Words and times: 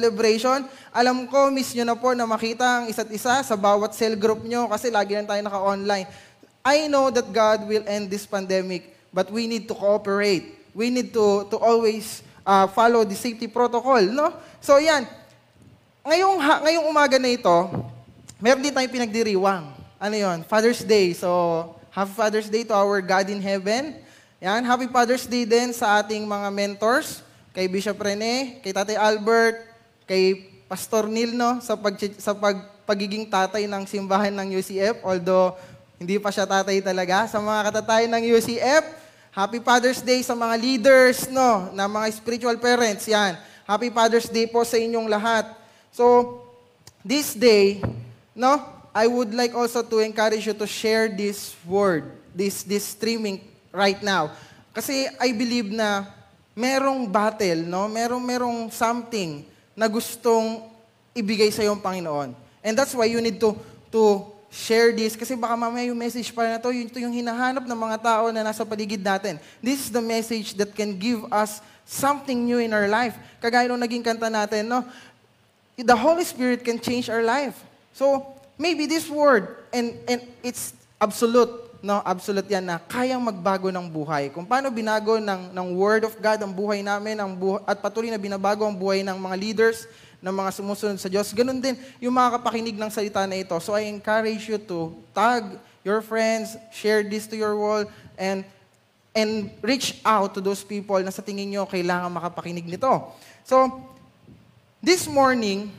celebration. 0.00 0.64
Alam 0.88 1.28
ko, 1.28 1.52
miss 1.52 1.76
nyo 1.76 1.84
na 1.84 1.92
po 1.92 2.16
na 2.16 2.24
makita 2.24 2.64
ang 2.64 2.84
isa't 2.88 3.12
isa 3.12 3.44
sa 3.44 3.54
bawat 3.54 3.92
cell 3.92 4.16
group 4.16 4.40
nyo 4.48 4.64
kasi 4.72 4.88
lagi 4.88 5.12
lang 5.12 5.28
tayo 5.28 5.44
naka-online. 5.44 6.08
I 6.64 6.88
know 6.88 7.12
that 7.12 7.28
God 7.28 7.68
will 7.68 7.84
end 7.84 8.08
this 8.08 8.24
pandemic, 8.24 8.96
but 9.12 9.28
we 9.28 9.44
need 9.44 9.68
to 9.68 9.76
cooperate. 9.76 10.56
We 10.72 10.88
need 10.88 11.12
to, 11.12 11.44
to 11.52 11.56
always 11.60 12.24
uh, 12.48 12.64
follow 12.72 13.04
the 13.04 13.16
safety 13.16 13.48
protocol, 13.48 14.00
no? 14.00 14.32
So 14.64 14.80
yan, 14.80 15.04
ngayong, 16.04 16.36
ha, 16.40 16.64
ngayong 16.64 16.86
umaga 16.88 17.20
na 17.20 17.32
ito, 17.32 17.56
meron 18.40 18.64
din 18.64 18.72
tayong 18.72 18.92
pinagdiriwang. 18.92 19.64
Ano 20.00 20.16
yon? 20.16 20.40
Father's 20.48 20.80
Day. 20.80 21.12
So, 21.12 21.28
Happy 21.92 22.12
Father's 22.16 22.48
Day 22.48 22.64
to 22.64 22.72
our 22.72 23.04
God 23.04 23.28
in 23.28 23.40
heaven. 23.42 24.00
Yan, 24.40 24.64
Happy 24.64 24.88
Father's 24.88 25.28
Day 25.28 25.44
din 25.44 25.76
sa 25.76 26.00
ating 26.00 26.24
mga 26.24 26.48
mentors, 26.48 27.20
kay 27.52 27.68
Bishop 27.68 28.00
Rene, 28.00 28.64
kay 28.64 28.72
Tatay 28.72 28.96
Albert, 28.96 29.69
kay 30.10 30.42
Pastor 30.66 31.06
Neil 31.06 31.38
no 31.38 31.62
sa 31.62 31.78
pag 31.78 31.94
sa 32.18 32.34
pag, 32.34 32.58
pagiging 32.82 33.30
tatay 33.30 33.70
ng 33.70 33.86
simbahan 33.86 34.34
ng 34.34 34.58
UCF 34.58 35.06
although 35.06 35.54
hindi 36.02 36.18
pa 36.18 36.34
siya 36.34 36.50
tatay 36.50 36.82
talaga 36.82 37.30
sa 37.30 37.38
mga 37.38 37.70
katatay 37.70 38.10
ng 38.10 38.22
UCF. 38.34 38.84
Happy 39.30 39.62
Father's 39.62 40.02
Day 40.02 40.26
sa 40.26 40.34
mga 40.34 40.56
leaders 40.58 41.30
no, 41.30 41.70
na 41.70 41.86
mga 41.86 42.10
spiritual 42.10 42.56
parents 42.58 43.06
yan. 43.06 43.38
Happy 43.62 43.92
Father's 43.92 44.26
Day 44.26 44.50
po 44.50 44.66
sa 44.66 44.74
inyong 44.80 45.06
lahat. 45.06 45.46
So 45.94 46.40
this 47.06 47.36
day, 47.36 47.84
no, 48.32 48.58
I 48.96 49.06
would 49.06 49.30
like 49.30 49.54
also 49.54 49.84
to 49.86 50.02
encourage 50.02 50.48
you 50.48 50.56
to 50.56 50.66
share 50.66 51.06
this 51.06 51.54
word, 51.68 52.10
this 52.34 52.66
this 52.66 52.96
streaming 52.96 53.44
right 53.70 54.00
now. 54.02 54.34
Kasi 54.72 55.06
I 55.20 55.30
believe 55.36 55.70
na 55.70 56.08
merong 56.56 57.06
battle, 57.06 57.62
no? 57.68 57.86
Merong 57.92 58.24
merong 58.24 58.58
something 58.72 59.49
na 59.74 59.86
gustong 59.86 60.66
ibigay 61.14 61.50
sa 61.50 61.62
iyo 61.62 61.74
ang 61.74 61.82
Panginoon. 61.82 62.34
And 62.60 62.74
that's 62.76 62.92
why 62.92 63.08
you 63.08 63.18
need 63.24 63.40
to 63.40 63.56
to 63.90 64.26
share 64.50 64.90
this 64.90 65.14
kasi 65.14 65.38
baka 65.38 65.54
mamaya 65.54 65.86
yung 65.86 65.98
message 65.98 66.34
pa 66.34 66.42
na 66.42 66.58
to, 66.58 66.74
yun 66.74 66.90
ito 66.90 66.98
yung 66.98 67.14
hinahanap 67.14 67.62
ng 67.70 67.80
mga 67.86 67.96
tao 68.02 68.34
na 68.34 68.42
nasa 68.42 68.66
paligid 68.66 68.98
natin. 68.98 69.38
This 69.62 69.86
is 69.86 69.90
the 69.94 70.02
message 70.02 70.58
that 70.58 70.74
can 70.74 70.98
give 70.98 71.22
us 71.30 71.62
something 71.86 72.46
new 72.46 72.58
in 72.58 72.74
our 72.74 72.90
life. 72.90 73.14
Kagaya 73.38 73.70
nung 73.70 73.78
naging 73.78 74.02
kanta 74.02 74.26
natin, 74.26 74.66
no? 74.66 74.82
The 75.78 75.94
Holy 75.94 76.26
Spirit 76.26 76.66
can 76.66 76.82
change 76.82 77.06
our 77.06 77.22
life. 77.22 77.62
So, 77.94 78.26
maybe 78.58 78.90
this 78.90 79.06
word, 79.06 79.54
and, 79.72 79.96
and 80.10 80.20
it's 80.42 80.74
absolute, 81.00 81.50
no, 81.80 82.04
absolute 82.04 82.48
yan 82.48 82.64
na 82.64 82.76
kayang 82.76 83.20
magbago 83.20 83.72
ng 83.72 83.88
buhay. 83.88 84.28
Kung 84.28 84.44
paano 84.44 84.68
binago 84.68 85.16
ng, 85.16 85.52
ng 85.52 85.66
Word 85.76 86.04
of 86.04 86.14
God 86.20 86.40
ang 86.40 86.52
buhay 86.52 86.84
namin 86.84 87.16
ang 87.16 87.32
buhay, 87.32 87.60
at 87.64 87.80
patuloy 87.80 88.12
na 88.12 88.20
binabago 88.20 88.64
ang 88.68 88.76
buhay 88.76 89.00
ng 89.00 89.16
mga 89.16 89.36
leaders, 89.40 89.88
ng 90.20 90.34
mga 90.36 90.50
sumusunod 90.52 90.98
sa 91.00 91.08
Diyos. 91.08 91.32
Ganun 91.32 91.58
din 91.58 91.74
yung 91.96 92.12
mga 92.12 92.36
kapakinig 92.36 92.76
ng 92.76 92.92
salita 92.92 93.24
na 93.24 93.40
ito. 93.40 93.56
So 93.58 93.72
I 93.72 93.88
encourage 93.88 94.52
you 94.52 94.60
to 94.68 94.92
tag 95.16 95.56
your 95.80 96.04
friends, 96.04 96.60
share 96.68 97.00
this 97.00 97.24
to 97.32 97.36
your 97.40 97.56
wall, 97.56 97.88
and 98.20 98.44
and 99.16 99.50
reach 99.64 99.98
out 100.04 100.36
to 100.36 100.40
those 100.44 100.62
people 100.62 101.00
na 101.02 101.10
sa 101.10 101.24
tingin 101.24 101.50
nyo 101.50 101.66
kailangan 101.66 102.12
makapakinig 102.12 102.68
nito. 102.68 103.10
So, 103.42 103.82
this 104.78 105.10
morning, 105.10 105.72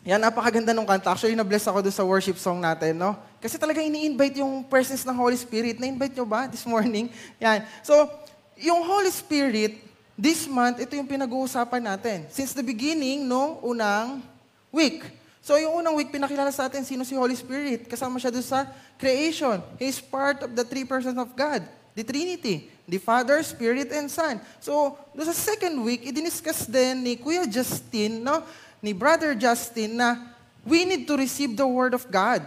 yan, 0.00 0.16
napakaganda 0.16 0.72
ng 0.72 0.88
kanta. 0.88 1.12
Actually, 1.12 1.36
na-bless 1.36 1.68
ako 1.68 1.84
doon 1.84 1.92
sa 1.92 2.04
worship 2.08 2.40
song 2.40 2.56
natin, 2.56 2.96
no? 2.96 3.12
Kasi 3.36 3.60
talaga 3.60 3.84
ini-invite 3.84 4.40
yung 4.40 4.64
presence 4.64 5.04
ng 5.04 5.12
Holy 5.12 5.36
Spirit. 5.36 5.76
Na-invite 5.76 6.16
nyo 6.16 6.24
ba 6.24 6.48
this 6.48 6.64
morning? 6.64 7.12
Yan. 7.44 7.68
So, 7.84 8.08
yung 8.56 8.80
Holy 8.80 9.12
Spirit, 9.12 9.76
this 10.16 10.48
month, 10.48 10.80
ito 10.80 10.96
yung 10.96 11.08
pinag-uusapan 11.08 11.84
natin. 11.84 12.18
Since 12.32 12.56
the 12.56 12.64
beginning, 12.64 13.28
no, 13.28 13.60
unang 13.60 14.24
week. 14.72 15.04
So, 15.44 15.60
yung 15.60 15.84
unang 15.84 15.96
week, 15.96 16.08
pinakilala 16.08 16.52
sa 16.52 16.68
atin 16.68 16.80
sino 16.80 17.04
si 17.04 17.12
Holy 17.12 17.36
Spirit. 17.36 17.84
Kasama 17.84 18.16
siya 18.16 18.32
doon 18.32 18.44
sa 18.44 18.68
creation. 18.96 19.60
He 19.76 19.88
is 19.88 20.00
part 20.00 20.44
of 20.44 20.56
the 20.56 20.64
three 20.64 20.88
persons 20.88 21.16
of 21.16 21.28
God. 21.36 21.60
The 21.92 22.04
Trinity. 22.04 22.72
The 22.88 23.00
Father, 23.00 23.36
Spirit, 23.44 23.92
and 23.92 24.08
Son. 24.08 24.40
So, 24.64 24.96
doon 25.12 25.28
sa 25.28 25.36
second 25.36 25.76
week, 25.84 26.08
idiniscuss 26.08 26.64
din 26.64 27.04
ni 27.04 27.12
Kuya 27.20 27.44
Justin, 27.44 28.24
no, 28.24 28.42
ni 28.80 28.96
Brother 28.96 29.36
Justin, 29.36 30.00
na 30.00 30.16
we 30.64 30.84
need 30.84 31.04
to 31.08 31.16
receive 31.16 31.56
the 31.56 31.68
Word 31.68 31.92
of 31.92 32.08
God. 32.08 32.44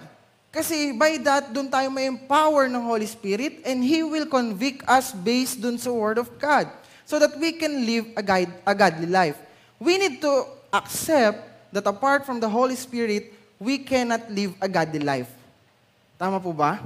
Kasi 0.54 0.94
by 0.94 1.18
that, 1.26 1.50
doon 1.50 1.66
tayo 1.66 1.90
may 1.90 2.06
empower 2.06 2.70
ng 2.70 2.78
Holy 2.78 3.10
Spirit 3.10 3.66
and 3.66 3.82
He 3.82 4.06
will 4.06 4.30
convict 4.30 4.86
us 4.86 5.10
based 5.10 5.58
doon 5.58 5.82
sa 5.82 5.90
Word 5.90 6.22
of 6.22 6.30
God 6.38 6.70
so 7.10 7.18
that 7.18 7.34
we 7.42 7.58
can 7.58 7.86
live 7.86 8.06
a, 8.14 8.22
guide, 8.22 8.54
a 8.62 8.74
godly 8.78 9.10
life. 9.10 9.38
We 9.82 9.98
need 9.98 10.22
to 10.22 10.46
accept 10.70 11.42
that 11.74 11.90
apart 11.90 12.22
from 12.22 12.38
the 12.38 12.50
Holy 12.50 12.78
Spirit, 12.78 13.34
we 13.58 13.82
cannot 13.82 14.30
live 14.30 14.54
a 14.62 14.70
godly 14.70 15.02
life. 15.02 15.30
Tama 16.22 16.38
po 16.38 16.54
ba? 16.54 16.78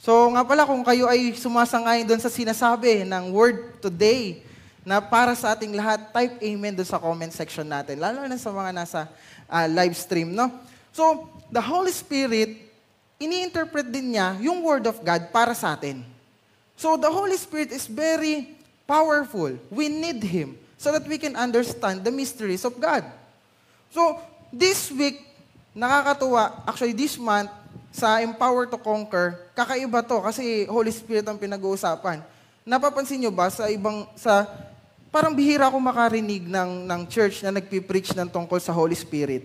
So 0.00 0.32
nga 0.32 0.46
pala, 0.46 0.64
kung 0.64 0.80
kayo 0.80 1.10
ay 1.10 1.36
sumasangay 1.36 2.08
doon 2.08 2.22
sa 2.22 2.32
sinasabi 2.32 3.04
ng 3.04 3.34
word 3.34 3.84
today, 3.84 4.40
na 4.88 5.04
para 5.04 5.36
sa 5.36 5.52
ating 5.52 5.76
lahat, 5.76 6.08
type 6.16 6.40
amen 6.40 6.72
doon 6.72 6.88
sa 6.88 6.96
comment 6.96 7.28
section 7.28 7.68
natin. 7.68 8.00
Lalo 8.00 8.24
na 8.24 8.40
sa 8.40 8.48
mga 8.48 8.72
nasa 8.72 9.00
uh, 9.44 9.66
live 9.68 9.92
stream, 9.92 10.32
no? 10.32 10.48
So, 10.96 11.28
the 11.52 11.60
Holy 11.60 11.92
Spirit 11.92 12.68
ini-interpret 13.18 13.90
din 13.90 14.14
niya 14.14 14.38
yung 14.38 14.62
Word 14.62 14.86
of 14.86 15.02
God 15.02 15.34
para 15.34 15.52
sa 15.52 15.74
atin. 15.74 16.06
So 16.78 16.94
the 16.94 17.10
Holy 17.10 17.34
Spirit 17.34 17.74
is 17.74 17.90
very 17.90 18.54
powerful. 18.86 19.58
We 19.74 19.90
need 19.90 20.22
Him 20.22 20.54
so 20.78 20.94
that 20.94 21.02
we 21.02 21.18
can 21.18 21.34
understand 21.34 22.06
the 22.06 22.14
mysteries 22.14 22.62
of 22.62 22.78
God. 22.78 23.02
So 23.90 24.22
this 24.54 24.94
week, 24.94 25.26
nakakatuwa, 25.74 26.62
actually 26.62 26.94
this 26.94 27.18
month, 27.18 27.50
sa 27.90 28.22
Empower 28.22 28.70
to 28.70 28.78
Conquer, 28.78 29.50
kakaiba 29.58 30.06
to 30.06 30.22
kasi 30.22 30.70
Holy 30.70 30.94
Spirit 30.94 31.26
ang 31.26 31.34
pinag-uusapan. 31.34 32.22
Napapansin 32.62 33.18
nyo 33.18 33.34
ba 33.34 33.50
sa 33.50 33.66
ibang, 33.66 34.06
sa, 34.14 34.46
parang 35.18 35.34
bihira 35.34 35.66
ako 35.66 35.82
makarinig 35.82 36.46
ng, 36.46 36.86
ng 36.86 37.00
church 37.10 37.42
na 37.42 37.50
nagpipreach 37.50 38.14
ng 38.14 38.30
tungkol 38.30 38.62
sa 38.62 38.70
Holy 38.70 38.94
Spirit. 38.94 39.42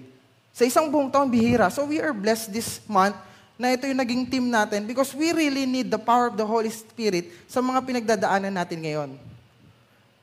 Sa 0.53 0.61
isang 0.61 0.85
buong 0.85 1.09
taon, 1.09 1.25
bihira. 1.34 1.66
So 1.73 1.89
we 1.89 1.97
are 1.97 2.13
blessed 2.13 2.53
this 2.53 2.78
month 2.85 3.17
na 3.57 3.73
ito 3.73 3.89
yung 3.89 3.97
naging 3.97 4.29
team 4.29 4.53
natin 4.53 4.85
because 4.85 5.17
we 5.17 5.34
really 5.34 5.66
need 5.66 5.89
the 5.89 5.97
power 5.97 6.29
of 6.29 6.38
the 6.38 6.45
Holy 6.45 6.69
Spirit 6.69 7.34
sa 7.50 7.57
mga 7.57 7.81
pinagdadaanan 7.89 8.53
natin 8.53 8.85
ngayon. 8.85 9.17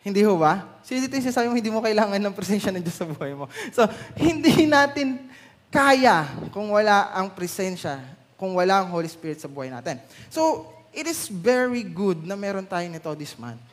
Hindi 0.07 0.23
ho 0.23 0.39
ba? 0.39 0.63
So, 0.87 0.95
dito 0.95 1.13
yung 1.19 1.27
sinasabi 1.27 1.51
mo, 1.51 1.55
hindi 1.59 1.69
mo 1.75 1.83
kailangan 1.83 2.23
ng 2.23 2.35
presensya 2.35 2.71
ng 2.71 2.81
Diyos 2.81 2.97
sa 2.97 3.05
buhay 3.11 3.35
mo. 3.35 3.51
So, 3.75 3.85
hindi 4.17 4.65
natin 4.71 5.19
kaya 5.67 6.31
kung 6.55 6.71
wala 6.71 7.11
ang 7.11 7.35
presensya, 7.35 7.99
kung 8.39 8.55
wala 8.55 8.81
ang 8.81 8.89
Holy 8.89 9.11
Spirit 9.11 9.43
sa 9.43 9.51
buhay 9.51 9.69
natin. 9.69 10.01
So, 10.33 10.71
it 10.95 11.11
is 11.11 11.27
very 11.27 11.85
good 11.85 12.23
na 12.23 12.39
meron 12.39 12.65
tayo 12.65 12.87
nito 12.89 13.11
this 13.19 13.37
month. 13.37 13.70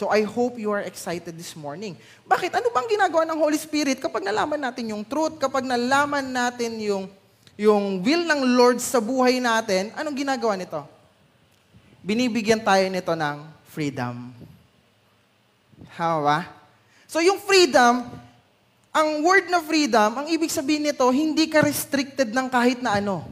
So, 0.00 0.08
I 0.08 0.24
hope 0.24 0.56
you 0.56 0.72
are 0.72 0.80
excited 0.80 1.36
this 1.36 1.52
morning. 1.52 1.92
Bakit? 2.24 2.56
Ano 2.56 2.72
bang 2.72 2.88
ginagawa 2.88 3.28
ng 3.28 3.36
Holy 3.36 3.60
Spirit 3.60 4.00
kapag 4.00 4.24
nalaman 4.24 4.56
natin 4.56 4.96
yung 4.96 5.04
truth, 5.04 5.36
kapag 5.36 5.68
nalaman 5.68 6.24
natin 6.24 6.80
yung 6.80 7.04
yung 7.60 8.00
will 8.00 8.24
ng 8.24 8.56
Lord 8.56 8.80
sa 8.80 8.96
buhay 8.96 9.44
natin, 9.44 9.92
anong 9.92 10.16
ginagawa 10.16 10.56
nito? 10.56 10.80
Binibigyan 12.00 12.64
tayo 12.64 12.88
nito 12.88 13.12
ng 13.12 13.44
freedom. 13.68 14.32
Ba? 16.00 16.48
So 17.04 17.20
yung 17.20 17.36
freedom, 17.36 18.08
ang 18.96 19.08
word 19.20 19.52
na 19.52 19.60
freedom, 19.60 20.16
ang 20.16 20.26
ibig 20.32 20.48
sabihin 20.48 20.88
nito, 20.88 21.04
hindi 21.12 21.44
ka 21.44 21.60
restricted 21.60 22.32
ng 22.32 22.48
kahit 22.48 22.80
na 22.80 23.04
ano. 23.04 23.28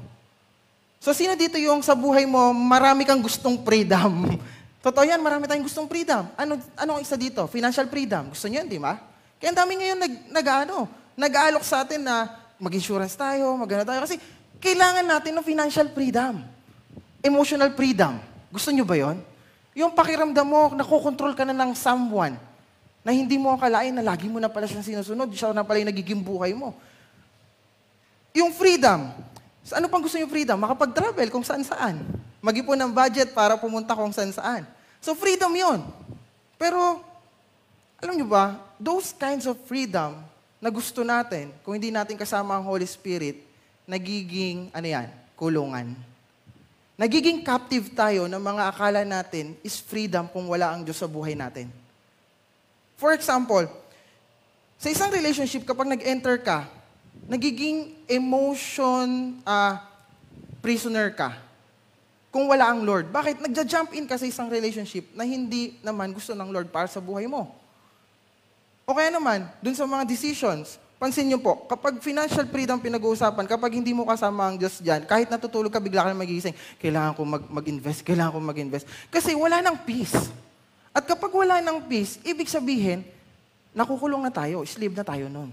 So 1.01 1.17
sino 1.17 1.33
dito 1.33 1.57
yung 1.57 1.81
sa 1.81 1.97
buhay 1.97 2.29
mo, 2.29 2.53
marami 2.53 3.09
kang 3.09 3.25
gustong 3.25 3.57
freedom? 3.65 4.37
Totoo 4.79 5.03
yan, 5.03 5.19
marami 5.19 5.51
tayong 5.51 5.67
gustong 5.67 5.91
freedom. 5.91 6.31
Ano, 6.39 6.55
ano 6.79 6.91
ang 6.97 7.03
isa 7.03 7.19
dito? 7.19 7.43
Financial 7.51 7.87
freedom. 7.91 8.31
Gusto 8.31 8.47
niyo 8.47 8.63
yan, 8.63 8.69
di 8.71 8.79
ba? 8.79 8.95
Kaya 9.43 9.51
ang 9.51 9.59
dami 9.59 9.73
ngayon 9.75 9.99
nag, 9.99 10.15
nag, 10.31 10.47
ano, 10.67 10.87
nag-aalok 11.19 11.65
sa 11.67 11.83
atin 11.83 12.07
na 12.07 12.31
mag-insurance 12.63 13.19
tayo, 13.19 13.59
magano 13.59 13.83
tayo. 13.83 14.07
Kasi 14.07 14.23
kailangan 14.63 15.03
natin 15.03 15.35
ng 15.35 15.43
financial 15.43 15.91
freedom. 15.91 16.47
Emotional 17.19 17.75
freedom. 17.75 18.23
Gusto 18.55 18.71
nyo 18.71 18.87
ba 18.87 18.95
yon? 18.95 19.19
Yung 19.75 19.95
pakiramdam 19.95 20.47
mo, 20.47 20.71
nakokontrol 20.75 21.35
ka 21.35 21.43
na 21.43 21.55
ng 21.55 21.75
someone 21.75 22.39
na 23.03 23.11
hindi 23.11 23.35
mo 23.35 23.55
akalain 23.55 23.95
na 23.95 24.03
lagi 24.03 24.31
mo 24.31 24.39
na 24.39 24.51
pala 24.51 24.67
siyang 24.67 24.87
sinusunod, 24.87 25.31
siya 25.35 25.51
na 25.55 25.67
pala 25.67 25.83
yung 25.83 25.91
nagiging 25.91 26.23
buhay 26.23 26.55
mo. 26.55 26.75
Yung 28.35 28.55
freedom. 28.55 29.11
Ano 29.75 29.87
pang 29.91 30.03
gusto 30.03 30.19
yung 30.19 30.31
freedom? 30.31 30.59
Makapag-travel 30.59 31.31
kung 31.35 31.43
saan-saan. 31.43 31.99
Mag-ipon 32.39 32.79
ng 32.79 32.93
budget 32.95 33.35
para 33.35 33.59
pumunta 33.59 33.97
kung 33.99 34.15
saan-saan. 34.15 34.63
So 35.03 35.15
freedom 35.15 35.51
yon. 35.55 35.83
Pero, 36.59 37.03
alam 37.99 38.15
nyo 38.15 38.27
ba, 38.27 38.59
those 38.79 39.15
kinds 39.15 39.47
of 39.47 39.59
freedom 39.67 40.19
na 40.59 40.71
gusto 40.71 41.07
natin, 41.07 41.55
kung 41.63 41.79
hindi 41.79 41.91
natin 41.91 42.19
kasama 42.19 42.59
ang 42.59 42.67
Holy 42.67 42.87
Spirit, 42.87 43.43
nagiging, 43.87 44.71
ano 44.75 44.87
yan, 44.87 45.09
kulungan. 45.39 45.95
Nagiging 46.99 47.47
captive 47.47 47.95
tayo 47.95 48.27
ng 48.27 48.43
mga 48.43 48.75
akala 48.75 49.07
natin 49.07 49.55
is 49.63 49.79
freedom 49.79 50.27
kung 50.27 50.51
wala 50.51 50.75
ang 50.75 50.83
Diyos 50.83 50.99
sa 50.99 51.07
buhay 51.07 51.39
natin. 51.39 51.71
For 52.99 53.15
example, 53.15 53.71
Sa 54.79 54.87
isang 54.87 55.11
relationship, 55.11 55.67
kapag 55.67 55.91
nag-enter 55.91 56.39
ka, 56.39 56.71
nagiging 57.27 57.99
emotion 58.07 59.35
ah, 59.43 59.83
prisoner 60.63 61.11
ka. 61.11 61.35
Kung 62.29 62.45
wala 62.45 62.69
ang 62.69 62.85
Lord. 62.85 63.09
Bakit? 63.09 63.41
Nagja-jump 63.41 63.97
in 63.97 64.05
ka 64.05 64.21
sa 64.21 64.29
isang 64.29 64.53
relationship 64.53 65.09
na 65.17 65.25
hindi 65.25 65.81
naman 65.81 66.13
gusto 66.13 66.37
ng 66.37 66.49
Lord 66.53 66.69
para 66.69 66.85
sa 66.85 67.01
buhay 67.01 67.25
mo. 67.25 67.49
O 68.85 68.97
kaya 68.97 69.13
naman, 69.13 69.49
dun 69.61 69.77
sa 69.77 69.85
mga 69.85 70.05
decisions, 70.05 70.81
pansin 70.97 71.29
niyo 71.29 71.41
po, 71.41 71.65
kapag 71.69 72.01
financial 72.01 72.45
freedom 72.49 72.81
pinag-uusapan, 72.81 73.45
kapag 73.45 73.77
hindi 73.77 73.93
mo 73.93 74.09
kasama 74.09 74.49
ang 74.49 74.57
Diyos 74.57 74.81
dyan, 74.81 75.05
kahit 75.05 75.29
natutulog 75.29 75.73
ka, 75.73 75.81
bigla 75.81 76.05
ka 76.05 76.13
na 76.13 76.17
magising, 76.17 76.57
kailangan 76.81 77.13
ko 77.17 77.21
mag- 77.25 77.49
mag-invest, 77.49 78.01
kailangan 78.05 78.33
ko 78.33 78.41
mag-invest. 78.41 78.85
Kasi 79.09 79.37
wala 79.37 79.61
ng 79.61 79.77
peace. 79.85 80.33
At 80.93 81.05
kapag 81.05 81.33
wala 81.33 81.61
ng 81.61 81.85
peace, 81.85 82.21
ibig 82.25 82.49
sabihin, 82.49 83.05
nakukulong 83.77 84.25
na 84.25 84.33
tayo, 84.33 84.65
slave 84.65 84.97
na 84.97 85.05
tayo 85.05 85.29
nun. 85.29 85.53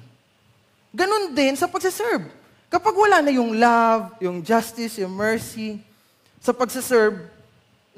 Ganon 0.95 1.35
din 1.35 1.59
sa 1.59 1.67
pagsaserve. 1.67 2.31
Kapag 2.71 2.95
wala 2.95 3.19
na 3.19 3.31
yung 3.35 3.51
love, 3.55 4.15
yung 4.23 4.39
justice, 4.39 4.99
yung 4.99 5.11
mercy, 5.11 5.79
sa 6.45 6.53
pagsaserve, 6.53 7.25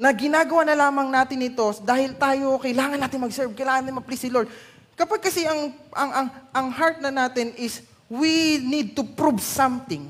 na 0.00 0.08
ginagawa 0.14 0.64
na 0.64 0.78
lamang 0.78 1.12
natin 1.12 1.42
ito 1.44 1.68
dahil 1.84 2.16
tayo 2.16 2.56
kailangan 2.56 2.96
natin 2.96 3.20
mag-serve, 3.20 3.52
kailangan 3.52 3.84
natin 3.84 3.98
ma-please 4.00 4.24
si 4.24 4.32
Lord. 4.32 4.48
Kapag 4.96 5.20
kasi 5.20 5.44
ang, 5.44 5.74
ang, 5.92 6.10
ang, 6.16 6.26
ang 6.54 6.66
heart 6.72 7.02
na 7.04 7.12
natin 7.12 7.52
is 7.60 7.84
we 8.08 8.56
need 8.62 8.96
to 8.96 9.04
prove 9.04 9.42
something 9.44 10.08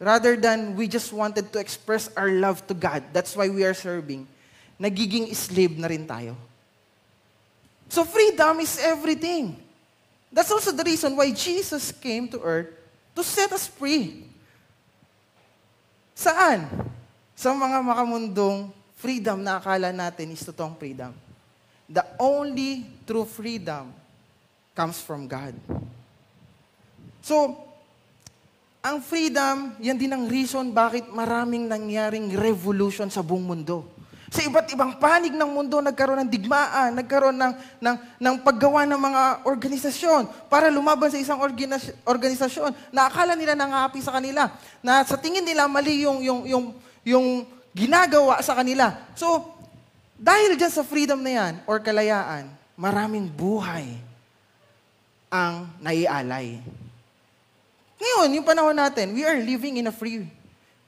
rather 0.00 0.38
than 0.38 0.78
we 0.78 0.88
just 0.88 1.12
wanted 1.12 1.52
to 1.52 1.58
express 1.60 2.08
our 2.16 2.30
love 2.30 2.64
to 2.70 2.72
God. 2.72 3.04
That's 3.12 3.36
why 3.36 3.52
we 3.52 3.68
are 3.68 3.76
serving. 3.76 4.24
Nagiging 4.80 5.28
slave 5.36 5.76
na 5.76 5.92
rin 5.92 6.08
tayo. 6.08 6.38
So 7.92 8.06
freedom 8.06 8.64
is 8.64 8.80
everything. 8.80 9.60
That's 10.32 10.50
also 10.50 10.72
the 10.72 10.86
reason 10.86 11.12
why 11.18 11.34
Jesus 11.36 11.92
came 11.92 12.32
to 12.32 12.40
earth 12.40 12.72
to 13.12 13.20
set 13.20 13.52
us 13.52 13.66
free. 13.66 14.24
Saan? 16.16 16.95
Sa 17.36 17.52
mga 17.52 17.84
makamundong 17.84 18.72
freedom 18.96 19.44
na 19.44 19.60
akala 19.60 19.92
natin 19.92 20.32
is 20.32 20.40
totoong 20.40 20.72
freedom. 20.80 21.12
The 21.84 22.02
only 22.16 22.88
true 23.04 23.28
freedom 23.28 23.92
comes 24.72 24.98
from 25.04 25.28
God. 25.28 25.52
So, 27.20 27.60
ang 28.80 29.04
freedom, 29.04 29.76
yan 29.84 30.00
din 30.00 30.16
ang 30.16 30.24
reason 30.30 30.72
bakit 30.72 31.12
maraming 31.12 31.68
nangyaring 31.68 32.32
revolution 32.32 33.12
sa 33.12 33.20
buong 33.20 33.44
mundo. 33.44 33.84
Sa 34.32 34.42
iba't 34.42 34.72
ibang 34.74 34.96
panig 34.98 35.36
ng 35.36 35.50
mundo, 35.50 35.78
nagkaroon 35.78 36.24
ng 36.26 36.30
digmaan, 36.32 36.98
nagkaroon 36.98 37.36
ng, 37.36 37.52
ng, 37.78 37.96
ng 38.18 38.36
paggawa 38.42 38.82
ng 38.88 38.98
mga 38.98 39.22
organisasyon 39.46 40.50
para 40.50 40.72
lumaban 40.72 41.12
sa 41.12 41.20
isang 41.20 41.38
organis- 41.38 41.94
organisasyon 42.02 42.74
na 42.90 43.06
akala 43.06 43.38
nila 43.38 43.54
nangapi 43.54 44.02
sa 44.02 44.18
kanila, 44.18 44.50
na 44.82 45.04
sa 45.04 45.14
tingin 45.14 45.46
nila 45.46 45.70
mali 45.70 46.02
yung, 46.02 46.18
yung, 46.24 46.40
yung, 46.42 46.64
yung 47.06 47.46
ginagawa 47.70 48.42
sa 48.42 48.58
kanila. 48.58 48.98
So, 49.14 49.46
dahil 50.18 50.58
dyan 50.58 50.74
sa 50.74 50.82
freedom 50.82 51.22
na 51.22 51.32
yan, 51.38 51.54
or 51.70 51.78
kalayaan, 51.78 52.50
maraming 52.74 53.30
buhay 53.30 53.94
ang 55.30 55.70
naialay. 55.78 56.58
Ngayon, 57.96 58.28
yung 58.34 58.46
panahon 58.46 58.74
natin, 58.74 59.14
we 59.14 59.22
are 59.22 59.38
living 59.38 59.78
in 59.78 59.86
a 59.86 59.94
free 59.94 60.26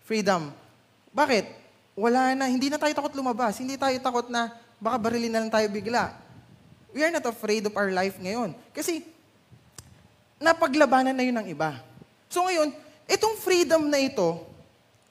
freedom. 0.02 0.50
Bakit? 1.14 1.44
Wala 1.94 2.34
na, 2.34 2.48
hindi 2.48 2.72
na 2.72 2.80
tayo 2.80 2.90
takot 2.96 3.14
lumabas. 3.14 3.60
Hindi 3.60 3.76
tayo 3.76 3.94
takot 4.00 4.26
na 4.32 4.50
baka 4.80 4.96
barilin 4.96 5.28
na 5.28 5.44
lang 5.44 5.52
tayo 5.52 5.68
bigla. 5.68 6.16
We 6.96 7.04
are 7.04 7.12
not 7.12 7.26
afraid 7.28 7.68
of 7.68 7.76
our 7.76 7.92
life 7.92 8.16
ngayon. 8.16 8.56
Kasi, 8.72 9.04
napaglabanan 10.40 11.12
na 11.12 11.26
yun 11.26 11.36
ng 11.36 11.48
iba. 11.52 11.76
So 12.32 12.48
ngayon, 12.48 12.72
itong 13.04 13.36
freedom 13.36 13.84
na 13.90 14.00
ito, 14.00 14.47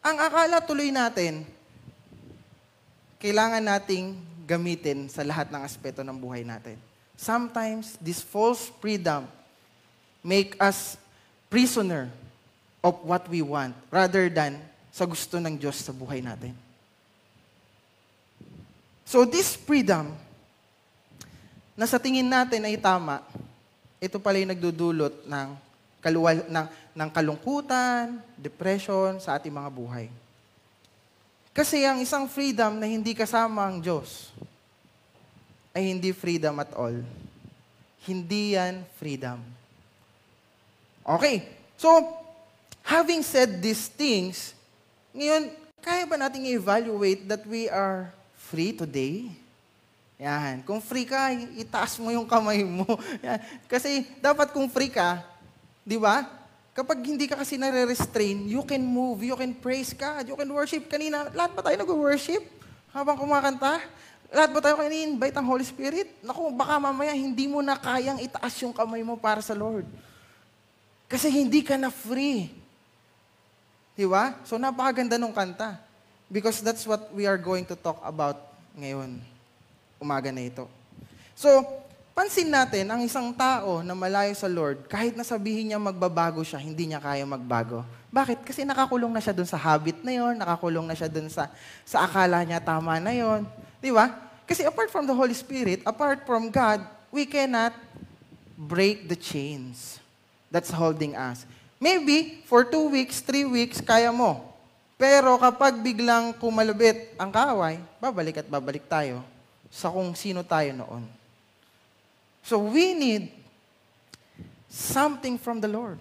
ang 0.02 0.18
akala 0.18 0.64
tuloy 0.64 0.90
natin, 0.94 1.44
kailangan 3.18 3.64
nating 3.64 4.18
gamitin 4.48 5.12
sa 5.12 5.26
lahat 5.26 5.52
ng 5.52 5.62
aspeto 5.62 6.06
ng 6.06 6.16
buhay 6.16 6.48
natin. 6.48 6.80
Sometimes, 7.18 7.98
this 7.98 8.22
false 8.22 8.70
freedom 8.80 9.26
make 10.22 10.54
us 10.62 10.96
prisoner 11.50 12.08
of 12.84 13.00
what 13.04 13.26
we 13.28 13.42
want 13.42 13.74
rather 13.90 14.30
than 14.30 14.62
sa 14.94 15.04
gusto 15.04 15.42
ng 15.42 15.58
Diyos 15.58 15.82
sa 15.82 15.92
buhay 15.92 16.22
natin. 16.22 16.56
So 19.08 19.24
this 19.24 19.56
freedom, 19.56 20.12
na 21.78 21.88
sa 21.88 21.96
tingin 21.96 22.28
natin 22.28 22.66
ay 22.68 22.76
tama, 22.76 23.24
ito 24.04 24.20
pala 24.20 24.42
yung 24.42 24.52
nagdudulot 24.52 25.24
ng, 25.24 25.48
kaluwal, 26.04 26.44
ng, 26.44 26.66
ng 26.98 27.10
kalungkutan, 27.14 28.18
depression 28.34 29.22
sa 29.22 29.38
ating 29.38 29.54
mga 29.54 29.70
buhay. 29.70 30.10
Kasi 31.54 31.86
ang 31.86 32.02
isang 32.02 32.26
freedom 32.26 32.82
na 32.82 32.90
hindi 32.90 33.14
kasama 33.14 33.70
ang 33.70 33.78
Diyos 33.78 34.34
ay 35.78 35.94
hindi 35.94 36.10
freedom 36.10 36.58
at 36.58 36.74
all. 36.74 36.98
Hindi 38.02 38.58
yan 38.58 38.82
freedom. 38.98 39.38
Okay. 41.06 41.46
So, 41.78 41.90
having 42.82 43.22
said 43.22 43.62
these 43.62 43.86
things, 43.94 44.58
ngayon, 45.14 45.54
kaya 45.86 46.02
ba 46.10 46.18
nating 46.18 46.50
i-evaluate 46.50 47.30
that 47.30 47.46
we 47.46 47.70
are 47.70 48.10
free 48.50 48.74
today? 48.74 49.30
Yan. 50.18 50.66
Kung 50.66 50.82
free 50.82 51.06
ka, 51.06 51.30
itaas 51.54 52.02
mo 52.02 52.10
yung 52.10 52.26
kamay 52.26 52.66
mo. 52.66 52.90
Yan. 53.26 53.38
Kasi 53.70 54.10
dapat 54.18 54.50
kung 54.50 54.66
free 54.66 54.90
ka, 54.90 55.22
di 55.86 56.02
ba? 56.02 56.26
Kapag 56.78 57.02
hindi 57.02 57.26
ka 57.26 57.42
kasi 57.42 57.58
nare-restrain, 57.58 58.46
you 58.46 58.62
can 58.62 58.86
move, 58.86 59.26
you 59.26 59.34
can 59.34 59.50
praise 59.58 59.98
God, 59.98 60.30
you 60.30 60.38
can 60.38 60.46
worship. 60.54 60.86
Kanina, 60.86 61.26
lahat 61.34 61.58
ba 61.58 61.66
tayo 61.66 61.74
nag-worship 61.82 62.46
habang 62.94 63.18
kumakanta? 63.18 63.82
Lahat 64.30 64.54
ba 64.54 64.62
tayo 64.62 64.78
kanina 64.78 65.10
invite 65.10 65.34
ang 65.34 65.50
Holy 65.50 65.66
Spirit? 65.66 66.22
Naku, 66.22 66.54
baka 66.54 66.78
mamaya 66.78 67.18
hindi 67.18 67.50
mo 67.50 67.66
na 67.66 67.74
kayang 67.82 68.22
itaas 68.22 68.54
yung 68.62 68.78
kamay 68.78 69.02
mo 69.02 69.18
para 69.18 69.42
sa 69.42 69.58
Lord. 69.58 69.90
Kasi 71.10 71.34
hindi 71.34 71.66
ka 71.66 71.82
na 71.82 71.90
free. 71.90 72.54
Di 73.98 74.06
ba? 74.06 74.38
So 74.46 74.62
napakaganda 74.62 75.18
nung 75.18 75.34
kanta. 75.34 75.82
Because 76.30 76.62
that's 76.62 76.86
what 76.86 77.10
we 77.10 77.26
are 77.26 77.42
going 77.42 77.66
to 77.66 77.74
talk 77.74 77.98
about 78.06 78.38
ngayon, 78.78 79.18
umaga 79.98 80.30
na 80.30 80.46
ito. 80.46 80.70
So, 81.34 81.50
pansin 82.18 82.50
natin, 82.50 82.90
ang 82.90 83.06
isang 83.06 83.30
tao 83.30 83.86
na 83.86 83.94
malayo 83.94 84.34
sa 84.34 84.50
Lord, 84.50 84.90
kahit 84.90 85.14
nasabihin 85.14 85.70
niya 85.70 85.78
magbabago 85.78 86.42
siya, 86.42 86.58
hindi 86.58 86.90
niya 86.90 86.98
kaya 86.98 87.22
magbago. 87.30 87.86
Bakit? 88.10 88.42
Kasi 88.42 88.66
nakakulong 88.66 89.14
na 89.14 89.22
siya 89.22 89.38
dun 89.38 89.46
sa 89.46 89.54
habit 89.54 90.02
na 90.02 90.18
yon, 90.18 90.34
nakakulong 90.34 90.90
na 90.90 90.98
siya 90.98 91.06
dun 91.06 91.30
sa, 91.30 91.46
sa 91.86 92.10
akala 92.10 92.42
niya 92.42 92.58
tama 92.58 92.98
na 92.98 93.14
yon. 93.14 93.46
Di 93.78 93.94
ba? 93.94 94.18
Kasi 94.50 94.66
apart 94.66 94.90
from 94.90 95.06
the 95.06 95.14
Holy 95.14 95.38
Spirit, 95.38 95.86
apart 95.86 96.26
from 96.26 96.50
God, 96.50 96.82
we 97.14 97.30
cannot 97.30 97.78
break 98.58 99.06
the 99.06 99.14
chains 99.14 100.02
that's 100.50 100.74
holding 100.74 101.14
us. 101.14 101.46
Maybe, 101.78 102.42
for 102.50 102.66
two 102.66 102.90
weeks, 102.90 103.22
three 103.22 103.46
weeks, 103.46 103.78
kaya 103.78 104.10
mo. 104.10 104.42
Pero 104.98 105.38
kapag 105.38 105.78
biglang 105.86 106.34
kumalabit 106.42 107.14
ang 107.22 107.30
kaaway, 107.30 107.78
babalik 108.02 108.42
at 108.42 108.50
babalik 108.50 108.90
tayo 108.90 109.22
sa 109.70 109.94
kung 109.94 110.18
sino 110.18 110.42
tayo 110.42 110.74
noon. 110.74 111.17
So 112.48 112.64
we 112.64 112.96
need 112.96 113.28
something 114.72 115.36
from 115.36 115.60
the 115.60 115.68
Lord. 115.68 116.00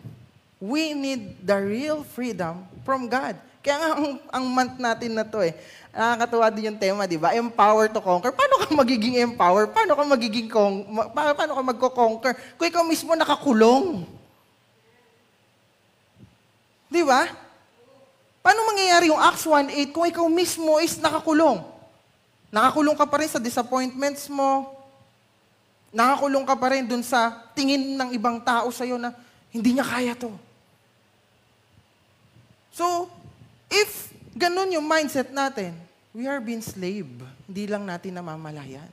We 0.63 0.95
need 0.95 1.43
the 1.43 1.59
real 1.59 2.07
freedom 2.07 2.63
from 2.87 3.11
God. 3.11 3.35
Kaya 3.67 3.83
nga 3.83 3.89
ang, 3.99 4.07
ang 4.31 4.45
month 4.47 4.79
natin 4.79 5.19
na 5.19 5.27
to 5.27 5.43
eh, 5.43 5.59
nakakatuwa 5.91 6.47
din 6.55 6.71
yung 6.71 6.79
tema, 6.79 7.03
di 7.11 7.19
ba? 7.19 7.35
Empower 7.35 7.91
to 7.91 7.99
conquer. 7.99 8.31
Paano 8.31 8.63
ka 8.63 8.71
magiging 8.71 9.19
empower? 9.27 9.67
Paano 9.67 9.99
ka 9.99 10.07
magiging 10.07 10.47
con- 10.47 10.87
paano, 11.11 11.35
paano 11.35 11.53
ka 11.59 11.63
magko-conquer? 11.67 12.39
Kung 12.55 12.67
ikaw 12.71 12.87
mismo 12.87 13.11
nakakulong. 13.19 14.07
Di 16.87 17.03
ba? 17.03 17.27
Paano 18.39 18.71
mangyayari 18.71 19.11
yung 19.11 19.19
Acts 19.19 19.43
1.8 19.43 19.91
kung 19.91 20.07
ikaw 20.07 20.31
mismo 20.31 20.79
is 20.79 20.95
nakakulong? 21.03 21.59
Nakakulong 22.55 22.95
ka 22.95 23.03
pa 23.03 23.19
rin 23.19 23.27
sa 23.27 23.43
disappointments 23.43 24.31
mo. 24.31 24.76
Nakakulong 25.97 26.45
ka 26.45 26.53
pa 26.53 26.77
rin 26.77 26.85
dun 26.85 27.01
sa 27.01 27.33
tingin 27.57 27.97
ng 27.97 28.13
ibang 28.13 28.37
tao 28.45 28.69
sa'yo 28.69 29.01
na 29.01 29.17
hindi 29.49 29.73
niya 29.73 29.87
kaya 29.89 30.13
to. 30.13 30.29
So, 32.69 33.09
if 33.73 34.13
ganun 34.37 34.77
yung 34.77 34.85
mindset 34.85 35.33
natin, 35.33 35.73
we 36.13 36.29
are 36.29 36.37
being 36.45 36.61
slave. 36.61 37.09
Hindi 37.49 37.65
lang 37.65 37.89
natin 37.89 38.13
namamalayan. 38.13 38.85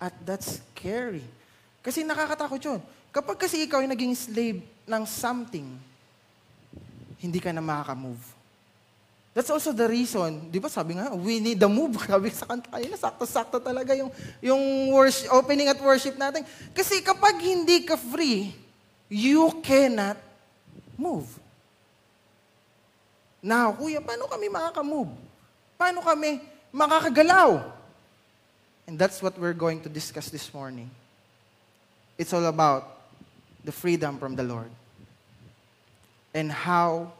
At 0.00 0.16
that's 0.24 0.64
scary. 0.72 1.20
Kasi 1.84 2.00
nakakatakot 2.00 2.64
yun. 2.64 2.80
Kapag 3.12 3.36
kasi 3.36 3.68
ikaw 3.68 3.84
ay 3.84 3.92
naging 3.92 4.16
slave 4.16 4.64
ng 4.88 5.04
something, 5.04 5.68
hindi 7.20 7.38
ka 7.44 7.52
na 7.52 7.60
makaka-move. 7.60 8.24
That's 9.32 9.48
also 9.48 9.72
the 9.72 9.88
reason, 9.88 10.52
di 10.52 10.60
ba 10.60 10.68
sabi 10.68 11.00
nga, 11.00 11.16
we 11.16 11.40
need 11.40 11.56
the 11.56 11.68
move. 11.68 11.96
Sabi 12.04 12.28
sa 12.28 12.44
kanta 12.44 12.68
kanina, 12.68 13.00
sakto-sakto 13.00 13.64
talaga 13.64 13.96
yung, 13.96 14.12
yung 14.44 14.92
worship, 14.92 15.32
opening 15.32 15.72
at 15.72 15.80
worship 15.80 16.20
natin. 16.20 16.44
Kasi 16.76 17.00
kapag 17.00 17.40
hindi 17.40 17.88
ka 17.88 17.96
free, 17.96 18.52
you 19.08 19.48
cannot 19.64 20.20
move. 21.00 21.24
Now, 23.40 23.72
kuya, 23.72 24.04
paano 24.04 24.28
kami 24.28 24.52
makaka-move? 24.52 25.10
Paano 25.80 26.04
kami 26.04 26.44
makakagalaw? 26.68 27.64
And 28.84 29.00
that's 29.00 29.24
what 29.24 29.40
we're 29.40 29.56
going 29.56 29.80
to 29.80 29.88
discuss 29.88 30.28
this 30.28 30.52
morning. 30.52 30.92
It's 32.20 32.36
all 32.36 32.44
about 32.44 33.00
the 33.64 33.72
freedom 33.72 34.20
from 34.20 34.36
the 34.36 34.44
Lord 34.44 34.68
and 36.36 36.52
how 36.52 37.16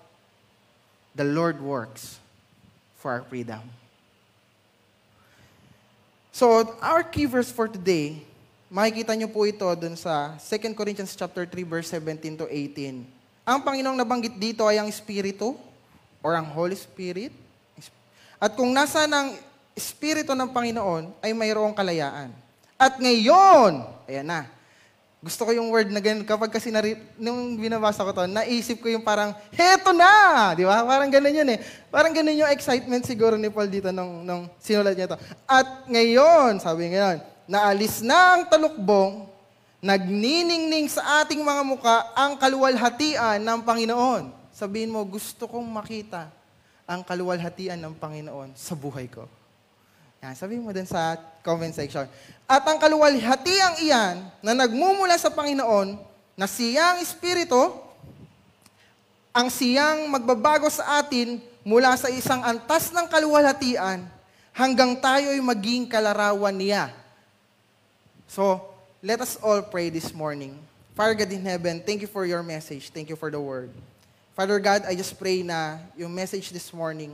the 1.13 1.25
Lord 1.25 1.61
works 1.61 2.19
for 2.97 3.13
our 3.13 3.25
freedom. 3.25 3.61
So, 6.33 6.65
our 6.81 7.05
key 7.05 7.29
verse 7.29 7.53
for 7.53 7.69
today, 7.69 8.25
makikita 8.73 9.13
nyo 9.13 9.29
po 9.29 9.45
ito 9.45 9.69
dun 9.77 9.93
sa 10.01 10.33
2 10.41 10.73
Corinthians 10.73 11.13
chapter 11.13 11.45
3 11.45 11.61
verse 11.69 11.93
17 11.93 12.41
to 12.41 12.47
18. 12.49 13.05
Ang 13.45 13.59
Panginoong 13.61 13.99
nabanggit 14.01 14.41
dito 14.41 14.65
ay 14.65 14.81
ang 14.81 14.89
Espiritu 14.89 15.53
or 16.25 16.33
ang 16.33 16.49
Holy 16.49 16.79
Spirit. 16.79 17.35
At 18.41 18.57
kung 18.57 18.73
nasa 18.73 19.05
ng 19.05 19.37
Espiritu 19.77 20.33
ng 20.33 20.49
Panginoon 20.49 21.13
ay 21.21 21.37
mayroong 21.37 21.77
kalayaan. 21.77 22.33
At 22.81 22.97
ngayon, 22.97 23.85
ayan 24.09 24.27
na, 24.27 24.49
gusto 25.23 25.47
ko 25.47 25.55
yung 25.55 25.71
word 25.71 25.95
na 25.95 26.03
ganun. 26.03 26.27
Kapag 26.27 26.51
kasi 26.51 26.75
nari, 26.75 26.99
nung 27.15 27.55
binabasa 27.55 28.03
ko 28.03 28.11
to, 28.11 28.27
naisip 28.27 28.83
ko 28.83 28.91
yung 28.91 29.07
parang, 29.07 29.31
heto 29.55 29.95
na! 29.95 30.51
Di 30.59 30.67
ba? 30.67 30.83
Parang 30.83 31.07
ganun 31.07 31.31
yun 31.31 31.47
eh. 31.47 31.63
Parang 31.95 32.11
ganun 32.11 32.43
yung 32.43 32.51
excitement 32.51 33.07
siguro 33.07 33.39
ni 33.39 33.47
Paul 33.47 33.71
dito 33.71 33.95
nung, 33.95 34.27
nung 34.27 34.51
sinulat 34.59 34.99
niya 34.99 35.15
to. 35.15 35.19
At 35.47 35.87
ngayon, 35.87 36.59
sabi 36.59 36.91
ngayon, 36.91 37.23
naalis 37.47 38.03
na 38.03 38.35
ang 38.35 38.43
talukbong, 38.51 39.31
nagniningning 39.79 40.91
sa 40.91 41.23
ating 41.23 41.39
mga 41.39 41.63
muka 41.63 42.11
ang 42.19 42.35
kaluwalhatian 42.35 43.39
ng 43.39 43.61
Panginoon. 43.63 44.35
Sabihin 44.51 44.91
mo, 44.91 45.07
gusto 45.07 45.47
kong 45.47 45.71
makita 45.71 46.35
ang 46.83 47.07
kaluwalhatian 47.07 47.79
ng 47.79 47.95
Panginoon 47.95 48.59
sa 48.59 48.75
buhay 48.75 49.07
ko. 49.07 49.31
Yan, 50.23 50.39
sabihin 50.39 50.63
mo 50.63 50.71
din 50.71 50.87
sa 50.87 51.19
comment 51.43 51.75
section. 51.75 52.07
At 52.47 52.63
ang 52.63 52.79
kaluwalhatiang 52.79 53.83
iyan 53.83 54.23
na 54.39 54.55
nagmumula 54.55 55.19
sa 55.19 55.35
Panginoon 55.35 55.99
na 56.39 56.47
siyang 56.47 57.03
Espiritu, 57.03 57.59
ang 59.35 59.51
siyang 59.51 60.07
magbabago 60.07 60.71
sa 60.71 61.03
atin 61.03 61.43
mula 61.67 61.99
sa 61.99 62.07
isang 62.07 62.39
antas 62.39 62.95
ng 62.95 63.03
kaluwalhatian 63.11 64.07
hanggang 64.55 64.95
tayo'y 64.95 65.43
maging 65.43 65.91
kalarawan 65.91 66.55
niya. 66.55 66.95
So, 68.31 68.63
let 69.03 69.19
us 69.19 69.35
all 69.43 69.59
pray 69.59 69.91
this 69.91 70.15
morning. 70.15 70.55
Father 70.95 71.19
God 71.19 71.35
in 71.35 71.43
heaven, 71.43 71.83
thank 71.83 71.99
you 71.99 72.07
for 72.07 72.23
your 72.23 72.47
message. 72.47 72.95
Thank 72.95 73.11
you 73.11 73.19
for 73.19 73.27
the 73.27 73.43
word. 73.43 73.75
Father 74.39 74.63
God, 74.63 74.87
I 74.87 74.95
just 74.95 75.19
pray 75.19 75.43
na 75.43 75.83
yung 75.99 76.15
message 76.15 76.55
this 76.55 76.71
morning, 76.71 77.11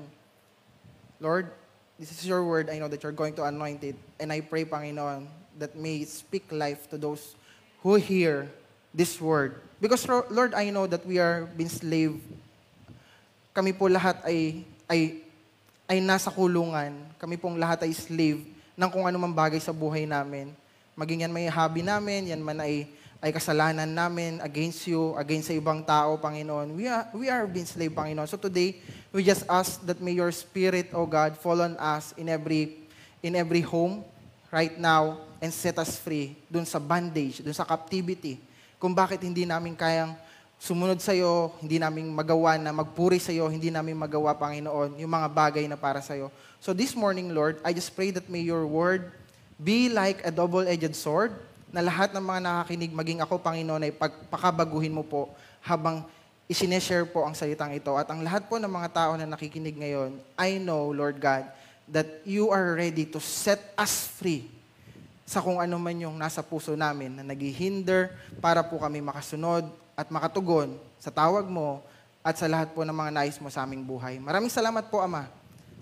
Lord, 1.17 1.49
this 1.99 2.14
is 2.14 2.23
your 2.23 2.47
word. 2.47 2.71
I 2.71 2.78
know 2.78 2.87
that 2.87 3.02
you're 3.02 3.12
going 3.12 3.35
to 3.35 3.45
anoint 3.45 3.83
it. 3.83 3.99
And 4.23 4.31
I 4.31 4.40
pray, 4.40 4.64
Panginoon, 4.64 5.26
that 5.59 5.75
may 5.75 6.07
speak 6.07 6.47
life 6.55 6.88
to 6.90 6.97
those 6.97 7.35
who 7.83 7.99
hear 7.99 8.47
this 8.95 9.21
word. 9.21 9.59
Because, 9.83 10.07
Lord, 10.07 10.55
I 10.55 10.71
know 10.71 10.87
that 10.87 11.05
we 11.05 11.19
are 11.19 11.50
being 11.59 11.69
slave. 11.69 12.23
Kami 13.50 13.75
po 13.75 13.90
lahat 13.90 14.23
ay, 14.23 14.62
ay, 14.87 15.26
ay 15.90 15.99
nasa 15.99 16.31
kulungan. 16.31 16.95
Kami 17.19 17.35
pong 17.35 17.59
lahat 17.59 17.83
ay 17.83 17.90
slave 17.90 18.47
ng 18.78 18.90
kung 18.95 19.02
anumang 19.11 19.35
bagay 19.35 19.59
sa 19.59 19.75
buhay 19.75 20.07
namin. 20.07 20.55
Maging 20.95 21.26
yan 21.26 21.35
may 21.35 21.50
hobby 21.50 21.83
namin, 21.83 22.31
yan 22.31 22.43
man 22.43 22.62
ay 22.62 22.87
ay 23.18 23.34
kasalanan 23.34 23.90
namin 23.90 24.38
against 24.46 24.87
you, 24.87 25.10
against 25.18 25.50
sa 25.50 25.54
ibang 25.58 25.82
tao, 25.82 26.14
Panginoon. 26.22 26.78
We 26.78 26.87
are, 26.87 27.06
we 27.10 27.26
are 27.26 27.50
being 27.50 27.66
slave, 27.66 27.90
Panginoon. 27.90 28.30
So 28.30 28.38
today, 28.38 28.78
we 29.10 29.26
just 29.26 29.42
ask 29.50 29.82
that 29.82 29.98
may 29.98 30.14
your 30.14 30.30
Spirit, 30.30 30.94
O 30.94 31.02
God, 31.02 31.34
fall 31.34 31.58
on 31.58 31.75
us 31.82 32.14
in 32.14 32.30
every, 32.30 32.78
in 33.18 33.34
every 33.34 33.66
home 33.66 34.06
right 34.54 34.78
now 34.78 35.18
and 35.42 35.50
set 35.50 35.82
us 35.82 35.98
free 35.98 36.38
dun 36.46 36.62
sa 36.62 36.78
bondage, 36.78 37.42
dun 37.42 37.54
sa 37.54 37.66
captivity. 37.66 38.38
Kung 38.78 38.94
bakit 38.94 39.18
hindi 39.26 39.42
namin 39.42 39.75
kayang 39.75 40.14
sumunod 40.62 41.02
sa 41.02 41.10
iyo, 41.10 41.50
hindi 41.58 41.82
namin 41.82 42.14
magawa 42.14 42.54
na 42.54 42.70
magpuri 42.70 43.18
sa 43.18 43.34
iyo, 43.34 43.50
hindi 43.50 43.75
namin 43.75 43.98
magawa, 43.98 44.30
Panginoon, 44.38 44.94
yung 44.94 45.10
mga 45.10 45.26
bagay 45.26 45.64
na 45.66 45.75
para 45.75 45.98
sa 45.98 46.14
iyo. 46.14 46.30
So 46.62 46.70
this 46.70 46.94
morning, 46.94 47.34
Lord, 47.34 47.58
I 47.66 47.75
just 47.75 47.90
pray 47.98 48.14
that 48.14 48.30
may 48.30 48.46
your 48.46 48.62
word 48.62 49.10
be 49.58 49.90
like 49.90 50.22
a 50.22 50.30
double-edged 50.30 50.94
sword 50.94 51.34
na 51.68 51.84
lahat 51.84 52.16
ng 52.16 52.25
mga 52.25 52.40
nakakinig, 52.44 52.92
maging 52.92 53.20
ako, 53.20 53.40
Panginoon, 53.40 53.84
ay 53.84 53.92
pagpakabaguhin 53.92 54.94
mo 54.94 55.04
po 55.04 55.28
habang 55.60 56.04
isineshare 56.48 57.04
po 57.04 57.28
ang 57.28 57.37
salitang 57.37 57.76
ito. 57.76 57.92
At 57.94 58.08
ang 58.08 58.25
lahat 58.25 58.48
po 58.48 58.56
ng 58.56 58.72
mga 58.72 58.88
tao 58.88 59.12
na 59.20 59.28
nakikinig 59.28 59.76
ngayon, 59.76 60.16
I 60.40 60.56
know, 60.56 60.88
Lord 60.90 61.20
God, 61.20 61.44
that 61.88 62.25
you 62.25 62.48
are 62.48 62.76
ready 62.76 63.04
to 63.08 63.20
set 63.20 63.60
us 63.76 64.08
free 64.16 64.48
sa 65.28 65.44
kung 65.44 65.60
ano 65.60 65.76
man 65.76 65.92
yung 66.00 66.16
nasa 66.16 66.40
puso 66.40 66.72
namin 66.72 67.20
na 67.20 67.25
naghihinder 67.25 68.16
para 68.40 68.64
po 68.64 68.80
kami 68.80 69.04
makasunod 69.04 69.68
at 69.92 70.08
makatugon 70.08 70.72
sa 70.96 71.12
tawag 71.12 71.44
mo 71.44 71.84
at 72.25 72.40
sa 72.40 72.48
lahat 72.48 72.72
po 72.72 72.80
ng 72.80 72.96
mga 72.96 73.12
nais 73.12 73.37
mo 73.37 73.52
sa 73.52 73.68
aming 73.68 73.84
buhay. 73.84 74.16
Maraming 74.16 74.48
salamat 74.52 74.88
po, 74.88 75.04
Ama, 75.04 75.28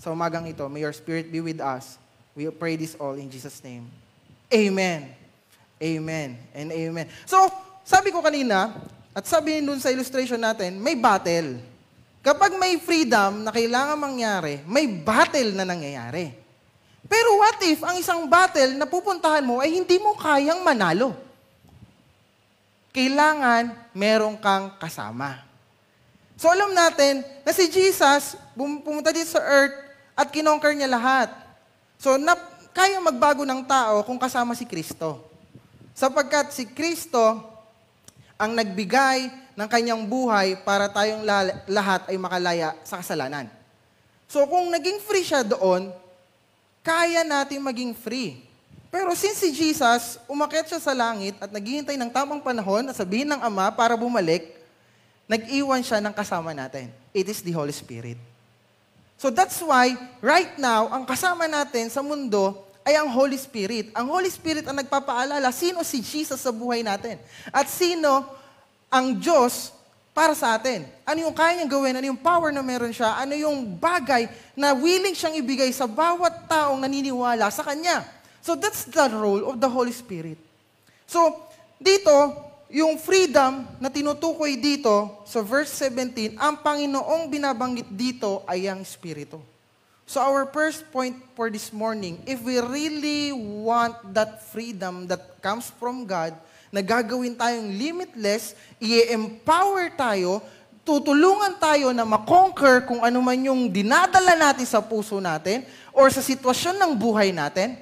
sa 0.02 0.10
umagang 0.10 0.46
ito. 0.50 0.66
May 0.66 0.82
your 0.82 0.94
spirit 0.94 1.30
be 1.30 1.38
with 1.38 1.62
us. 1.62 1.98
We 2.34 2.50
pray 2.50 2.74
this 2.74 2.98
all 2.98 3.14
in 3.14 3.30
Jesus' 3.30 3.62
name. 3.62 3.86
Amen. 4.52 5.15
Amen 5.76 6.40
and 6.56 6.72
amen. 6.72 7.06
So, 7.28 7.36
sabi 7.84 8.08
ko 8.08 8.24
kanina, 8.24 8.72
at 9.16 9.24
sabi 9.24 9.64
dun 9.64 9.80
sa 9.80 9.92
illustration 9.92 10.40
natin, 10.40 10.76
may 10.76 10.96
battle. 10.96 11.60
Kapag 12.20 12.58
may 12.58 12.76
freedom 12.80 13.46
na 13.46 13.54
kailangan 13.54 13.96
mangyari, 13.96 14.60
may 14.66 14.88
battle 14.88 15.56
na 15.56 15.64
nangyayari. 15.64 16.34
Pero 17.06 17.38
what 17.38 17.56
if 17.62 17.80
ang 17.86 17.96
isang 17.96 18.26
battle 18.26 18.74
na 18.74 18.84
pupuntahan 18.84 19.46
mo 19.46 19.62
ay 19.62 19.78
hindi 19.78 19.96
mo 20.02 20.18
kayang 20.18 20.60
manalo? 20.66 21.14
Kailangan 22.90 23.70
meron 23.94 24.34
kang 24.42 24.74
kasama. 24.80 25.46
So 26.34 26.50
alam 26.50 26.74
natin 26.74 27.22
na 27.46 27.52
si 27.54 27.70
Jesus 27.70 28.36
pumunta 28.58 29.14
dito 29.14 29.32
sa 29.32 29.40
earth 29.40 29.76
at 30.18 30.28
kinonquer 30.28 30.74
niya 30.74 30.90
lahat. 30.90 31.30
So 31.96 32.18
na, 32.18 32.34
kaya 32.74 33.00
magbago 33.00 33.46
ng 33.46 33.64
tao 33.64 34.02
kung 34.04 34.18
kasama 34.18 34.52
si 34.52 34.66
Kristo. 34.68 35.35
Sapagkat 35.96 36.52
si 36.52 36.68
Kristo 36.68 37.40
ang 38.36 38.52
nagbigay 38.52 39.32
ng 39.56 39.64
kanyang 39.64 40.04
buhay 40.04 40.60
para 40.60 40.92
tayong 40.92 41.24
lahat 41.64 42.12
ay 42.12 42.20
makalaya 42.20 42.76
sa 42.84 43.00
kasalanan. 43.00 43.48
So 44.28 44.44
kung 44.44 44.68
naging 44.68 45.00
free 45.00 45.24
siya 45.24 45.40
doon, 45.40 45.88
kaya 46.84 47.24
natin 47.24 47.64
maging 47.64 47.96
free. 47.96 48.44
Pero 48.92 49.16
since 49.16 49.40
si 49.40 49.56
Jesus, 49.56 50.20
umakyat 50.28 50.68
siya 50.68 50.80
sa 50.84 50.92
langit 50.92 51.32
at 51.40 51.48
naghihintay 51.48 51.96
ng 51.96 52.12
tamang 52.12 52.44
panahon 52.44 52.84
at 52.92 52.96
sabihin 52.96 53.32
ng 53.32 53.40
Ama 53.40 53.72
para 53.72 53.96
bumalik, 53.96 54.52
nag-iwan 55.24 55.80
siya 55.80 56.04
ng 56.04 56.12
kasama 56.12 56.52
natin. 56.52 56.92
It 57.16 57.24
is 57.24 57.40
the 57.40 57.56
Holy 57.56 57.72
Spirit. 57.72 58.20
So 59.16 59.32
that's 59.32 59.64
why, 59.64 59.96
right 60.20 60.60
now, 60.60 60.92
ang 60.92 61.08
kasama 61.08 61.48
natin 61.48 61.88
sa 61.88 62.04
mundo 62.04 62.65
ay 62.86 62.94
ang 62.94 63.10
Holy 63.10 63.34
Spirit. 63.34 63.90
Ang 63.90 64.06
Holy 64.14 64.30
Spirit 64.30 64.62
ang 64.62 64.78
nagpapaalala 64.78 65.50
sino 65.50 65.82
si 65.82 65.98
Jesus 65.98 66.38
sa 66.38 66.54
buhay 66.54 66.86
natin. 66.86 67.18
At 67.50 67.66
sino 67.66 68.22
ang 68.86 69.18
Diyos 69.18 69.74
para 70.14 70.38
sa 70.38 70.54
atin. 70.54 70.86
Ano 71.02 71.26
yung 71.26 71.34
kaya 71.34 71.58
niyang 71.58 71.68
gawin, 71.68 71.98
ano 71.98 72.06
yung 72.06 72.22
power 72.22 72.54
na 72.54 72.62
meron 72.62 72.94
siya, 72.94 73.18
ano 73.18 73.34
yung 73.34 73.76
bagay 73.76 74.30
na 74.54 74.70
willing 74.72 75.18
siyang 75.18 75.34
ibigay 75.42 75.68
sa 75.74 75.90
bawat 75.90 76.46
taong 76.46 76.78
naniniwala 76.78 77.50
sa 77.50 77.66
Kanya. 77.66 78.06
So 78.40 78.54
that's 78.54 78.86
the 78.86 79.10
role 79.10 79.50
of 79.50 79.58
the 79.58 79.66
Holy 79.66 79.92
Spirit. 79.92 80.38
So, 81.10 81.50
dito, 81.82 82.14
yung 82.70 82.98
freedom 82.98 83.66
na 83.82 83.90
tinutukoy 83.90 84.58
dito 84.58 85.22
sa 85.26 85.42
verse 85.42 85.70
17, 85.84 86.38
ang 86.38 86.62
Panginoong 86.62 87.26
binabanggit 87.26 87.90
dito 87.90 88.46
ay 88.46 88.70
ang 88.70 88.82
Espiritu. 88.82 89.55
So 90.06 90.22
our 90.22 90.46
first 90.46 90.86
point 90.94 91.18
for 91.34 91.50
this 91.50 91.74
morning, 91.74 92.22
if 92.30 92.38
we 92.46 92.62
really 92.62 93.34
want 93.34 93.98
that 94.14 94.38
freedom 94.46 95.10
that 95.10 95.42
comes 95.42 95.66
from 95.82 96.06
God, 96.06 96.38
na 96.70 96.78
gagawin 96.78 97.34
tayong 97.34 97.74
limitless, 97.74 98.54
i-empower 98.78 99.90
tayo, 99.98 100.38
tutulungan 100.86 101.58
tayo 101.58 101.90
na 101.90 102.06
makonquer 102.06 102.86
kung 102.86 103.02
ano 103.02 103.18
man 103.18 103.38
yung 103.42 103.66
dinadala 103.66 104.38
natin 104.38 104.62
sa 104.62 104.78
puso 104.78 105.18
natin 105.18 105.66
or 105.90 106.06
sa 106.14 106.22
sitwasyon 106.22 106.78
ng 106.78 106.92
buhay 106.94 107.34
natin, 107.34 107.74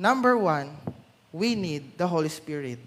number 0.00 0.40
one, 0.40 0.72
we 1.28 1.52
need 1.52 1.84
the 2.00 2.08
Holy 2.08 2.32
Spirit. 2.32 2.80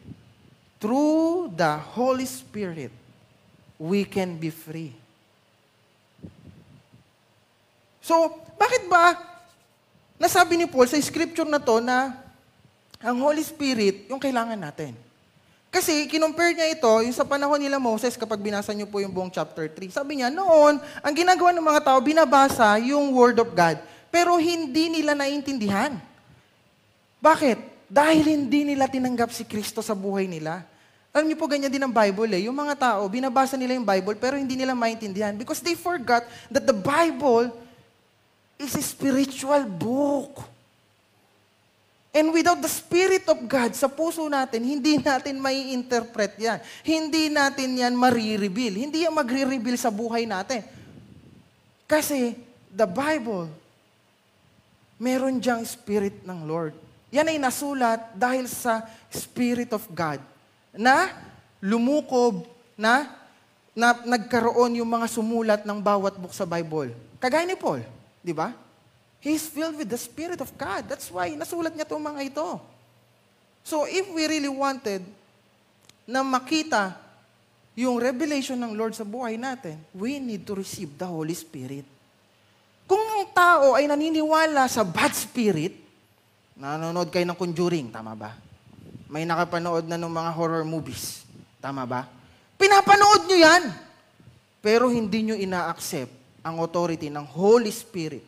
Through 0.82 1.54
the 1.54 1.78
Holy 1.94 2.26
Spirit, 2.26 2.90
we 3.78 4.02
can 4.02 4.42
be 4.42 4.50
free. 4.50 4.98
So, 8.02 8.34
bakit 8.62 8.86
ba 8.86 9.18
nasabi 10.22 10.54
ni 10.54 10.70
Paul 10.70 10.86
sa 10.86 11.02
scripture 11.02 11.50
na 11.50 11.58
to 11.58 11.82
na 11.82 12.14
ang 13.02 13.18
Holy 13.18 13.42
Spirit 13.42 14.06
yung 14.06 14.22
kailangan 14.22 14.54
natin? 14.54 14.94
Kasi 15.72 16.06
kinumpare 16.06 16.52
niya 16.54 16.68
ito, 16.68 16.92
yung 17.02 17.16
sa 17.16 17.24
panahon 17.24 17.58
nila 17.58 17.80
Moses, 17.80 18.20
kapag 18.20 18.44
binasa 18.44 18.76
niyo 18.76 18.92
po 18.92 19.00
yung 19.00 19.10
buong 19.10 19.32
chapter 19.32 19.72
3, 19.72 19.88
sabi 19.90 20.20
niya, 20.20 20.28
noon, 20.28 20.78
ang 21.00 21.14
ginagawa 21.16 21.56
ng 21.56 21.64
mga 21.64 21.82
tao, 21.88 21.98
binabasa 22.04 22.76
yung 22.84 23.16
Word 23.16 23.40
of 23.40 23.56
God, 23.56 23.80
pero 24.12 24.36
hindi 24.36 24.92
nila 24.92 25.16
naintindihan. 25.16 25.96
Bakit? 27.24 27.88
Dahil 27.88 28.36
hindi 28.36 28.68
nila 28.68 28.92
tinanggap 28.92 29.32
si 29.32 29.48
Kristo 29.48 29.80
sa 29.80 29.96
buhay 29.96 30.28
nila. 30.28 30.68
Alam 31.16 31.32
niyo 31.32 31.40
po, 31.40 31.48
ganyan 31.48 31.72
din 31.72 31.80
ang 31.80 31.96
Bible 31.96 32.28
eh. 32.36 32.52
Yung 32.52 32.56
mga 32.56 32.76
tao, 32.76 33.08
binabasa 33.08 33.56
nila 33.56 33.72
yung 33.80 33.88
Bible, 33.88 34.20
pero 34.20 34.36
hindi 34.36 34.60
nila 34.60 34.76
maintindihan 34.76 35.32
because 35.40 35.64
they 35.64 35.80
forgot 35.80 36.28
that 36.52 36.68
the 36.68 36.76
Bible 36.76 37.48
is 38.62 38.78
a 38.78 38.86
spiritual 38.86 39.66
book. 39.66 40.46
And 42.12 42.36
without 42.36 42.60
the 42.60 42.68
Spirit 42.68 43.24
of 43.32 43.40
God 43.48 43.72
sa 43.72 43.88
puso 43.88 44.28
natin, 44.28 44.68
hindi 44.68 45.00
natin 45.00 45.40
mai 45.40 45.72
interpret 45.72 46.36
yan. 46.36 46.60
Hindi 46.84 47.32
natin 47.32 47.72
yan 47.72 47.96
marireveal. 47.96 48.76
Hindi 48.76 49.08
yan 49.08 49.16
magre-reveal 49.16 49.80
sa 49.80 49.88
buhay 49.88 50.28
natin. 50.28 50.60
Kasi 51.88 52.36
the 52.68 52.84
Bible, 52.84 53.48
meron 55.00 55.40
diyang 55.40 55.64
Spirit 55.64 56.20
ng 56.28 56.44
Lord. 56.44 56.76
Yan 57.16 57.32
ay 57.32 57.40
nasulat 57.40 58.12
dahil 58.12 58.44
sa 58.48 58.84
Spirit 59.08 59.72
of 59.72 59.84
God 59.92 60.20
na 60.76 61.16
lumukob 61.64 62.44
na, 62.76 63.08
na 63.72 63.96
nagkaroon 64.04 64.84
yung 64.84 64.92
mga 64.92 65.08
sumulat 65.08 65.62
ng 65.64 65.80
bawat 65.80 66.20
book 66.20 66.36
sa 66.36 66.44
Bible. 66.44 66.92
Kagaya 67.24 67.48
ni 67.48 67.56
Paul, 67.56 67.84
di 68.22 68.34
ba? 68.34 68.54
He's 69.22 69.46
filled 69.46 69.78
with 69.78 69.90
the 69.90 70.02
Spirit 70.02 70.42
of 70.42 70.50
God. 70.58 70.90
That's 70.90 71.10
why 71.14 71.34
nasulat 71.38 71.78
niya 71.78 71.86
itong 71.86 72.02
mga 72.02 72.22
ito. 72.34 72.58
So 73.62 73.86
if 73.86 74.10
we 74.10 74.26
really 74.26 74.50
wanted 74.50 75.06
na 76.10 76.26
makita 76.26 76.98
yung 77.78 78.02
revelation 78.02 78.58
ng 78.58 78.74
Lord 78.74 78.98
sa 78.98 79.06
buhay 79.06 79.38
natin, 79.38 79.78
we 79.94 80.18
need 80.18 80.42
to 80.50 80.58
receive 80.58 80.90
the 80.98 81.06
Holy 81.06 81.38
Spirit. 81.38 81.86
Kung 82.90 83.00
ang 83.00 83.30
tao 83.32 83.78
ay 83.78 83.86
naniniwala 83.86 84.66
sa 84.68 84.82
bad 84.82 85.14
spirit, 85.14 85.78
nanonood 86.58 87.14
kayo 87.14 87.24
ng 87.24 87.38
conjuring, 87.38 87.94
tama 87.94 88.18
ba? 88.18 88.36
May 89.08 89.24
nakapanood 89.24 89.86
na 89.88 89.96
ng 90.02 90.12
mga 90.12 90.32
horror 90.34 90.66
movies, 90.68 91.24
tama 91.64 91.88
ba? 91.88 92.10
Pinapanood 92.60 93.30
nyo 93.30 93.38
yan! 93.38 93.64
Pero 94.62 94.92
hindi 94.92 95.26
nyo 95.26 95.36
ina-accept 95.38 96.21
ang 96.42 96.62
authority 96.62 97.10
ng 97.10 97.26
Holy 97.26 97.70
Spirit 97.70 98.26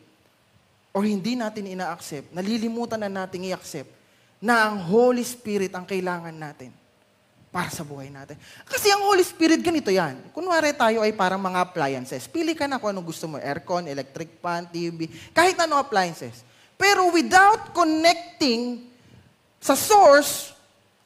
or 0.94 1.02
hindi 1.02 1.34
natin 1.34 1.66
ina-accept, 1.66 2.30
nalilimutan 2.30 3.02
na 3.02 3.10
natin 3.10 3.42
i-accept 3.50 3.90
na 4.38 4.70
ang 4.70 4.78
Holy 4.78 5.22
Spirit 5.26 5.74
ang 5.74 5.82
kailangan 5.82 6.34
natin 6.34 6.70
para 7.54 7.70
sa 7.70 7.86
buhay 7.86 8.10
natin. 8.10 8.34
Kasi 8.66 8.90
ang 8.90 9.06
Holy 9.06 9.22
Spirit, 9.22 9.62
ganito 9.62 9.86
yan. 9.86 10.18
Kunwari 10.34 10.74
tayo 10.74 11.06
ay 11.06 11.14
parang 11.14 11.38
mga 11.38 11.62
appliances. 11.62 12.26
Pili 12.26 12.50
ka 12.50 12.66
na 12.66 12.82
kung 12.82 12.90
anong 12.90 13.06
gusto 13.14 13.30
mo. 13.30 13.38
Aircon, 13.38 13.86
electric 13.86 14.42
fan, 14.42 14.66
TV, 14.66 15.06
kahit 15.30 15.54
ano 15.62 15.78
appliances. 15.78 16.42
Pero 16.74 17.14
without 17.14 17.70
connecting 17.70 18.90
sa 19.62 19.78
source 19.78 20.50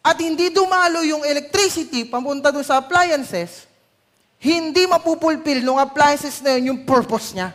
at 0.00 0.16
hindi 0.16 0.48
dumalo 0.48 1.04
yung 1.04 1.20
electricity 1.28 2.08
pamunta 2.08 2.48
doon 2.48 2.64
sa 2.64 2.80
appliances, 2.80 3.67
hindi 4.38 4.86
mapupulfill 4.86 5.66
ng 5.66 5.78
appliances 5.82 6.38
na 6.38 6.54
yun 6.54 6.74
yung 6.74 6.80
purpose 6.86 7.34
niya. 7.34 7.50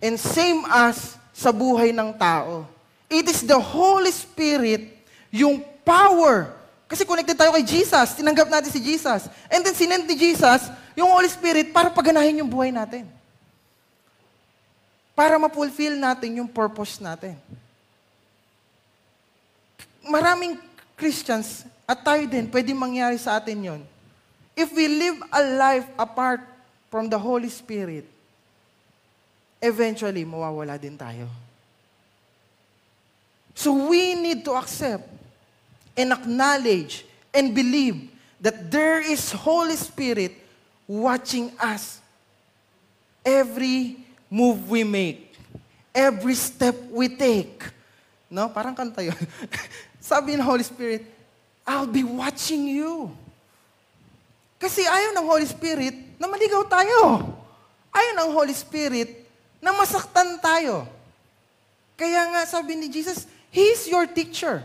And 0.00 0.20
same 0.20 0.64
as 0.68 1.16
sa 1.32 1.48
buhay 1.52 1.88
ng 1.92 2.12
tao. 2.20 2.68
It 3.08 3.24
is 3.26 3.40
the 3.40 3.56
Holy 3.56 4.12
Spirit, 4.12 4.92
yung 5.32 5.64
power. 5.82 6.52
Kasi 6.84 7.08
connected 7.08 7.34
tayo 7.34 7.56
kay 7.56 7.64
Jesus. 7.64 8.12
Tinanggap 8.12 8.52
natin 8.52 8.68
si 8.68 8.80
Jesus. 8.80 9.26
And 9.48 9.64
then 9.64 9.72
sinend 9.72 10.04
ni 10.04 10.14
Jesus, 10.14 10.68
yung 10.92 11.08
Holy 11.08 11.28
Spirit, 11.32 11.72
para 11.72 11.88
paganahin 11.88 12.44
yung 12.44 12.50
buhay 12.52 12.68
natin. 12.68 13.08
Para 15.16 15.40
ma-fulfill 15.40 15.96
natin 15.96 16.44
yung 16.44 16.48
purpose 16.48 17.00
natin. 17.00 17.36
Maraming 20.04 20.60
Christians, 20.96 21.64
at 21.88 22.04
tayo 22.04 22.24
din, 22.28 22.48
pwede 22.52 22.76
mangyari 22.76 23.16
sa 23.16 23.40
atin 23.40 23.58
yon. 23.58 23.80
If 24.56 24.74
we 24.74 24.88
live 24.88 25.22
a 25.32 25.42
life 25.56 25.86
apart 25.98 26.40
from 26.90 27.08
the 27.08 27.18
Holy 27.18 27.48
Spirit, 27.48 28.04
eventually 29.62 30.24
mawawala 30.24 30.80
din 30.80 30.96
tayo. 30.96 31.28
So 33.54 33.88
we 33.88 34.14
need 34.16 34.44
to 34.48 34.56
accept 34.56 35.04
and 35.96 36.12
acknowledge 36.12 37.04
and 37.34 37.54
believe 37.54 38.08
that 38.40 38.70
there 38.72 39.04
is 39.04 39.32
Holy 39.32 39.76
Spirit 39.76 40.32
watching 40.88 41.52
us 41.60 42.00
every 43.24 44.00
move 44.30 44.70
we 44.70 44.82
make, 44.82 45.36
every 45.94 46.34
step 46.34 46.74
we 46.90 47.08
take. 47.08 47.62
No? 48.30 48.48
Parang 48.48 48.74
kanta 48.74 49.04
yun. 49.04 49.18
Sabi 50.00 50.34
ng 50.34 50.42
Holy 50.42 50.64
Spirit, 50.64 51.04
I'll 51.68 51.86
be 51.90 52.02
watching 52.02 52.64
you. 52.66 53.12
Kasi 54.60 54.84
ayaw 54.84 55.16
ng 55.16 55.24
Holy 55.24 55.48
Spirit 55.48 55.96
na 56.20 56.28
maligaw 56.28 56.60
tayo. 56.68 57.24
Ayaw 57.88 58.12
ng 58.20 58.30
Holy 58.36 58.52
Spirit 58.52 59.24
na 59.56 59.72
masaktan 59.72 60.36
tayo. 60.36 60.84
Kaya 61.96 62.28
nga 62.28 62.44
sabi 62.44 62.76
ni 62.76 62.92
Jesus, 62.92 63.24
He 63.48 63.72
is 63.72 63.88
your 63.88 64.04
teacher. 64.04 64.60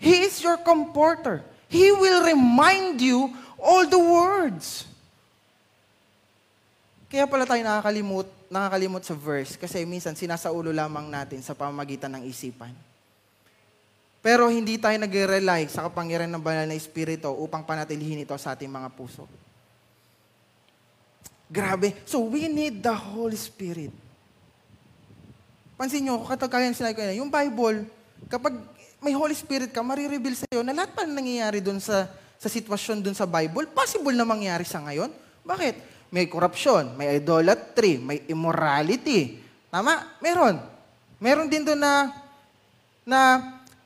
He 0.00 0.24
is 0.24 0.40
your 0.40 0.56
comforter. 0.56 1.44
He 1.68 1.92
will 1.92 2.24
remind 2.24 3.04
you 3.04 3.36
all 3.60 3.84
the 3.84 4.00
words. 4.00 4.88
Kaya 7.12 7.28
pala 7.28 7.44
tayo 7.44 7.60
nakakalimut, 7.60 8.28
nakakalimot 8.48 9.04
sa 9.04 9.16
verse 9.16 9.56
kasi 9.56 9.84
minsan 9.84 10.16
sinasaulo 10.16 10.72
lamang 10.72 11.08
natin 11.08 11.44
sa 11.44 11.52
pamamagitan 11.52 12.16
ng 12.16 12.24
isipan. 12.24 12.72
Pero 14.28 14.52
hindi 14.52 14.76
tayo 14.76 14.92
nag-rely 15.00 15.72
sa 15.72 15.88
kapangyarihan 15.88 16.28
ng 16.28 16.44
banal 16.44 16.68
na 16.68 16.76
Espiritu 16.76 17.32
upang 17.32 17.64
panatilihin 17.64 18.28
ito 18.28 18.36
sa 18.36 18.52
ating 18.52 18.68
mga 18.68 18.92
puso. 18.92 19.24
Grabe. 21.48 21.96
So 22.04 22.20
we 22.28 22.44
need 22.44 22.84
the 22.84 22.92
Holy 22.92 23.40
Spirit. 23.40 23.88
Pansin 25.80 26.04
nyo, 26.04 26.20
katagayan 26.28 26.76
sinabi 26.76 26.92
ko 26.92 27.00
na, 27.08 27.16
yung 27.16 27.32
Bible, 27.32 27.88
kapag 28.28 28.52
may 29.00 29.16
Holy 29.16 29.32
Spirit 29.32 29.72
ka, 29.72 29.80
marireveal 29.80 30.36
sa 30.36 30.44
iyo 30.52 30.60
na 30.60 30.76
lahat 30.76 30.92
pa 30.92 31.08
nangyayari 31.08 31.64
doon 31.64 31.80
sa, 31.80 32.12
sa 32.36 32.52
sitwasyon 32.52 33.00
doon 33.00 33.16
sa 33.16 33.24
Bible, 33.24 33.64
possible 33.72 34.12
na 34.12 34.28
mangyari 34.28 34.68
sa 34.68 34.84
ngayon. 34.84 35.08
Bakit? 35.40 36.04
May 36.12 36.28
corruption, 36.28 37.00
may 37.00 37.16
idolatry, 37.16 37.96
may 37.96 38.28
immorality. 38.28 39.40
Tama? 39.72 40.20
Meron. 40.20 40.60
Meron 41.16 41.48
din 41.48 41.64
doon 41.64 41.80
na, 41.80 42.12
na 43.08 43.20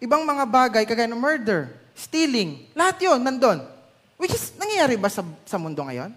ibang 0.02 0.26
mga 0.26 0.42
bagay, 0.42 0.82
kagaya 0.82 1.06
ng 1.06 1.22
murder, 1.22 1.70
stealing, 1.94 2.66
lahat 2.74 3.06
yon 3.06 3.22
nandun. 3.22 3.62
Which 4.18 4.34
is, 4.34 4.50
nangyayari 4.58 4.98
ba 4.98 5.06
sa, 5.06 5.22
sa 5.46 5.62
mundo 5.62 5.78
ngayon? 5.86 6.10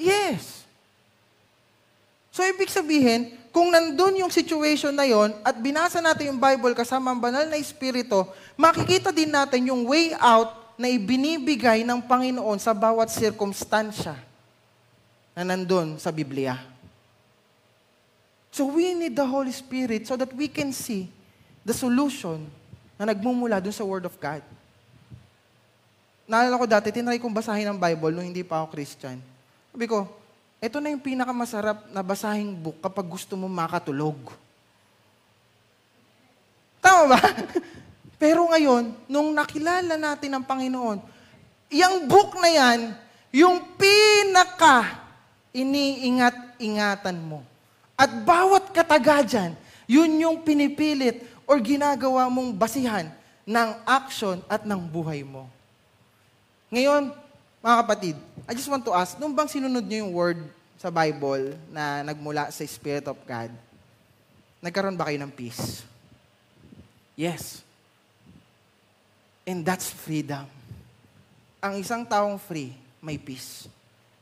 Yes. 0.00 0.64
So, 2.32 2.40
ibig 2.40 2.72
sabihin, 2.72 3.36
kung 3.52 3.68
nandun 3.68 4.24
yung 4.24 4.32
situation 4.32 4.96
na 4.96 5.04
yon 5.04 5.36
at 5.44 5.60
binasa 5.60 6.00
natin 6.00 6.32
yung 6.32 6.40
Bible 6.40 6.72
kasama 6.72 7.12
ang 7.12 7.20
banal 7.20 7.44
na 7.44 7.60
Espiritu, 7.60 8.24
makikita 8.56 9.12
din 9.12 9.28
natin 9.28 9.68
yung 9.68 9.84
way 9.84 10.16
out 10.16 10.56
na 10.80 10.88
ibinibigay 10.88 11.84
ng 11.84 12.00
Panginoon 12.00 12.56
sa 12.56 12.72
bawat 12.72 13.12
sirkumstansya 13.12 14.16
na 15.36 15.42
nandun 15.44 16.00
sa 16.00 16.08
Biblia. 16.08 16.56
So 18.48 18.72
we 18.72 18.96
need 18.96 19.12
the 19.12 19.26
Holy 19.26 19.52
Spirit 19.52 20.08
so 20.08 20.16
that 20.16 20.32
we 20.32 20.48
can 20.48 20.72
see 20.72 21.12
the 21.60 21.76
solution 21.76 22.48
na 23.00 23.16
nagmumula 23.16 23.64
dun 23.64 23.72
sa 23.72 23.80
Word 23.80 24.04
of 24.04 24.12
God. 24.20 24.44
Naalala 26.28 26.60
ko 26.60 26.68
dati, 26.68 26.92
tinry 26.92 27.16
kong 27.16 27.32
basahin 27.32 27.64
ang 27.64 27.80
Bible 27.80 28.12
nung 28.12 28.28
hindi 28.28 28.44
pa 28.44 28.60
ako 28.60 28.76
Christian. 28.76 29.16
Sabi 29.72 29.88
ko, 29.88 30.04
ito 30.60 30.76
na 30.84 30.92
yung 30.92 31.00
pinakamasarap 31.00 31.88
na 31.88 32.04
basahing 32.04 32.52
book 32.52 32.76
kapag 32.84 33.08
gusto 33.08 33.40
mo 33.40 33.48
makatulog. 33.48 34.20
Tama 36.84 37.16
ba? 37.16 37.20
Pero 38.20 38.44
ngayon, 38.52 38.92
nung 39.08 39.32
nakilala 39.32 39.96
natin 39.96 40.36
ang 40.36 40.44
Panginoon, 40.44 41.00
yung 41.72 42.04
book 42.04 42.36
na 42.36 42.52
yan, 42.52 42.80
yung 43.32 43.64
pinaka 43.80 45.08
iniingat-ingatan 45.56 47.16
mo. 47.16 47.40
At 47.96 48.12
bawat 48.12 48.76
kataga 48.76 49.24
dyan, 49.24 49.56
yun 49.88 50.20
yung 50.20 50.36
pinipilit 50.44 51.29
or 51.50 51.58
ginagawa 51.58 52.30
mong 52.30 52.54
basihan 52.54 53.10
ng 53.42 53.68
action 53.82 54.38
at 54.46 54.62
ng 54.62 54.78
buhay 54.78 55.26
mo. 55.26 55.50
Ngayon, 56.70 57.10
mga 57.58 57.76
kapatid, 57.82 58.14
I 58.46 58.54
just 58.54 58.70
want 58.70 58.86
to 58.86 58.94
ask, 58.94 59.18
nung 59.18 59.34
bang 59.34 59.50
sinunod 59.50 59.82
niyo 59.82 60.06
yung 60.06 60.14
word 60.14 60.38
sa 60.78 60.94
Bible 60.94 61.58
na 61.74 62.06
nagmula 62.06 62.54
sa 62.54 62.62
Spirit 62.62 63.10
of 63.10 63.18
God, 63.26 63.50
nagkaroon 64.62 64.94
ba 64.94 65.10
kayo 65.10 65.18
ng 65.18 65.34
peace? 65.34 65.82
Yes. 67.18 67.66
And 69.42 69.66
that's 69.66 69.90
freedom. 69.90 70.46
Ang 71.58 71.82
isang 71.82 72.06
taong 72.06 72.38
free, 72.38 72.78
may 73.02 73.18
peace. 73.18 73.66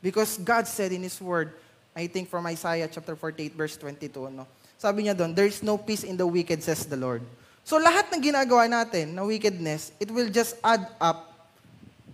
Because 0.01 0.41
God 0.41 0.65
said 0.65 0.89
in 0.89 1.05
His 1.05 1.21
Word, 1.21 1.53
I 1.93 2.09
think 2.09 2.25
from 2.25 2.49
Isaiah 2.49 2.89
chapter 2.89 3.13
48 3.13 3.53
verse 3.53 3.77
22, 3.77 4.33
no? 4.33 4.49
Sabi 4.79 5.05
niya 5.05 5.13
doon, 5.13 5.35
there 5.35 5.45
is 5.45 5.59
no 5.59 5.75
peace 5.75 6.07
in 6.07 6.15
the 6.15 6.23
wicked, 6.23 6.63
says 6.63 6.87
the 6.87 6.95
Lord. 6.95 7.19
So 7.67 7.75
lahat 7.75 8.07
ng 8.15 8.23
ginagawa 8.23 8.63
natin 8.71 9.11
na 9.11 9.27
wickedness, 9.27 9.91
it 9.99 10.07
will 10.07 10.31
just 10.31 10.55
add 10.63 10.87
up 11.03 11.35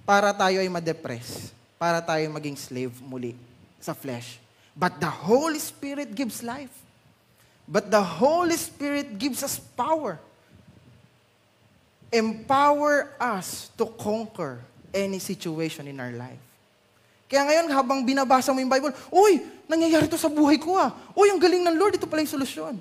para 0.02 0.34
tayo 0.34 0.58
ay 0.58 0.70
ma-depress, 0.70 1.54
para 1.78 2.02
tayo 2.02 2.26
maging 2.34 2.58
slave 2.58 2.94
muli 3.06 3.38
sa 3.78 3.94
flesh. 3.94 4.42
But 4.74 4.98
the 4.98 5.08
Holy 5.08 5.62
Spirit 5.62 6.18
gives 6.18 6.42
life. 6.42 6.74
But 7.70 7.90
the 7.94 8.02
Holy 8.02 8.58
Spirit 8.58 9.18
gives 9.18 9.46
us 9.46 9.58
power. 9.58 10.18
Empower 12.10 13.14
us 13.18 13.70
to 13.78 13.90
conquer 13.98 14.62
any 14.94 15.18
situation 15.18 15.86
in 15.90 16.02
our 16.02 16.14
life. 16.14 16.45
Kaya 17.26 17.42
ngayon, 17.46 17.66
habang 17.74 18.06
binabasa 18.06 18.54
mo 18.54 18.62
yung 18.62 18.70
Bible, 18.70 18.94
Uy, 19.10 19.42
nangyayari 19.66 20.06
to 20.06 20.18
sa 20.18 20.30
buhay 20.30 20.62
ko 20.62 20.78
ah. 20.78 20.94
Uy, 21.18 21.34
ang 21.34 21.42
galing 21.42 21.66
ng 21.66 21.76
Lord, 21.78 21.98
ito 21.98 22.06
pala 22.06 22.22
yung 22.22 22.36
solusyon. 22.38 22.78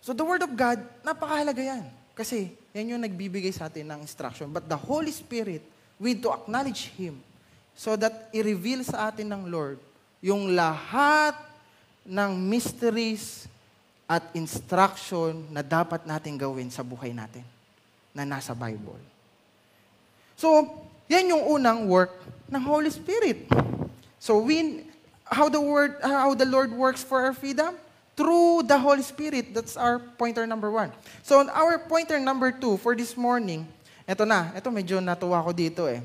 So 0.00 0.16
the 0.16 0.24
Word 0.24 0.40
of 0.40 0.52
God, 0.56 0.80
napakahalaga 1.04 1.60
yan. 1.60 1.84
Kasi 2.16 2.48
yan 2.72 2.96
yung 2.96 3.02
nagbibigay 3.04 3.52
sa 3.52 3.68
atin 3.68 3.84
ng 3.84 4.00
instruction. 4.00 4.48
But 4.48 4.64
the 4.64 4.76
Holy 4.76 5.12
Spirit, 5.12 5.60
we 6.00 6.16
to 6.16 6.32
acknowledge 6.32 6.88
Him 6.96 7.20
so 7.76 7.92
that 8.00 8.32
i-reveal 8.32 8.80
sa 8.84 9.12
atin 9.12 9.28
ng 9.28 9.52
Lord 9.52 9.76
yung 10.24 10.56
lahat 10.56 11.36
ng 12.04 12.32
mysteries 12.36 13.48
at 14.08 14.24
instruction 14.34 15.46
na 15.52 15.60
dapat 15.60 16.02
natin 16.08 16.34
gawin 16.34 16.72
sa 16.72 16.80
buhay 16.82 17.12
natin 17.12 17.44
na 18.10 18.26
nasa 18.26 18.56
Bible. 18.56 18.98
So, 20.34 20.66
yan 21.10 21.26
yung 21.26 21.42
unang 21.58 21.90
work 21.90 22.14
ng 22.46 22.62
Holy 22.62 22.88
Spirit. 22.94 23.50
So, 24.22 24.38
we, 24.38 24.86
how 25.26 25.50
the 25.50 25.58
word, 25.58 25.98
how 25.98 26.38
the 26.38 26.46
Lord 26.46 26.70
works 26.70 27.02
for 27.02 27.26
our 27.26 27.34
freedom? 27.34 27.74
Through 28.14 28.70
the 28.70 28.78
Holy 28.78 29.02
Spirit. 29.02 29.50
That's 29.50 29.74
our 29.74 29.98
pointer 29.98 30.46
number 30.46 30.70
one. 30.70 30.94
So, 31.26 31.42
our 31.50 31.82
pointer 31.82 32.22
number 32.22 32.54
two 32.54 32.78
for 32.78 32.94
this 32.94 33.18
morning, 33.18 33.66
eto 34.06 34.22
na, 34.22 34.54
eto 34.54 34.70
medyo 34.70 35.02
natuwa 35.02 35.42
ko 35.42 35.50
dito 35.50 35.90
eh. 35.90 35.98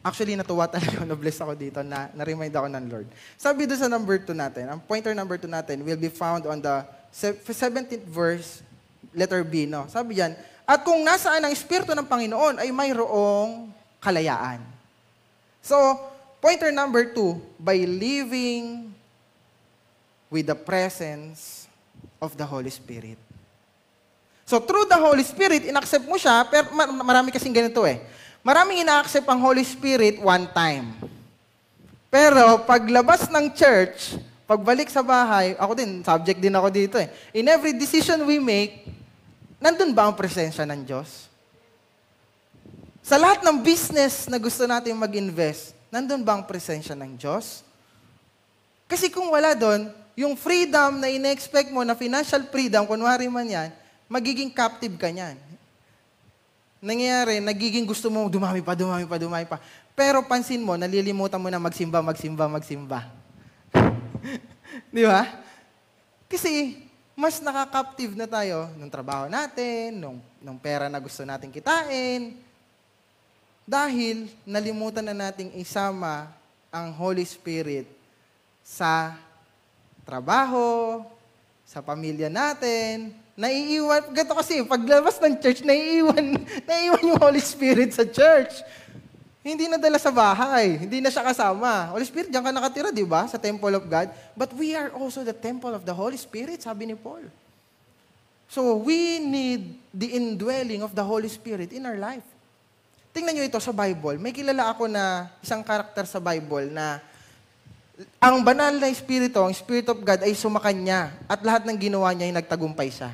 Actually, 0.00 0.32
natuwa 0.32 0.64
talaga, 0.72 1.04
na-bless 1.04 1.36
ako 1.44 1.52
dito 1.52 1.84
na 1.84 2.08
na-remind 2.16 2.56
ako 2.56 2.68
ng 2.72 2.84
Lord. 2.88 3.08
Sabi 3.36 3.68
doon 3.68 3.80
sa 3.84 3.90
number 3.90 4.16
2 4.16 4.32
natin, 4.32 4.64
ang 4.70 4.80
pointer 4.80 5.12
number 5.12 5.36
2 5.36 5.44
natin 5.44 5.84
will 5.84 6.00
be 6.00 6.08
found 6.08 6.48
on 6.48 6.56
the 6.56 6.88
17th 7.12 8.06
verse, 8.08 8.64
letter 9.12 9.44
B, 9.44 9.68
no? 9.68 9.84
Sabi 9.92 10.16
diyan, 10.16 10.32
at 10.64 10.86
kung 10.86 11.02
nasaan 11.02 11.42
ang 11.42 11.52
Espiritu 11.52 11.90
ng 11.92 12.06
Panginoon, 12.06 12.62
ay 12.62 12.70
mayroong 12.70 13.79
kalayaan. 14.00 14.64
So, 15.60 15.76
pointer 16.40 16.72
number 16.72 17.12
2, 17.12 17.60
by 17.60 17.84
living 17.84 18.90
with 20.32 20.48
the 20.48 20.58
presence 20.58 21.68
of 22.18 22.34
the 22.34 22.44
Holy 22.48 22.72
Spirit. 22.72 23.20
So, 24.48 24.58
through 24.58 24.90
the 24.90 24.98
Holy 24.98 25.22
Spirit, 25.22 25.68
inaccept 25.68 26.08
mo 26.08 26.18
siya, 26.18 26.42
pero 26.48 26.72
marami 27.04 27.30
kasing 27.30 27.54
ganito 27.54 27.86
eh 27.86 28.02
Maraming 28.40 28.80
ina-accept 28.80 29.28
ang 29.28 29.36
Holy 29.36 29.60
Spirit 29.60 30.16
one 30.16 30.48
time. 30.56 30.96
Pero 32.08 32.64
paglabas 32.64 33.28
ng 33.28 33.52
church, 33.52 34.16
pagbalik 34.48 34.88
sa 34.88 35.04
bahay, 35.04 35.52
ako 35.60 35.72
din, 35.76 36.00
subject 36.00 36.40
din 36.40 36.56
ako 36.56 36.68
dito 36.72 36.96
eh. 36.96 37.12
In 37.36 37.46
every 37.52 37.76
decision 37.76 38.24
we 38.24 38.40
make, 38.40 38.88
nandun 39.60 39.92
ba 39.92 40.08
ang 40.08 40.16
presensya 40.16 40.64
ng 40.64 40.88
Diyos? 40.88 41.29
Sa 43.00 43.16
lahat 43.16 43.42
ng 43.42 43.58
business 43.64 44.28
na 44.30 44.36
gusto 44.36 44.64
natin 44.68 44.96
mag-invest, 44.96 45.74
nandun 45.88 46.22
ba 46.22 46.38
ang 46.38 46.44
presensya 46.46 46.94
ng 46.94 47.16
Diyos? 47.16 47.66
Kasi 48.86 49.08
kung 49.08 49.30
wala 49.32 49.56
doon, 49.56 49.90
yung 50.14 50.36
freedom 50.36 51.00
na 51.00 51.08
ina-expect 51.08 51.72
mo 51.72 51.82
na 51.86 51.96
financial 51.96 52.44
freedom, 52.50 52.84
kunwari 52.84 53.26
man 53.30 53.46
yan, 53.46 53.70
magiging 54.10 54.52
captive 54.52 54.94
ka 55.00 55.08
niyan 55.08 55.50
nangyayari, 56.80 57.44
nagiging 57.44 57.84
gusto 57.84 58.08
mo 58.08 58.26
dumami 58.26 58.64
pa, 58.64 58.72
dumami 58.72 59.04
pa, 59.04 59.20
dumami 59.20 59.46
pa. 59.46 59.60
Pero 59.92 60.24
pansin 60.24 60.64
mo, 60.64 60.80
nalilimutan 60.80 61.36
mo 61.36 61.52
na 61.52 61.60
magsimba, 61.60 62.00
magsimba, 62.00 62.48
magsimba. 62.48 63.00
Di 64.94 65.04
ba? 65.04 65.28
Kasi 66.24 66.80
mas 67.12 67.36
nakaka-captive 67.44 68.16
na 68.16 68.24
tayo 68.24 68.72
ng 68.80 68.88
trabaho 68.88 69.28
natin, 69.28 70.00
nung, 70.00 70.18
nung 70.40 70.56
pera 70.56 70.88
na 70.88 70.96
gusto 70.96 71.20
natin 71.20 71.52
kitain, 71.52 72.40
dahil 73.70 74.26
nalimutan 74.42 75.06
na 75.06 75.14
nating 75.14 75.54
isama 75.54 76.26
ang 76.74 76.90
Holy 76.90 77.22
Spirit 77.22 77.86
sa 78.66 79.14
trabaho, 80.02 81.06
sa 81.62 81.78
pamilya 81.78 82.26
natin, 82.26 83.14
Naiiwan, 83.38 84.12
ganito 84.12 84.36
kasi, 84.36 84.60
paglabas 84.68 85.16
ng 85.16 85.38
church, 85.40 85.64
naiiwan, 85.64 86.44
naiiwan 86.68 87.02
yung 87.08 87.20
Holy 87.22 87.40
Spirit 87.40 87.94
sa 87.94 88.04
church. 88.04 88.60
Hindi 89.40 89.64
na 89.64 89.80
dala 89.80 89.96
sa 89.96 90.12
bahay. 90.12 90.76
Hindi 90.76 91.00
na 91.00 91.08
siya 91.08 91.24
kasama. 91.24 91.88
Holy 91.96 92.04
Spirit, 92.04 92.28
diyan 92.28 92.44
ka 92.44 92.52
nakatira, 92.52 92.92
di 92.92 93.00
ba? 93.00 93.24
Sa 93.24 93.40
temple 93.40 93.80
of 93.80 93.88
God. 93.88 94.12
But 94.36 94.52
we 94.52 94.76
are 94.76 94.92
also 94.92 95.24
the 95.24 95.32
temple 95.32 95.72
of 95.72 95.88
the 95.88 95.94
Holy 95.96 96.20
Spirit, 96.20 96.60
sabi 96.60 96.92
ni 96.92 96.92
Paul. 96.92 97.24
So, 98.52 98.76
we 98.76 99.16
need 99.24 99.80
the 99.88 100.20
indwelling 100.20 100.84
of 100.84 100.92
the 100.92 101.06
Holy 101.06 101.32
Spirit 101.32 101.72
in 101.72 101.88
our 101.88 101.96
life. 101.96 102.26
Tingnan 103.10 103.34
nyo 103.34 103.44
ito 103.46 103.58
sa 103.58 103.74
Bible. 103.74 104.22
May 104.22 104.30
kilala 104.30 104.70
ako 104.70 104.86
na 104.86 105.26
isang 105.42 105.66
karakter 105.66 106.06
sa 106.06 106.22
Bible 106.22 106.70
na 106.70 107.02
ang 108.22 108.40
banal 108.40 108.78
na 108.78 108.88
Espiritu, 108.88 109.42
ang 109.42 109.52
Spirit 109.52 109.90
of 109.90 109.98
God, 110.00 110.22
ay 110.22 110.32
sumakanya 110.32 111.12
at 111.26 111.42
lahat 111.42 111.66
ng 111.66 111.76
ginawa 111.76 112.14
niya 112.14 112.30
ay 112.30 112.34
nagtagumpay 112.38 112.88
siya. 112.88 113.12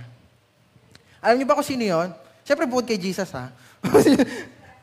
Alam 1.19 1.41
niyo 1.41 1.49
ba 1.49 1.59
kung 1.59 1.67
sino 1.67 1.83
yun? 1.83 2.13
Siyempre, 2.47 2.69
bukod 2.69 2.87
kay 2.87 3.01
Jesus, 3.01 3.33
ha? 3.35 3.51